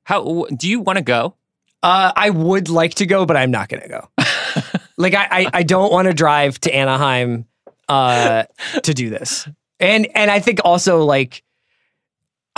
How 0.03 0.45
do 0.55 0.69
you 0.69 0.79
want 0.81 0.97
to 0.97 1.03
go? 1.03 1.35
Uh, 1.83 2.11
I 2.15 2.29
would 2.31 2.69
like 2.69 2.95
to 2.95 3.05
go, 3.05 3.25
but 3.25 3.37
I'm 3.37 3.51
not 3.51 3.69
going 3.69 3.83
to 3.83 3.89
go. 3.89 4.09
like 4.97 5.13
I, 5.13 5.27
I, 5.31 5.47
I 5.55 5.63
don't 5.63 5.91
want 5.91 6.07
to 6.07 6.13
drive 6.13 6.59
to 6.61 6.73
Anaheim 6.73 7.45
uh, 7.87 8.43
to 8.83 8.93
do 8.93 9.09
this, 9.09 9.47
and 9.79 10.07
and 10.15 10.31
I 10.31 10.39
think 10.39 10.59
also 10.63 11.03
like 11.03 11.43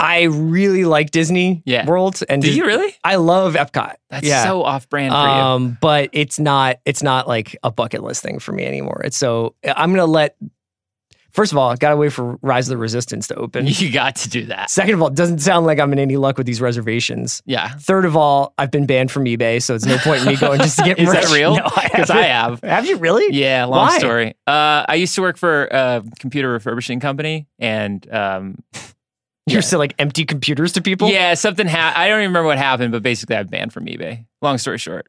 I 0.00 0.22
really 0.22 0.84
like 0.84 1.10
Disney 1.10 1.62
Yeah. 1.66 1.84
World, 1.86 2.20
and 2.28 2.40
Do 2.42 2.48
Dis- 2.48 2.56
you 2.56 2.64
really? 2.64 2.94
I 3.04 3.16
love 3.16 3.54
Epcot. 3.54 3.94
That's 4.08 4.26
yeah. 4.26 4.44
so 4.44 4.62
off 4.62 4.88
brand 4.88 5.12
for 5.12 5.18
um, 5.18 5.78
but 5.80 6.08
it's 6.12 6.38
not 6.40 6.76
it's 6.86 7.02
not 7.02 7.28
like 7.28 7.56
a 7.62 7.70
bucket 7.70 8.02
list 8.02 8.22
thing 8.22 8.38
for 8.38 8.52
me 8.52 8.64
anymore. 8.64 9.02
It's 9.04 9.16
so 9.18 9.54
I'm 9.64 9.90
gonna 9.92 10.06
let. 10.06 10.36
First 11.32 11.52
of 11.52 11.58
all, 11.58 11.76
gotta 11.76 11.96
wait 11.96 12.12
for 12.12 12.38
Rise 12.42 12.66
of 12.66 12.70
the 12.70 12.76
Resistance 12.76 13.28
to 13.28 13.36
open. 13.36 13.64
you. 13.68 13.92
Got 13.92 14.16
to 14.16 14.28
do 14.28 14.46
that. 14.46 14.68
Second 14.68 14.94
of 14.94 15.02
all, 15.02 15.08
it 15.08 15.14
doesn't 15.14 15.38
sound 15.38 15.64
like 15.64 15.78
I'm 15.78 15.92
in 15.92 16.00
any 16.00 16.16
luck 16.16 16.36
with 16.36 16.44
these 16.46 16.60
reservations. 16.60 17.40
Yeah. 17.46 17.68
Third 17.68 18.04
of 18.04 18.16
all, 18.16 18.52
I've 18.58 18.72
been 18.72 18.84
banned 18.84 19.12
from 19.12 19.26
eBay, 19.26 19.62
so 19.62 19.76
it's 19.76 19.86
no 19.86 19.96
point 19.98 20.22
in 20.22 20.26
me 20.26 20.36
going 20.36 20.58
just 20.58 20.78
to 20.78 20.84
get 20.84 20.98
Is 20.98 21.08
that 21.12 21.24
merch. 21.24 21.32
real? 21.32 21.54
No, 21.56 21.62
I 21.66 21.88
Because 21.88 22.10
I 22.10 22.22
have. 22.22 22.60
Have 22.62 22.84
you 22.86 22.96
really? 22.96 23.32
Yeah, 23.32 23.66
long 23.66 23.86
Why? 23.86 23.98
story. 23.98 24.30
Uh, 24.44 24.84
I 24.88 24.94
used 24.96 25.14
to 25.14 25.20
work 25.20 25.36
for 25.36 25.66
a 25.66 26.02
computer 26.18 26.50
refurbishing 26.50 26.98
company, 26.98 27.46
and 27.60 28.04
um, 28.12 28.56
You're 29.52 29.78
like 29.78 29.94
empty 29.98 30.24
computers 30.24 30.72
to 30.72 30.82
people. 30.82 31.08
yeah, 31.08 31.34
something. 31.34 31.66
Ha- 31.66 31.92
I 31.96 32.08
don't 32.08 32.20
even 32.20 32.30
remember 32.30 32.46
what 32.46 32.58
happened, 32.58 32.92
but 32.92 33.02
basically, 33.02 33.36
I 33.36 33.42
banned 33.42 33.72
from 33.72 33.86
eBay. 33.86 34.26
Long 34.42 34.58
story 34.58 34.78
short. 34.78 35.06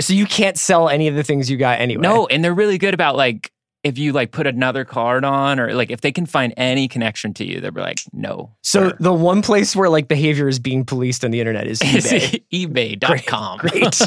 So 0.00 0.12
you 0.12 0.26
can't 0.26 0.58
sell 0.58 0.88
any 0.88 1.06
of 1.06 1.14
the 1.14 1.22
things 1.22 1.48
you 1.48 1.56
got 1.56 1.80
anyway. 1.80 2.02
No, 2.02 2.26
and 2.26 2.42
they're 2.42 2.54
really 2.54 2.78
good 2.78 2.94
about 2.94 3.16
like 3.16 3.52
if 3.84 3.98
you 3.98 4.12
like 4.12 4.32
put 4.32 4.46
another 4.46 4.84
card 4.84 5.24
on, 5.24 5.60
or 5.60 5.74
like 5.74 5.90
if 5.90 6.00
they 6.00 6.10
can 6.10 6.24
find 6.24 6.54
any 6.56 6.88
connection 6.88 7.34
to 7.34 7.44
you, 7.44 7.60
they're 7.60 7.70
like, 7.70 8.00
no. 8.12 8.50
So 8.62 8.88
sir. 8.88 8.96
the 8.98 9.12
one 9.12 9.42
place 9.42 9.76
where 9.76 9.90
like 9.90 10.08
behavior 10.08 10.48
is 10.48 10.58
being 10.58 10.86
policed 10.86 11.22
on 11.22 11.30
the 11.30 11.38
internet 11.38 11.66
is 11.66 11.80
eBay. 11.80 12.42
eBay.com. 12.98 13.58
Great. 13.58 14.00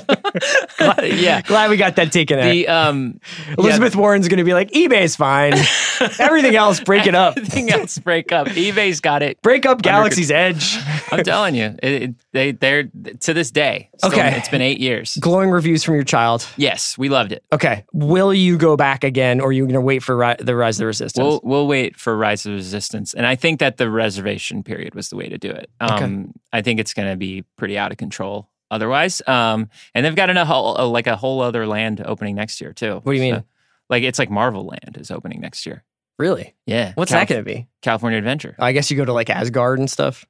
glad, 0.78 1.20
Yeah. 1.20 1.42
Glad 1.44 1.70
we 1.70 1.78
got 1.78 1.96
that 1.98 2.12
taken 2.12 2.40
out. 2.40 2.50
The 2.50 2.68
um, 2.68 3.20
Elizabeth 3.56 3.96
Warren's 3.96 4.28
going 4.28 4.40
to 4.40 4.44
be 4.44 4.56
like, 4.56 4.72
eBay's 4.72 5.16
fine. 5.16 5.54
Everything 6.20 6.56
else, 6.56 6.80
break 6.80 7.06
it 7.06 7.14
up. 7.14 7.38
Everything 7.38 7.70
else 7.70 8.00
break 8.00 8.32
up. 8.32 8.48
eBay's 8.48 9.00
got 9.00 9.22
it. 9.22 9.40
Break 9.44 9.68
up 9.68 9.84
Galaxy's 9.84 10.32
Edge. 10.32 10.78
I'm 11.12 11.24
telling 11.24 11.54
you, 11.54 11.76
it, 11.84 12.02
it, 12.02 12.16
they 12.38 12.52
they're 12.52 12.84
to 13.22 13.34
this 13.34 13.52
day. 13.52 13.90
still- 13.98 14.12
Okay. 14.12 14.36
it's 14.38 14.48
been 14.50 14.62
eight 14.62 14.80
years. 14.80 15.18
Glowing 15.20 15.50
reviews 15.50 15.84
from 15.84 15.96
your 15.96 16.04
child. 16.04 16.48
Yes, 16.56 16.98
we 16.98 17.10
loved 17.10 17.32
it. 17.32 17.44
Okay. 17.52 17.84
Will 17.94 18.34
you 18.34 18.58
go 18.58 18.78
back 18.78 19.04
again 19.04 19.42
or 19.42 19.50
are 19.50 19.52
you 19.52 19.64
going 19.64 19.74
to 19.74 19.82
wait 19.82 20.04
for 20.04 20.16
ri- 20.16 20.36
the 20.40 20.56
Rise 20.56 20.78
of 20.78 20.80
the 20.82 20.86
Resistance? 20.86 21.24
We'll 21.24 21.42
we'll 21.44 21.68
wait 21.68 21.96
for 21.98 22.16
Rise 22.16 22.46
of 22.46 22.52
the 22.52 22.56
Resistance, 22.58 23.14
and 23.14 23.26
I 23.26 23.36
think 23.36 23.60
that 23.60 23.78
the 23.78 23.90
reservation 23.90 24.64
period 24.64 24.96
was 24.96 25.10
the 25.10 25.16
way 25.18 25.28
to 25.30 25.38
do 25.38 25.50
it. 25.50 25.70
Um, 25.80 26.34
I 26.54 26.62
think 26.62 26.80
it's 26.80 26.94
going 26.94 27.10
to 27.10 27.18
be 27.18 27.44
pretty 27.58 27.78
out 27.78 27.92
of 27.92 27.98
control 27.98 28.50
otherwise. 28.72 29.22
Um, 29.28 29.70
and 29.96 30.06
they've 30.06 30.16
got 30.16 30.30
a 30.30 30.46
whole 30.46 30.78
uh, 30.80 30.86
like 30.88 31.08
a 31.08 31.16
whole 31.16 31.42
other 31.42 31.66
land 31.68 32.02
opening 32.06 32.36
next 32.36 32.62
year 32.62 32.74
too. 32.74 32.96
What 33.04 33.14
do 33.14 33.14
you 33.14 33.22
mean? 33.34 33.44
like 33.90 34.04
it's 34.04 34.20
like 34.20 34.30
Marvel 34.30 34.66
Land 34.66 34.98
is 35.00 35.12
opening 35.12 35.40
next 35.42 35.66
year. 35.66 35.84
really? 36.20 36.56
Yeah, 36.66 36.92
What's 36.96 37.12
Calif- 37.12 37.28
that 37.30 37.34
going 37.34 37.46
to 37.46 37.50
be? 37.52 37.68
California 37.82 38.18
Adventure. 38.18 38.56
I 38.60 38.72
guess 38.74 38.92
you 38.92 38.98
go 38.98 39.06
to 39.06 39.14
like 39.14 39.30
Asgard 39.30 39.80
and 39.80 39.90
stuff. 39.90 40.26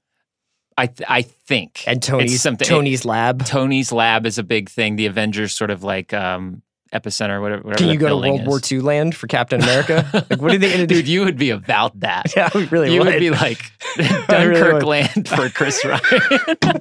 I 0.78 0.88
th- 0.88 1.10
I 1.10 1.24
think 1.24 1.84
And 1.88 2.02
Tony's 2.02 2.46
Tony's 2.60 3.04
lab. 3.04 3.46
Tony's 3.46 3.92
lab 3.92 4.26
is 4.26 4.38
a 4.38 4.44
big 4.44 4.70
thing. 4.70 4.96
The 4.96 5.08
Avengers 5.08 5.56
sort 5.56 5.72
of 5.72 5.84
like 5.84 6.14
um, 6.14 6.62
epicenter, 6.94 7.42
whatever. 7.42 7.64
whatever 7.64 7.78
Can 7.78 7.90
you 7.90 7.98
go 7.98 8.10
to 8.10 8.16
World 8.16 8.46
War. 8.46 8.60
II 8.72 8.82
land 8.82 9.16
for 9.16 9.28
Captain 9.28 9.62
America? 9.62 10.08
like, 10.30 10.42
what 10.42 10.54
are 10.54 10.58
they 10.58 10.68
going 10.68 10.82
to 10.82 10.88
do? 10.88 10.96
Dude, 10.96 11.08
you 11.08 11.24
would 11.26 11.38
be 11.38 11.50
about 11.50 12.00
that. 12.02 12.32
yeah, 12.36 12.50
we 12.54 12.66
really 12.66 12.94
you 12.94 13.00
would. 13.00 13.14
would 13.14 13.20
be 13.20 13.32
like 13.32 13.60
I 13.98 14.44
really 14.44 14.62
Dunkirk 14.62 14.84
land 14.84 15.28
for 15.28 15.50
Chris 15.50 15.84
Ryan. 15.84 16.80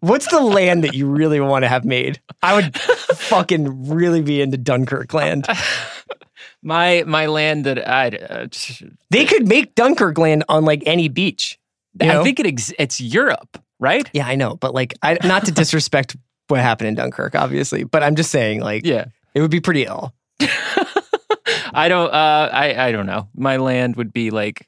What's 0.00 0.28
the 0.28 0.40
land 0.40 0.84
that 0.84 0.94
you 0.94 1.08
really 1.08 1.40
want 1.40 1.62
to 1.64 1.68
have 1.68 1.84
made? 1.84 2.20
I 2.42 2.54
would 2.54 2.78
fucking 2.78 3.88
really 3.88 4.22
be 4.22 4.40
into 4.40 4.56
Dunkirk 4.56 5.14
land. 5.14 5.46
my 6.62 7.04
my 7.06 7.26
land 7.26 7.64
that 7.66 7.88
I 7.88 8.08
uh, 8.08 8.46
They 9.10 9.24
could 9.24 9.46
make 9.48 9.74
Dunkirk 9.74 10.18
land 10.18 10.44
on 10.48 10.64
like 10.64 10.82
any 10.86 11.08
beach. 11.08 11.58
You 12.00 12.06
know? 12.08 12.20
I 12.20 12.24
think 12.24 12.40
it 12.40 12.46
ex- 12.46 12.72
it's 12.78 13.00
Europe, 13.00 13.62
right? 13.78 14.08
Yeah, 14.12 14.26
I 14.26 14.34
know, 14.34 14.56
but 14.56 14.74
like, 14.74 14.94
I 15.02 15.18
not 15.24 15.44
to 15.46 15.52
disrespect 15.52 16.16
what 16.48 16.60
happened 16.60 16.88
in 16.88 16.94
Dunkirk, 16.94 17.34
obviously, 17.34 17.84
but 17.84 18.02
I'm 18.02 18.14
just 18.16 18.30
saying, 18.30 18.60
like, 18.60 18.84
Yeah. 18.86 19.06
it 19.34 19.40
would 19.40 19.50
be 19.50 19.60
pretty 19.60 19.84
ill. 19.84 20.14
I 21.72 21.88
don't 21.88 22.12
uh 22.12 22.48
I 22.52 22.86
I 22.88 22.92
don't 22.92 23.06
know. 23.06 23.28
My 23.34 23.56
land 23.58 23.96
would 23.96 24.12
be 24.12 24.30
like 24.30 24.66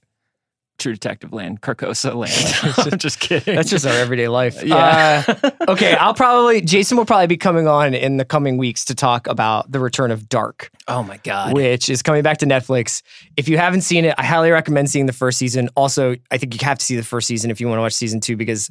True 0.78 0.92
Detective 0.92 1.32
land, 1.32 1.60
Carcosa 1.60 2.14
land. 2.14 2.86
I'm 2.92 2.98
just 2.98 3.18
kidding. 3.18 3.56
That's 3.56 3.68
just 3.68 3.84
our 3.86 3.92
everyday 3.92 4.28
life. 4.28 4.62
Yeah. 4.68 5.24
Uh, 5.26 5.50
okay, 5.68 5.94
I'll 5.96 6.14
probably 6.14 6.60
Jason 6.60 6.96
will 6.96 7.04
probably 7.04 7.26
be 7.26 7.36
coming 7.36 7.66
on 7.66 7.94
in 7.94 8.16
the 8.16 8.24
coming 8.24 8.58
weeks 8.58 8.84
to 8.86 8.94
talk 8.94 9.26
about 9.26 9.70
the 9.72 9.80
return 9.80 10.10
of 10.10 10.28
Dark, 10.28 10.70
oh 10.86 11.02
my 11.02 11.16
god. 11.18 11.54
which 11.54 11.88
is 11.88 12.02
coming 12.02 12.22
back 12.22 12.38
to 12.38 12.46
Netflix. 12.46 13.02
If 13.36 13.48
you 13.48 13.58
haven't 13.58 13.80
seen 13.80 14.04
it, 14.04 14.14
I 14.18 14.24
highly 14.24 14.50
recommend 14.50 14.88
seeing 14.90 15.06
the 15.06 15.12
first 15.12 15.38
season. 15.38 15.68
Also, 15.76 16.16
I 16.30 16.38
think 16.38 16.54
you 16.60 16.64
have 16.66 16.78
to 16.78 16.84
see 16.84 16.96
the 16.96 17.02
first 17.02 17.26
season 17.26 17.50
if 17.50 17.60
you 17.60 17.66
want 17.68 17.78
to 17.78 17.82
watch 17.82 17.94
season 17.94 18.20
two 18.20 18.36
because 18.36 18.70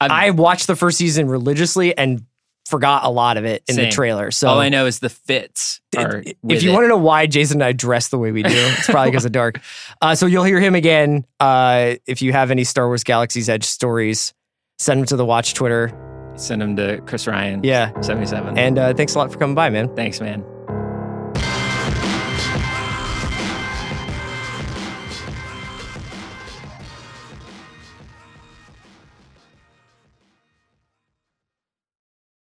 I'm- 0.00 0.12
I 0.12 0.30
watched 0.30 0.66
the 0.66 0.76
first 0.76 0.98
season 0.98 1.28
religiously 1.28 1.96
and 1.96 2.24
forgot 2.68 3.04
a 3.04 3.08
lot 3.10 3.36
of 3.36 3.44
it 3.44 3.62
in 3.68 3.76
the 3.76 3.88
trailer. 3.90 4.30
So 4.30 4.48
All 4.48 4.60
I 4.60 4.68
know 4.68 4.86
is 4.86 4.98
the 5.00 5.08
fits 5.08 5.80
are 5.96 6.22
if 6.48 6.62
you 6.62 6.70
it. 6.70 6.72
want 6.72 6.84
to 6.84 6.88
know 6.88 6.96
why 6.98 7.26
Jason 7.26 7.56
and 7.56 7.64
I 7.64 7.72
dress 7.72 8.08
the 8.08 8.18
way 8.18 8.30
we 8.32 8.42
do, 8.42 8.50
it's 8.52 8.86
probably 8.86 9.10
because 9.10 9.24
of 9.24 9.32
Dark. 9.32 9.60
Uh, 10.00 10.14
so 10.14 10.26
you'll 10.26 10.44
hear 10.44 10.60
him 10.60 10.74
again. 10.76 11.24
Uh, 11.40 11.96
if 12.06 12.22
you 12.22 12.30
have 12.32 12.50
any 12.52 12.62
Star 12.62 12.86
Wars 12.86 13.02
Galaxy's 13.02 13.48
Edge 13.48 13.64
stories, 13.64 14.32
send 14.78 15.00
them 15.00 15.06
to 15.06 15.16
the 15.16 15.24
Watch 15.24 15.54
Twitter. 15.54 15.90
send 16.36 16.62
them 16.62 16.76
to 16.76 17.00
Chris 17.06 17.26
Ryan. 17.26 17.64
Yeah. 17.64 17.98
77. 18.00 18.56
And 18.56 18.78
uh, 18.78 18.94
thanks 18.94 19.14
a 19.16 19.18
lot 19.18 19.32
for 19.32 19.38
coming 19.38 19.56
by, 19.56 19.70
man. 19.70 19.92
Thanks, 19.96 20.20
man. 20.20 20.44